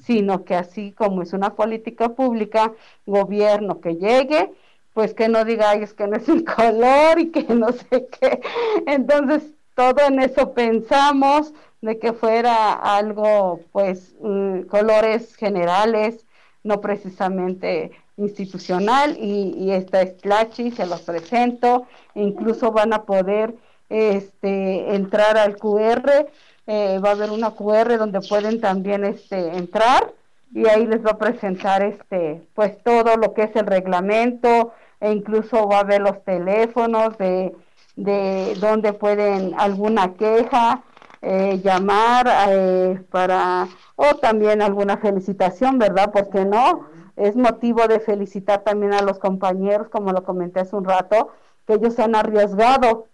sino 0.03 0.43
que 0.43 0.55
así 0.55 0.91
como 0.91 1.21
es 1.21 1.31
una 1.31 1.55
política 1.55 2.09
pública, 2.09 2.73
gobierno 3.05 3.79
que 3.79 3.95
llegue, 3.95 4.51
pues 4.93 5.13
que 5.13 5.27
no 5.27 5.43
diga, 5.45 5.73
es 5.75 5.93
que 5.93 6.07
no 6.07 6.17
es 6.17 6.27
un 6.27 6.43
color 6.57 7.19
y 7.19 7.31
que 7.31 7.43
no 7.53 7.71
sé 7.71 8.07
qué. 8.19 8.41
Entonces, 8.87 9.43
todo 9.75 10.01
en 10.07 10.21
eso 10.21 10.53
pensamos, 10.53 11.53
de 11.81 11.99
que 11.99 12.13
fuera 12.13 12.73
algo, 12.73 13.59
pues, 13.71 14.15
mm, 14.21 14.61
colores 14.63 15.35
generales, 15.35 16.25
no 16.63 16.79
precisamente 16.79 17.91
institucional, 18.15 19.17
y, 19.19 19.71
esta 19.71 20.01
es 20.01 20.17
Tlachi, 20.17 20.71
se 20.71 20.85
los 20.85 21.01
presento, 21.01 21.87
incluso 22.15 22.71
van 22.71 22.93
a 22.93 23.03
poder 23.03 23.55
este, 23.89 24.95
entrar 24.95 25.37
al 25.37 25.57
QR 25.57 26.27
eh, 26.65 26.99
va 27.03 27.09
a 27.09 27.11
haber 27.11 27.31
una 27.31 27.51
QR 27.51 27.97
donde 27.97 28.21
pueden 28.21 28.61
también 28.61 29.03
este, 29.03 29.57
entrar 29.57 30.13
y 30.53 30.67
ahí 30.67 30.85
les 30.85 31.03
va 31.03 31.11
a 31.11 31.17
presentar 31.17 31.83
este, 31.83 32.47
pues 32.53 32.77
todo 32.83 33.17
lo 33.17 33.33
que 33.33 33.43
es 33.43 33.55
el 33.55 33.65
reglamento 33.65 34.73
e 34.99 35.11
incluso 35.11 35.67
va 35.67 35.79
a 35.79 35.83
ver 35.83 36.01
los 36.01 36.23
teléfonos 36.23 37.17
de, 37.17 37.55
de 37.95 38.55
donde 38.59 38.93
pueden 38.93 39.53
alguna 39.59 40.13
queja, 40.13 40.83
eh, 41.21 41.59
llamar 41.63 42.27
eh, 42.49 43.01
para, 43.09 43.67
o 43.95 44.15
también 44.15 44.61
alguna 44.61 44.97
felicitación, 44.97 45.79
¿verdad? 45.79 46.11
Porque 46.13 46.45
no, 46.45 46.87
es 47.15 47.35
motivo 47.35 47.87
de 47.87 47.99
felicitar 47.99 48.63
también 48.63 48.93
a 48.93 49.01
los 49.01 49.19
compañeros, 49.19 49.89
como 49.89 50.11
lo 50.11 50.23
comenté 50.23 50.59
hace 50.59 50.75
un 50.75 50.85
rato, 50.85 51.29
que 51.65 51.73
ellos 51.73 51.95
se 51.95 52.03
han 52.03 52.15
arriesgado 52.15 53.07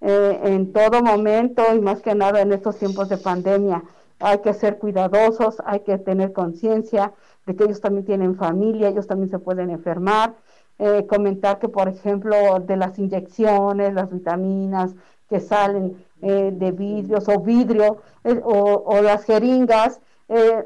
eh, 0.00 0.40
en 0.44 0.72
todo 0.72 1.02
momento 1.02 1.62
y 1.74 1.80
más 1.80 2.02
que 2.02 2.14
nada 2.14 2.40
en 2.40 2.52
estos 2.52 2.78
tiempos 2.78 3.08
de 3.08 3.16
pandemia. 3.16 3.82
Hay 4.20 4.38
que 4.38 4.52
ser 4.54 4.78
cuidadosos, 4.78 5.62
hay 5.64 5.80
que 5.80 5.98
tener 5.98 6.32
conciencia 6.32 7.12
de 7.46 7.56
que 7.56 7.64
ellos 7.64 7.80
también 7.80 8.04
tienen 8.04 8.36
familia, 8.36 8.88
ellos 8.88 9.06
también 9.06 9.30
se 9.30 9.38
pueden 9.38 9.70
enfermar. 9.70 10.34
Eh, 10.78 11.06
comentar 11.08 11.58
que, 11.58 11.68
por 11.68 11.88
ejemplo, 11.88 12.36
de 12.60 12.76
las 12.76 12.98
inyecciones, 12.98 13.94
las 13.94 14.10
vitaminas 14.10 14.94
que 15.28 15.40
salen 15.40 16.04
eh, 16.22 16.50
de 16.52 16.72
vidrios 16.72 17.28
o 17.28 17.40
vidrio 17.40 17.98
o, 18.44 18.82
o, 18.86 19.02
las 19.02 19.24
jeringas, 19.24 20.00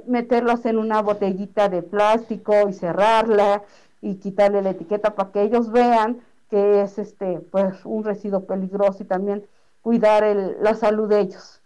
meterlas 0.06 0.66
en 0.66 0.76
una 0.76 1.02
botellita 1.02 1.68
de 1.68 1.82
plástico 1.82 2.68
y 2.68 2.72
cerrarla 2.72 3.62
y 4.02 4.16
quitarle 4.16 4.60
la 4.60 4.70
etiqueta 4.70 5.14
para 5.14 5.30
que 5.30 5.42
ellos 5.42 5.70
vean 5.70 6.20
que 6.52 6.82
es 6.82 6.98
este 6.98 7.40
pues 7.40 7.86
un 7.86 8.04
residuo 8.04 8.44
peligroso 8.44 9.02
y 9.02 9.06
también 9.06 9.46
cuidar 9.80 10.22
el, 10.22 10.56
la 10.60 10.74
salud 10.74 11.08
de 11.08 11.20
ellos. 11.20 11.61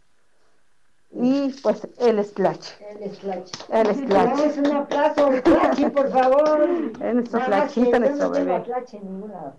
Y 1.20 1.50
pues 1.62 1.86
el 1.98 2.22
splash. 2.24 2.70
El 3.00 3.10
splash. 3.14 3.50
El 3.70 3.94
splash. 3.94 4.40
Es 4.40 4.58
un 4.58 4.66
aplauso 4.76 5.26
al 5.26 5.38
splash, 5.38 5.90
por 5.90 6.10
favor. 6.10 6.68
Es 7.02 7.14
nuestro 7.14 7.40
flachito, 7.40 7.98
nuestro 7.98 8.30
bebé. 8.30 8.64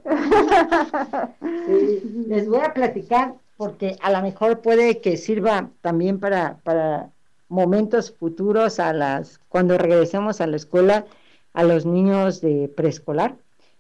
sí, 1.68 2.26
les 2.28 2.48
voy 2.48 2.60
a 2.60 2.74
platicar 2.74 3.36
porque 3.58 3.98
a 4.02 4.12
lo 4.12 4.22
mejor 4.22 4.62
puede 4.62 5.02
que 5.02 5.18
sirva 5.18 5.70
también 5.82 6.20
para, 6.20 6.58
para 6.64 7.10
momentos 7.50 8.12
futuros 8.12 8.80
a 8.80 8.94
las 8.94 9.40
cuando 9.50 9.78
regresemos 9.78 10.42
a 10.42 10.48
la 10.48 10.58
escuela 10.58 11.06
a 11.54 11.64
los 11.64 11.86
niños 11.86 12.42
de 12.42 12.72
preescolar 12.76 13.36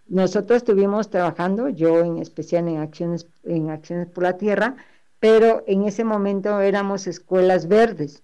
nosotros 0.08 0.58
estuvimos 0.58 1.10
trabajando, 1.10 1.70
yo 1.70 2.00
en 2.00 2.18
especial 2.18 2.68
en 2.68 2.78
acciones, 2.78 3.28
en 3.44 3.70
acciones 3.70 4.08
por 4.08 4.24
la 4.24 4.38
tierra, 4.38 4.76
pero 5.20 5.64
en 5.68 5.84
ese 5.84 6.04
momento 6.04 6.60
éramos 6.62 7.08
escuelas 7.08 7.68
verdes. 7.68 8.24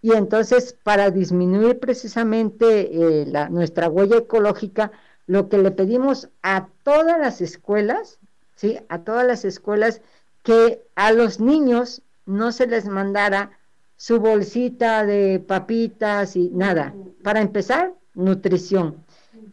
Y 0.00 0.12
entonces, 0.12 0.76
para 0.84 1.10
disminuir 1.10 1.80
precisamente 1.80 2.90
eh, 2.92 3.26
la, 3.26 3.48
nuestra 3.48 3.88
huella 3.88 4.18
ecológica, 4.18 4.92
lo 5.26 5.48
que 5.48 5.58
le 5.58 5.70
pedimos 5.72 6.28
a 6.42 6.68
todas 6.84 7.18
las 7.18 7.40
escuelas, 7.40 8.18
¿sí? 8.54 8.78
A 8.88 9.00
todas 9.00 9.26
las 9.26 9.44
escuelas, 9.44 10.00
que 10.42 10.82
a 10.94 11.12
los 11.12 11.40
niños 11.40 12.02
no 12.26 12.52
se 12.52 12.66
les 12.66 12.86
mandara 12.86 13.58
su 13.96 14.20
bolsita 14.20 15.04
de 15.04 15.40
papitas 15.40 16.36
y 16.36 16.50
nada. 16.50 16.94
Para 17.24 17.40
empezar, 17.40 17.92
nutrición. 18.14 19.04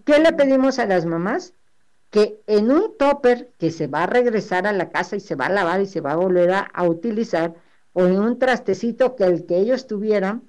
¿Qué 0.05 0.19
le 0.19 0.31
pedimos 0.33 0.77
a 0.77 0.85
las 0.85 1.05
mamás? 1.05 1.53
Que 2.15 2.41
en 2.47 2.71
un 2.71 2.95
topper 2.97 3.51
que 3.59 3.71
se 3.71 3.87
va 3.87 4.03
a 4.03 4.07
regresar 4.07 4.67
a 4.67 4.71
la 4.71 4.89
casa 4.89 5.17
y 5.17 5.19
se 5.19 5.35
va 5.35 5.47
a 5.47 5.49
lavar 5.49 5.81
y 5.81 5.85
se 5.85 5.99
va 5.99 6.13
a 6.13 6.15
volver 6.15 6.49
a, 6.53 6.83
utilizar, 6.83 7.55
o 7.91 8.05
en 8.05 8.17
un 8.17 8.39
trastecito 8.39 9.17
que 9.17 9.25
el 9.25 9.45
que 9.45 9.57
ellos 9.57 9.85
tuvieran, 9.85 10.41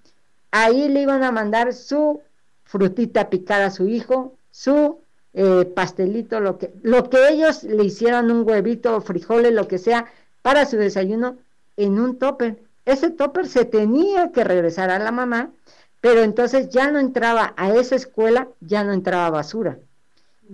ahí 0.52 0.88
le 0.88 1.02
iban 1.02 1.24
a 1.24 1.32
mandar 1.32 1.74
su 1.74 2.20
frutita 2.62 3.30
picada 3.30 3.66
a 3.66 3.70
su 3.72 3.88
hijo, 3.88 4.38
su 4.52 5.00
eh, 5.34 5.64
pastelito, 5.74 6.38
lo 6.38 6.56
que, 6.56 6.72
lo 6.82 7.10
que 7.10 7.30
ellos 7.30 7.64
le 7.64 7.82
hicieran, 7.82 8.30
un 8.30 8.48
huevito, 8.48 9.00
frijoles, 9.00 9.52
lo 9.52 9.66
que 9.66 9.78
sea, 9.78 10.06
para 10.42 10.66
su 10.66 10.76
desayuno, 10.76 11.36
en 11.76 11.98
un 11.98 12.16
topper. 12.16 12.62
Ese 12.84 13.10
topper 13.10 13.48
se 13.48 13.64
tenía 13.64 14.30
que 14.30 14.44
regresar 14.44 14.90
a 14.90 15.00
la 15.00 15.10
mamá, 15.10 15.50
pero 16.00 16.22
entonces 16.22 16.68
ya 16.68 16.92
no 16.92 17.00
entraba 17.00 17.54
a 17.56 17.74
esa 17.74 17.96
escuela, 17.96 18.46
ya 18.60 18.84
no 18.84 18.92
entraba 18.92 19.30
basura. 19.30 19.80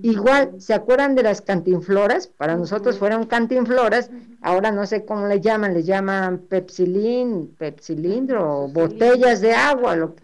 Igual, 0.00 0.60
¿se 0.60 0.72
acuerdan 0.72 1.14
de 1.14 1.22
las 1.22 1.42
cantinfloras? 1.42 2.26
Para 2.26 2.56
nosotros 2.56 2.98
fueron 2.98 3.26
cantinfloras, 3.26 4.10
ahora 4.40 4.70
no 4.70 4.86
sé 4.86 5.04
cómo 5.04 5.26
le 5.26 5.40
llaman, 5.40 5.74
le 5.74 5.82
llaman 5.82 6.38
pepsilín, 6.38 7.54
pepsilindro, 7.58 8.64
o 8.64 8.68
botellas 8.68 9.40
de 9.40 9.52
agua, 9.52 9.96
lo, 9.96 10.14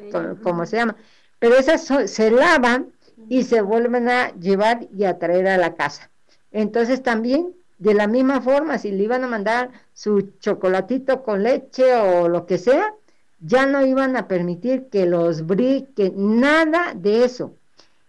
como 0.43 0.65
se 0.65 0.79
llama. 0.79 0.97
Pero 1.39 1.57
esas 1.57 1.93
se 2.07 2.31
lavan 2.31 2.93
y 3.29 3.43
se 3.43 3.61
vuelven 3.61 4.09
a 4.09 4.33
llevar 4.37 4.89
y 4.97 5.05
a 5.05 5.19
traer 5.19 5.49
a 5.49 5.59
la 5.59 5.75
casa. 5.75 6.11
Entonces 6.51 7.03
también, 7.03 7.55
de 7.79 7.95
la 7.95 8.07
misma 8.07 8.41
forma, 8.41 8.79
si 8.79 8.91
le 8.91 9.05
iban 9.05 9.23
a 9.25 9.29
mandar 9.29 9.71
su 9.93 10.33
chocolatito 10.41 11.23
con 11.23 11.43
leche 11.43 11.95
o 11.95 12.29
lo 12.29 12.47
que 12.47 12.59
sea, 12.59 12.95
ya 13.41 13.67
no 13.67 13.85
iban 13.85 14.17
a 14.17 14.27
permitir 14.27 14.89
que 14.89 15.07
los 15.07 15.47
briques, 15.47 16.13
nada 16.15 16.95
de 16.95 17.25
eso 17.25 17.55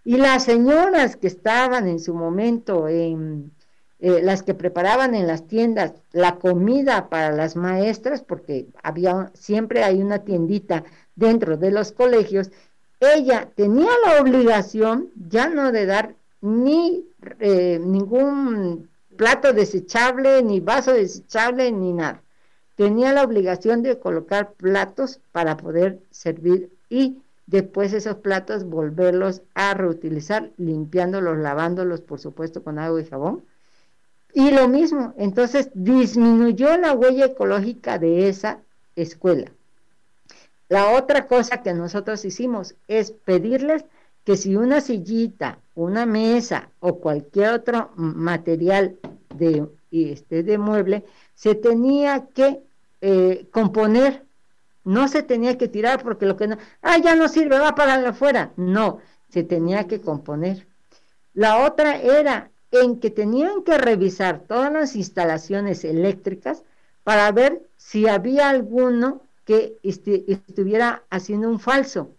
y 0.09 0.17
las 0.17 0.45
señoras 0.45 1.17
que 1.17 1.27
estaban 1.27 1.87
en 1.87 1.99
su 1.99 2.15
momento, 2.15 2.87
en, 2.87 3.51
eh, 3.99 4.21
las 4.23 4.41
que 4.41 4.55
preparaban 4.55 5.13
en 5.13 5.27
las 5.27 5.45
tiendas 5.45 5.93
la 6.13 6.37
comida 6.37 7.09
para 7.09 7.31
las 7.31 7.55
maestras, 7.55 8.23
porque 8.23 8.65
había 8.81 9.29
siempre 9.35 9.83
hay 9.83 10.01
una 10.01 10.23
tiendita 10.23 10.83
dentro 11.15 11.57
de 11.57 11.69
los 11.69 11.91
colegios, 11.91 12.49
ella 12.99 13.51
tenía 13.53 13.91
la 14.03 14.19
obligación 14.19 15.11
ya 15.29 15.47
no 15.47 15.71
de 15.71 15.85
dar 15.85 16.15
ni 16.41 17.05
eh, 17.39 17.79
ningún 17.79 18.89
plato 19.15 19.53
desechable, 19.53 20.41
ni 20.41 20.59
vaso 20.59 20.91
desechable, 20.91 21.71
ni 21.71 21.93
nada. 21.93 22.23
Tenía 22.75 23.13
la 23.13 23.23
obligación 23.23 23.83
de 23.83 23.99
colocar 23.99 24.53
platos 24.53 25.19
para 25.31 25.55
poder 25.55 25.99
servir 26.09 26.71
y 26.89 27.21
después 27.49 27.93
esos 27.93 28.17
platos 28.17 28.63
volverlos 28.63 29.41
a 29.55 29.73
reutilizar, 29.73 30.51
limpiándolos, 30.57 31.37
lavándolos, 31.39 32.01
por 32.01 32.19
supuesto, 32.19 32.63
con 32.63 32.77
agua 32.77 33.01
y 33.01 33.05
jabón. 33.05 33.43
Y 34.33 34.51
lo 34.51 34.67
mismo, 34.67 35.13
entonces 35.17 35.71
disminuyó 35.73 36.77
la 36.77 36.93
huella 36.93 37.25
ecológica 37.25 37.97
de 37.97 38.29
esa 38.29 38.59
escuela. 38.95 39.51
La 40.67 40.91
otra 40.91 41.25
cosa 41.25 41.63
que 41.63 41.73
nosotros 41.73 42.23
hicimos 42.23 42.75
es 42.87 43.11
pedirles 43.11 43.83
que 44.23 44.37
si 44.37 44.55
una 44.55 44.81
sillita, 44.81 45.57
una 45.73 46.05
mesa 46.05 46.69
o 46.79 46.99
cualquier 46.99 47.53
otro 47.53 47.91
material 47.95 48.99
de, 49.35 49.67
este, 49.89 50.43
de 50.43 50.59
mueble 50.59 51.03
se 51.33 51.55
tenía 51.55 52.27
que 52.27 52.59
eh, 53.01 53.47
componer 53.51 54.28
no 54.83 55.07
se 55.07 55.23
tenía 55.23 55.57
que 55.57 55.67
tirar 55.67 56.01
porque 56.03 56.25
lo 56.25 56.37
que 56.37 56.47
no, 56.47 56.57
ah, 56.81 56.97
ya 56.97 57.15
no 57.15 57.27
sirve, 57.27 57.59
va 57.59 57.75
para 57.75 57.95
afuera. 58.09 58.51
No, 58.55 58.99
se 59.29 59.43
tenía 59.43 59.87
que 59.87 60.01
componer. 60.01 60.67
La 61.33 61.65
otra 61.65 61.97
era 61.97 62.51
en 62.71 62.99
que 62.99 63.09
tenían 63.09 63.63
que 63.63 63.77
revisar 63.77 64.41
todas 64.47 64.71
las 64.71 64.95
instalaciones 64.95 65.83
eléctricas 65.83 66.63
para 67.03 67.31
ver 67.31 67.63
si 67.77 68.07
había 68.07 68.49
alguno 68.49 69.21
que 69.45 69.77
estuviera 69.83 71.03
haciendo 71.09 71.49
un 71.49 71.59
falso 71.59 72.11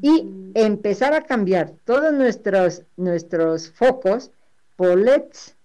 y 0.00 0.52
empezar 0.54 1.14
a 1.14 1.24
cambiar 1.24 1.72
todos 1.84 2.12
nuestros, 2.12 2.84
nuestros 2.96 3.72
focos 3.72 4.30
por 4.76 4.96
LEDs 4.96 5.56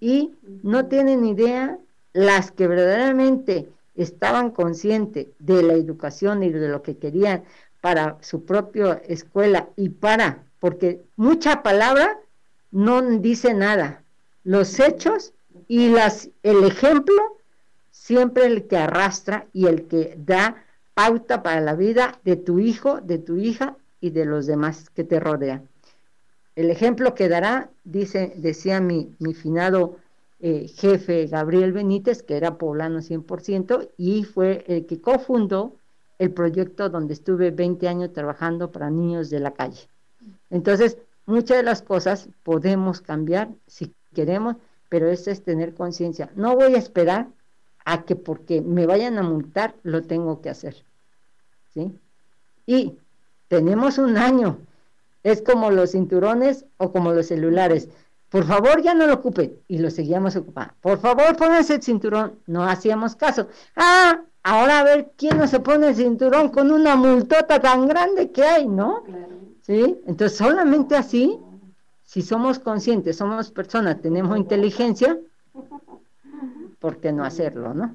y 0.00 0.34
no 0.62 0.86
tienen 0.86 1.24
idea 1.24 1.78
las 2.12 2.50
que 2.50 2.68
verdaderamente 2.68 3.68
estaban 3.94 4.50
conscientes 4.50 5.28
de 5.38 5.62
la 5.62 5.74
educación 5.74 6.42
y 6.42 6.50
de 6.50 6.68
lo 6.68 6.82
que 6.82 6.98
querían 6.98 7.44
para 7.80 8.18
su 8.20 8.44
propia 8.44 9.02
escuela 9.06 9.68
y 9.76 9.90
para, 9.90 10.44
porque 10.58 11.02
mucha 11.16 11.62
palabra 11.62 12.18
no 12.70 13.02
dice 13.02 13.54
nada. 13.54 14.02
Los 14.42 14.80
hechos 14.80 15.32
y 15.68 15.88
las, 15.88 16.30
el 16.42 16.64
ejemplo 16.64 17.14
siempre 17.90 18.46
el 18.46 18.66
que 18.66 18.76
arrastra 18.76 19.46
y 19.52 19.66
el 19.66 19.86
que 19.86 20.14
da 20.18 20.64
pauta 20.94 21.42
para 21.42 21.60
la 21.60 21.74
vida 21.74 22.18
de 22.24 22.36
tu 22.36 22.58
hijo, 22.58 23.00
de 23.00 23.18
tu 23.18 23.36
hija 23.36 23.76
y 24.00 24.10
de 24.10 24.24
los 24.24 24.46
demás 24.46 24.90
que 24.90 25.04
te 25.04 25.20
rodean. 25.20 25.68
El 26.56 26.70
ejemplo 26.70 27.14
que 27.14 27.28
dará, 27.28 27.70
dice, 27.84 28.32
decía 28.36 28.80
mi, 28.80 29.14
mi 29.18 29.34
finado 29.34 29.96
eh, 30.40 30.68
jefe 30.68 31.26
Gabriel 31.26 31.72
Benítez, 31.72 32.22
que 32.22 32.36
era 32.36 32.58
poblano 32.58 33.00
100%, 33.00 33.90
y 33.96 34.24
fue 34.24 34.64
el 34.66 34.86
que 34.86 35.00
cofundó 35.00 35.76
el 36.18 36.32
proyecto 36.32 36.88
donde 36.88 37.14
estuve 37.14 37.50
20 37.50 37.88
años 37.88 38.12
trabajando 38.12 38.70
para 38.70 38.90
niños 38.90 39.30
de 39.30 39.40
la 39.40 39.52
calle. 39.52 39.88
Entonces, 40.50 40.98
muchas 41.26 41.58
de 41.58 41.62
las 41.62 41.82
cosas 41.82 42.28
podemos 42.42 43.00
cambiar 43.00 43.50
si 43.66 43.94
queremos, 44.14 44.56
pero 44.88 45.08
eso 45.08 45.30
es 45.30 45.42
tener 45.42 45.74
conciencia. 45.74 46.30
No 46.36 46.54
voy 46.54 46.74
a 46.74 46.78
esperar 46.78 47.28
a 47.84 48.04
que 48.04 48.16
porque 48.16 48.60
me 48.60 48.86
vayan 48.86 49.18
a 49.18 49.22
multar 49.22 49.74
lo 49.82 50.02
tengo 50.02 50.40
que 50.40 50.50
hacer. 50.50 50.76
¿Sí? 51.72 51.98
Y 52.66 52.96
tenemos 53.48 53.98
un 53.98 54.16
año. 54.16 54.58
Es 55.22 55.42
como 55.42 55.70
los 55.70 55.92
cinturones 55.92 56.66
o 56.76 56.92
como 56.92 57.12
los 57.12 57.26
celulares. 57.26 57.88
Por 58.28 58.44
favor, 58.44 58.82
ya 58.82 58.94
no 58.94 59.06
lo 59.06 59.14
ocupen. 59.14 59.56
Y 59.68 59.78
lo 59.78 59.90
seguíamos 59.90 60.36
ocupando. 60.36 60.74
Por 60.80 60.98
favor, 60.98 61.36
pónganse 61.36 61.74
el 61.74 61.82
cinturón. 61.82 62.40
No 62.46 62.64
hacíamos 62.64 63.16
caso. 63.16 63.48
Ah, 63.76 64.22
ahora 64.42 64.80
a 64.80 64.84
ver 64.84 65.12
quién 65.16 65.38
no 65.38 65.48
se 65.48 65.60
pone 65.60 65.88
el 65.88 65.94
cinturón 65.94 66.50
con 66.50 66.70
una 66.70 66.96
multota 66.96 67.60
tan 67.60 67.88
grande 67.88 68.30
que 68.30 68.44
hay, 68.44 68.68
¿no? 68.68 69.02
¿Sí? 69.62 70.00
Entonces, 70.06 70.36
solamente 70.36 70.94
así, 70.94 71.38
si 72.04 72.22
somos 72.22 72.58
conscientes, 72.58 73.16
somos 73.16 73.50
personas, 73.50 74.00
tenemos 74.00 74.36
inteligencia, 74.36 75.18
¿por 76.78 76.98
qué 76.98 77.12
no 77.12 77.24
hacerlo, 77.24 77.72
no? 77.74 77.94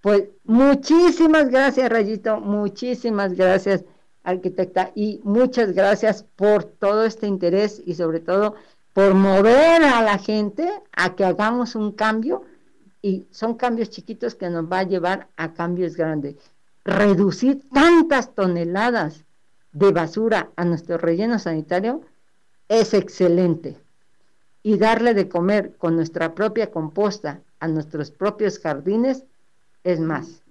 Pues 0.00 0.24
muchísimas 0.44 1.48
gracias, 1.48 1.88
Rayito, 1.88 2.40
muchísimas 2.40 3.34
gracias, 3.34 3.84
arquitecta, 4.24 4.90
y 4.94 5.20
muchas 5.24 5.72
gracias 5.72 6.24
por 6.36 6.64
todo 6.64 7.04
este 7.04 7.26
interés 7.26 7.82
y 7.86 7.94
sobre 7.94 8.20
todo 8.20 8.56
por 8.96 9.12
mover 9.12 9.82
a 9.82 10.00
la 10.00 10.16
gente 10.16 10.66
a 10.96 11.14
que 11.14 11.22
hagamos 11.26 11.74
un 11.74 11.92
cambio 11.92 12.44
y 13.02 13.26
son 13.30 13.52
cambios 13.52 13.90
chiquitos 13.90 14.34
que 14.34 14.48
nos 14.48 14.72
va 14.72 14.78
a 14.78 14.84
llevar 14.84 15.28
a 15.36 15.52
cambios 15.52 15.96
grandes. 15.96 16.36
Reducir 16.82 17.60
tantas 17.74 18.34
toneladas 18.34 19.26
de 19.72 19.92
basura 19.92 20.48
a 20.56 20.64
nuestro 20.64 20.96
relleno 20.96 21.38
sanitario 21.38 22.00
es 22.70 22.94
excelente. 22.94 23.76
Y 24.62 24.78
darle 24.78 25.12
de 25.12 25.28
comer 25.28 25.76
con 25.76 25.94
nuestra 25.94 26.34
propia 26.34 26.70
composta 26.70 27.42
a 27.60 27.68
nuestros 27.68 28.10
propios 28.10 28.58
jardines 28.58 29.26
es 29.84 30.00
más. 30.00 30.42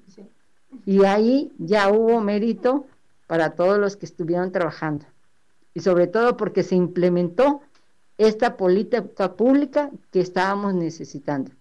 Y 0.86 1.04
ahí 1.04 1.52
ya 1.58 1.90
hubo 1.90 2.22
mérito 2.22 2.86
para 3.26 3.56
todos 3.56 3.80
los 3.80 3.98
que 3.98 4.06
estuvieron 4.06 4.52
trabajando. 4.52 5.08
Y 5.74 5.80
sobre 5.80 6.06
todo 6.06 6.38
porque 6.38 6.62
se 6.62 6.76
implementó 6.76 7.64
esta 8.18 8.58
política 8.58 9.36
pública 9.36 9.92
que 10.12 10.22
estábamos 10.22 10.74
necesitando. 10.74 11.52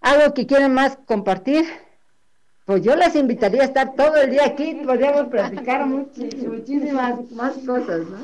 ¿Algo 0.00 0.34
que 0.34 0.46
quieren 0.46 0.74
más 0.74 0.98
compartir? 1.06 1.64
Pues 2.64 2.82
yo 2.82 2.96
les 2.96 3.14
invitaría 3.14 3.62
a 3.62 3.66
estar 3.66 3.94
todo 3.94 4.16
el 4.16 4.30
día 4.30 4.46
aquí, 4.46 4.74
podríamos 4.84 5.28
platicar 5.28 5.86
muchísimas 5.86 7.30
más 7.32 7.54
cosas, 7.58 8.06
¿no? 8.06 8.18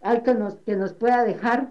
Algo 0.00 0.22
que 0.22 0.34
nos, 0.34 0.54
que 0.56 0.76
nos 0.76 0.94
pueda 0.94 1.24
dejar. 1.24 1.70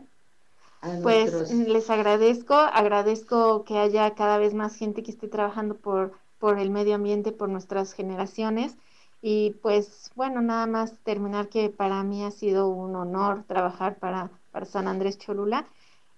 pues 1.02 1.52
les 1.52 1.90
agradezco, 1.90 2.54
agradezco 2.54 3.64
que 3.64 3.78
haya 3.78 4.14
cada 4.16 4.38
vez 4.38 4.54
más 4.54 4.76
gente 4.76 5.04
que 5.04 5.12
esté 5.12 5.28
trabajando 5.28 5.76
por, 5.76 6.14
por 6.40 6.60
el 6.60 6.70
medio 6.70 6.96
ambiente, 6.96 7.32
por 7.32 7.50
nuestras 7.50 7.94
generaciones. 7.94 8.76
Y 9.22 9.52
pues 9.62 10.12
bueno, 10.16 10.42
nada 10.42 10.66
más 10.68 10.94
terminar 11.04 11.50
que 11.50 11.70
para 11.70 12.04
mí 12.04 12.24
ha 12.24 12.32
sido 12.32 12.70
un 12.70 12.96
honor 12.96 13.44
trabajar 13.48 13.98
para, 13.98 14.32
para 14.52 14.66
San 14.66 14.88
Andrés 14.88 15.18
Cholula 15.18 15.68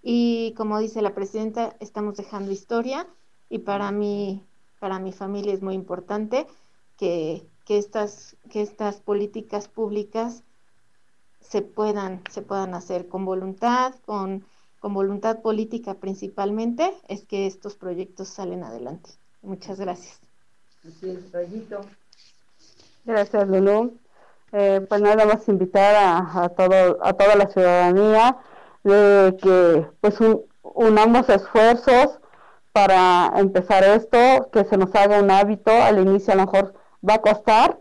y 0.03 0.53
como 0.57 0.79
dice 0.79 1.01
la 1.01 1.15
presidenta, 1.15 1.75
estamos 1.79 2.17
dejando 2.17 2.51
historia 2.51 3.07
y 3.49 3.59
para 3.59 3.91
mí, 3.91 4.43
para 4.79 4.99
mi 4.99 5.13
familia 5.13 5.53
es 5.53 5.61
muy 5.61 5.75
importante 5.75 6.45
que, 6.97 7.47
que, 7.65 7.77
estas, 7.77 8.36
que 8.51 8.61
estas 8.61 8.99
políticas 8.99 9.69
públicas 9.69 10.43
se 11.39 11.61
puedan, 11.61 12.21
se 12.29 12.41
puedan 12.41 12.73
hacer 12.73 13.07
con 13.07 13.23
voluntad, 13.23 13.95
con, 14.05 14.45
con 14.79 14.93
voluntad 14.93 15.41
política 15.41 15.93
principalmente, 15.93 16.93
es 17.07 17.23
que 17.23 17.47
estos 17.47 17.75
proyectos 17.75 18.27
salen 18.27 18.63
adelante. 18.63 19.11
Muchas 19.41 19.79
gracias. 19.79 20.19
Gracias, 23.05 23.47
Lulú. 23.47 23.97
Eh, 24.56 24.86
pues 24.88 25.01
nada 25.01 25.26
más 25.26 25.47
invitar 25.49 25.95
a, 25.95 26.43
a, 26.43 26.49
todo, 26.49 26.99
a 27.01 27.14
toda 27.14 27.36
la 27.36 27.47
ciudadanía 27.47 28.38
de 28.84 29.36
que 29.41 29.88
pues 29.99 30.16
unamos 30.62 31.28
esfuerzos 31.28 32.20
para 32.72 33.32
empezar 33.38 33.84
esto, 33.84 34.18
que 34.51 34.64
se 34.66 34.78
nos 34.78 34.93
haga 34.93 35.22
un 35.22 35.32
hábito, 35.32 35.72
al 35.72 35.99
inicio 35.99 36.34
a 36.34 36.36
lo 36.36 36.45
mejor 36.45 36.74
va 37.08 37.16
a 37.16 37.22
costar, 37.22 37.80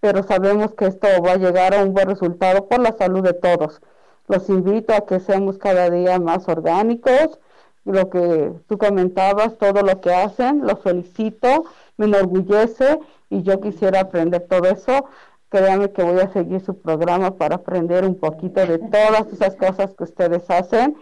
pero 0.00 0.22
sabemos 0.22 0.72
que 0.74 0.86
esto 0.86 1.06
va 1.22 1.32
a 1.32 1.36
llegar 1.36 1.74
a 1.74 1.82
un 1.84 1.92
buen 1.92 2.08
resultado 2.08 2.66
por 2.66 2.80
la 2.80 2.92
salud 2.92 3.22
de 3.22 3.34
todos. 3.34 3.82
Los 4.26 4.48
invito 4.48 4.94
a 4.94 5.04
que 5.04 5.20
seamos 5.20 5.58
cada 5.58 5.90
día 5.90 6.18
más 6.18 6.48
orgánicos, 6.48 7.38
lo 7.84 8.08
que 8.08 8.52
tú 8.68 8.78
comentabas, 8.78 9.58
todo 9.58 9.82
lo 9.82 10.00
que 10.00 10.14
hacen, 10.14 10.66
los 10.66 10.80
felicito, 10.80 11.66
me 11.98 12.06
enorgullece 12.06 13.00
y 13.28 13.42
yo 13.42 13.60
quisiera 13.60 14.00
aprender 14.00 14.46
todo 14.48 14.64
eso 14.64 15.06
Créame 15.56 15.90
que 15.90 16.02
voy 16.02 16.20
a 16.20 16.30
seguir 16.30 16.60
su 16.60 16.78
programa 16.78 17.38
para 17.38 17.56
aprender 17.56 18.04
un 18.04 18.16
poquito 18.16 18.60
de 18.66 18.78
todas 18.78 19.32
esas 19.32 19.56
cosas 19.56 19.94
que 19.94 20.04
ustedes 20.04 20.50
hacen. 20.50 20.98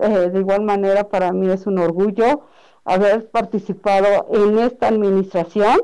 Eh, 0.00 0.30
de 0.32 0.40
igual 0.40 0.62
manera, 0.62 1.08
para 1.08 1.32
mí 1.32 1.48
es 1.48 1.68
un 1.68 1.78
orgullo 1.78 2.48
haber 2.84 3.30
participado 3.30 4.26
en 4.32 4.58
esta 4.58 4.88
administración. 4.88 5.80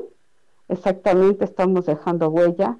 Exactamente, 0.67 1.45
estamos 1.45 1.85
dejando 1.85 2.27
huella. 2.27 2.77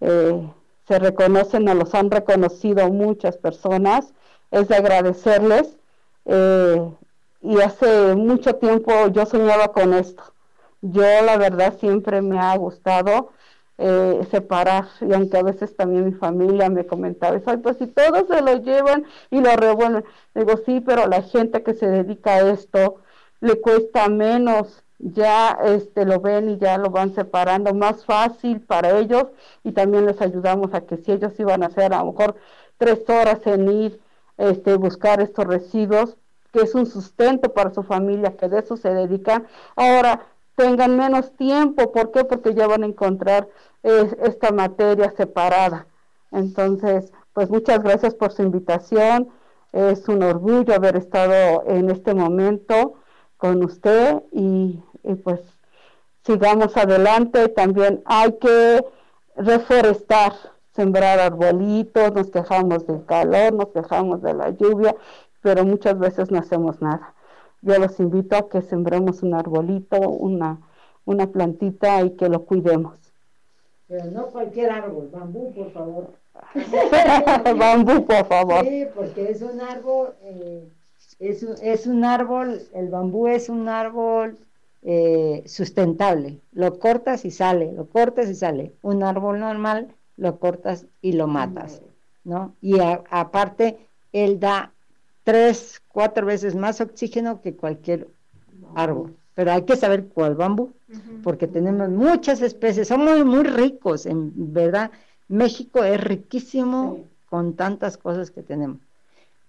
Eh, 0.00 0.50
se 0.88 0.98
reconocen, 0.98 1.66
nos 1.66 1.76
los 1.76 1.94
han 1.94 2.10
reconocido 2.10 2.90
muchas 2.90 3.36
personas. 3.36 4.12
Es 4.50 4.66
de 4.66 4.74
agradecerles. 4.74 5.78
Eh, 6.24 6.90
y 7.42 7.60
hace 7.60 8.16
mucho 8.16 8.56
tiempo 8.56 8.90
yo 9.12 9.24
soñaba 9.24 9.68
con 9.68 9.94
esto. 9.94 10.24
Yo 10.80 11.04
la 11.24 11.36
verdad 11.36 11.74
siempre 11.78 12.22
me 12.22 12.40
ha 12.40 12.56
gustado 12.56 13.30
eh, 13.78 14.20
separar 14.30 14.86
y 15.00 15.12
aunque 15.12 15.36
a 15.38 15.42
veces 15.42 15.76
también 15.76 16.04
mi 16.06 16.12
familia 16.12 16.70
me 16.70 16.86
comentaba, 16.86 17.40
Ay, 17.46 17.56
pues 17.58 17.76
si 17.78 17.86
todos 17.88 18.28
se 18.28 18.40
lo 18.42 18.62
llevan 18.62 19.04
y 19.30 19.40
lo 19.40 19.54
revuelven, 19.56 20.04
digo 20.34 20.56
sí, 20.64 20.80
pero 20.80 21.06
la 21.06 21.22
gente 21.22 21.62
que 21.62 21.74
se 21.74 21.88
dedica 21.88 22.34
a 22.34 22.50
esto 22.50 22.96
le 23.40 23.60
cuesta 23.60 24.08
menos, 24.08 24.84
ya 24.98 25.58
este 25.64 26.04
lo 26.04 26.20
ven 26.20 26.50
y 26.50 26.58
ya 26.58 26.78
lo 26.78 26.90
van 26.90 27.14
separando 27.14 27.74
más 27.74 28.04
fácil 28.04 28.60
para 28.60 28.98
ellos 28.98 29.26
y 29.62 29.72
también 29.72 30.06
les 30.06 30.20
ayudamos 30.20 30.72
a 30.72 30.82
que 30.82 30.96
si 30.96 31.12
ellos 31.12 31.38
iban 31.38 31.62
a 31.62 31.66
hacer 31.66 31.92
a 31.92 31.98
lo 31.98 32.12
mejor 32.12 32.36
tres 32.78 33.00
horas 33.08 33.46
en 33.46 33.68
ir 33.70 34.00
este 34.38 34.76
buscar 34.76 35.20
estos 35.20 35.46
residuos 35.46 36.16
que 36.52 36.60
es 36.62 36.74
un 36.74 36.86
sustento 36.86 37.52
para 37.52 37.74
su 37.74 37.82
familia 37.82 38.36
que 38.36 38.48
de 38.48 38.60
eso 38.60 38.76
se 38.76 38.94
dedican 38.94 39.46
ahora 39.76 40.26
tengan 40.56 40.96
menos 40.96 41.34
tiempo. 41.36 41.92
¿Por 41.92 42.10
qué? 42.12 42.24
Porque 42.24 42.54
ya 42.54 42.66
van 42.66 42.82
a 42.82 42.86
encontrar 42.86 43.48
esta 43.82 44.52
materia 44.52 45.12
separada. 45.16 45.86
Entonces, 46.30 47.12
pues 47.32 47.50
muchas 47.50 47.82
gracias 47.82 48.14
por 48.14 48.32
su 48.32 48.42
invitación. 48.42 49.28
Es 49.72 50.08
un 50.08 50.22
orgullo 50.22 50.74
haber 50.74 50.96
estado 50.96 51.64
en 51.66 51.90
este 51.90 52.14
momento 52.14 52.94
con 53.36 53.64
usted 53.64 54.22
y, 54.32 54.82
y 55.02 55.14
pues 55.16 55.40
sigamos 56.24 56.76
adelante. 56.76 57.48
También 57.48 58.02
hay 58.06 58.32
que 58.38 58.84
reforestar, 59.36 60.32
sembrar 60.74 61.18
arbolitos, 61.18 62.12
nos 62.14 62.30
quejamos 62.30 62.86
del 62.86 63.04
calor, 63.04 63.52
nos 63.52 63.68
quejamos 63.68 64.22
de 64.22 64.34
la 64.34 64.50
lluvia, 64.50 64.94
pero 65.40 65.64
muchas 65.64 65.98
veces 65.98 66.30
no 66.30 66.38
hacemos 66.38 66.80
nada 66.80 67.13
yo 67.64 67.78
los 67.78 67.98
invito 67.98 68.36
a 68.36 68.48
que 68.48 68.62
sembremos 68.62 69.22
un 69.22 69.34
arbolito, 69.34 69.98
una, 69.98 70.60
una 71.04 71.26
plantita 71.30 72.02
y 72.02 72.10
que 72.10 72.28
lo 72.28 72.44
cuidemos. 72.44 72.98
Pero 73.88 74.10
no 74.10 74.26
cualquier 74.26 74.70
árbol, 74.70 75.08
bambú, 75.12 75.52
por 75.54 75.70
favor. 75.72 76.10
bambú, 77.58 78.04
por 78.04 78.26
favor. 78.26 78.64
Sí, 78.64 78.86
porque 78.94 79.30
es 79.30 79.40
un 79.42 79.60
árbol, 79.60 80.14
eh, 80.22 80.68
es, 81.18 81.42
un, 81.42 81.54
es, 81.62 81.86
un 81.86 82.04
árbol, 82.04 82.60
el 82.74 82.88
bambú 82.88 83.28
es 83.28 83.48
un 83.48 83.68
árbol 83.68 84.36
eh, 84.82 85.42
sustentable. 85.46 86.40
Lo 86.52 86.78
cortas 86.78 87.24
y 87.24 87.30
sale, 87.30 87.72
lo 87.72 87.86
cortas 87.86 88.28
y 88.28 88.34
sale. 88.34 88.74
Un 88.82 89.02
árbol 89.02 89.40
normal 89.40 89.94
lo 90.16 90.38
cortas 90.38 90.86
y 91.00 91.12
lo 91.12 91.26
matas, 91.26 91.80
¿no? 92.24 92.54
Y 92.60 92.78
aparte, 92.80 93.78
él 94.12 94.38
da 94.38 94.73
tres, 95.24 95.82
cuatro 95.88 96.26
veces 96.26 96.54
más 96.54 96.80
oxígeno 96.80 97.40
que 97.40 97.56
cualquier 97.56 98.08
árbol. 98.74 99.16
Pero 99.34 99.50
hay 99.50 99.62
que 99.62 99.76
saber 99.76 100.06
cuál 100.06 100.36
bambú, 100.36 100.72
porque 101.24 101.48
tenemos 101.48 101.88
muchas 101.88 102.40
especies, 102.40 102.86
somos 102.86 103.24
muy 103.24 103.42
ricos, 103.42 104.06
en 104.06 104.32
verdad. 104.52 104.92
México 105.26 105.82
es 105.82 106.00
riquísimo 106.00 107.00
con 107.28 107.54
tantas 107.54 107.96
cosas 107.96 108.30
que 108.30 108.42
tenemos. 108.42 108.78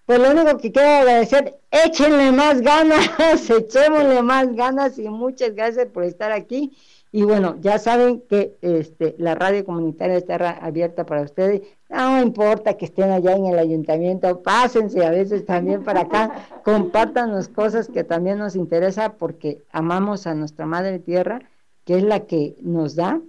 Pues 0.06 0.20
lo 0.20 0.30
único 0.30 0.58
que 0.58 0.72
quiero 0.72 0.88
agradecer, 0.88 1.56
échenle 1.72 2.32
más 2.32 2.62
ganas, 2.62 3.10
echémosle 3.50 4.22
más 4.22 4.56
ganas 4.56 5.00
y 5.00 5.10
muchas 5.10 5.56
gracias 5.56 5.88
por 5.88 6.04
estar 6.04 6.32
aquí 6.32 6.78
Y 7.12 7.24
bueno, 7.24 7.58
ya 7.62 7.80
saben 7.80 8.22
que 8.30 8.56
este, 8.62 9.16
la 9.18 9.34
radio 9.34 9.66
comunitaria 9.66 10.18
está 10.18 10.36
abierta 10.36 11.06
para 11.08 11.24
ustedes. 11.24 11.62
No 11.90 12.22
importa 12.22 12.78
que 12.78 12.86
estén 12.86 13.10
allá 13.10 13.36
en 13.36 13.48
el 13.48 13.58
ayuntamiento, 13.58 14.44
pásense 14.44 15.04
a 15.04 15.10
veces 15.10 15.44
también 15.46 15.84
para 15.84 16.02
acá, 16.02 16.50
las 17.28 17.48
cosas 17.48 17.88
que 17.88 18.04
también 18.04 18.38
nos 18.38 18.56
interesa 18.56 19.14
porque 19.14 19.64
amamos 19.72 20.28
a 20.28 20.36
nuestra 20.36 20.68
madre 20.68 21.00
tierra, 21.00 21.42
que 21.84 21.98
es 21.98 22.04
la 22.04 22.28
que 22.28 22.56
nos 22.62 22.96
da. 22.96 23.22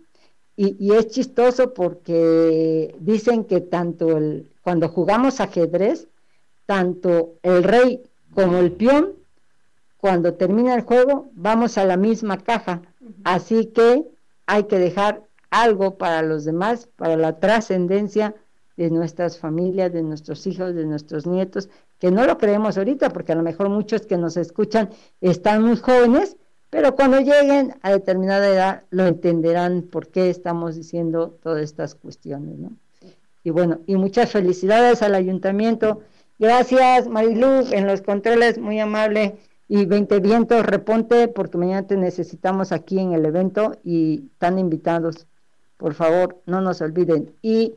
Y, 0.56 0.76
y 0.78 0.92
es 0.94 1.08
chistoso 1.08 1.72
porque 1.72 2.94
dicen 2.98 3.44
que 3.44 3.60
tanto 3.60 4.16
el, 4.16 4.50
cuando 4.62 4.88
jugamos 4.88 5.40
ajedrez, 5.40 6.08
tanto 6.66 7.34
el 7.42 7.62
rey 7.64 8.02
como 8.34 8.58
el 8.58 8.72
peón, 8.72 9.14
cuando 9.98 10.34
termina 10.34 10.74
el 10.74 10.82
juego, 10.82 11.30
vamos 11.32 11.78
a 11.78 11.84
la 11.84 11.96
misma 11.96 12.38
caja. 12.38 12.82
Así 13.24 13.66
que 13.66 14.04
hay 14.46 14.64
que 14.64 14.78
dejar 14.78 15.22
algo 15.50 15.96
para 15.96 16.22
los 16.22 16.44
demás, 16.44 16.88
para 16.96 17.16
la 17.16 17.38
trascendencia 17.40 18.34
de 18.76 18.90
nuestras 18.90 19.38
familias, 19.38 19.92
de 19.92 20.02
nuestros 20.02 20.46
hijos, 20.46 20.74
de 20.74 20.84
nuestros 20.84 21.26
nietos, 21.26 21.70
que 21.98 22.10
no 22.10 22.26
lo 22.26 22.36
creemos 22.36 22.76
ahorita, 22.76 23.10
porque 23.10 23.32
a 23.32 23.36
lo 23.36 23.42
mejor 23.42 23.70
muchos 23.70 24.02
que 24.02 24.18
nos 24.18 24.36
escuchan 24.36 24.90
están 25.20 25.62
muy 25.62 25.76
jóvenes, 25.76 26.36
pero 26.68 26.94
cuando 26.94 27.20
lleguen 27.20 27.74
a 27.80 27.90
determinada 27.90 28.48
edad 28.48 28.82
lo 28.90 29.06
entenderán 29.06 29.82
por 29.82 30.08
qué 30.08 30.28
estamos 30.28 30.76
diciendo 30.76 31.38
todas 31.42 31.62
estas 31.62 31.94
cuestiones, 31.94 32.58
¿no? 32.58 32.72
Y 33.44 33.50
bueno, 33.50 33.78
y 33.86 33.96
muchas 33.96 34.32
felicidades 34.32 35.02
al 35.02 35.14
ayuntamiento. 35.14 36.02
Gracias, 36.38 37.08
Marilu, 37.08 37.66
en 37.72 37.86
los 37.86 38.02
controles, 38.02 38.58
muy 38.58 38.78
amable. 38.80 39.36
Y 39.68 39.84
20 39.84 40.20
vientos, 40.20 40.64
reponte, 40.64 41.28
porque 41.28 41.58
mañana 41.58 41.86
te 41.86 41.96
necesitamos 41.96 42.70
aquí 42.70 43.00
en 43.00 43.14
el 43.14 43.24
evento 43.24 43.76
y 43.82 44.28
están 44.32 44.58
invitados. 44.58 45.26
Por 45.76 45.94
favor, 45.94 46.40
no 46.46 46.60
nos 46.60 46.80
olviden. 46.80 47.34
Y 47.42 47.74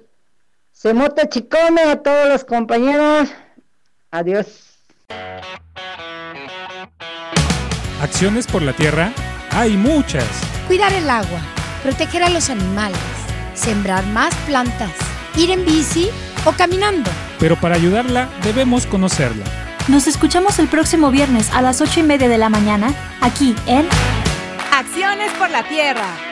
Semote 0.72 1.28
Chicone 1.30 1.82
a 1.82 2.02
todos 2.02 2.30
los 2.30 2.46
compañeros. 2.46 3.30
Adiós. 4.12 4.78
Acciones 8.02 8.48
por 8.48 8.62
la 8.62 8.74
tierra 8.74 9.12
hay 9.52 9.76
muchas. 9.76 10.26
Cuidar 10.68 10.94
el 10.94 11.10
agua, 11.10 11.42
proteger 11.84 12.24
a 12.24 12.30
los 12.30 12.50
animales, 12.50 13.00
sembrar 13.56 14.06
más 14.08 14.34
plantas, 14.46 14.94
ir 15.36 15.52
en 15.52 15.66
bici 15.66 16.10
o 16.46 16.52
caminando. 16.52 17.10
Pero 17.40 17.56
para 17.56 17.76
ayudarla 17.76 18.30
debemos 18.44 18.86
conocerla. 18.86 19.46
Nos 19.88 20.08
escuchamos 20.08 20.60
el 20.60 20.68
próximo 20.68 21.10
viernes 21.10 21.52
a 21.52 21.62
las 21.62 21.82
ocho 21.82 22.02
y 22.02 22.04
media 22.04 22.30
de 22.30 22.38
la 22.38 22.50
mañana, 22.50 22.94
aquí 23.22 23.56
en 23.66 23.88
Acciones 24.72 25.32
por 25.34 25.50
la 25.50 25.64
Tierra. 25.64 26.29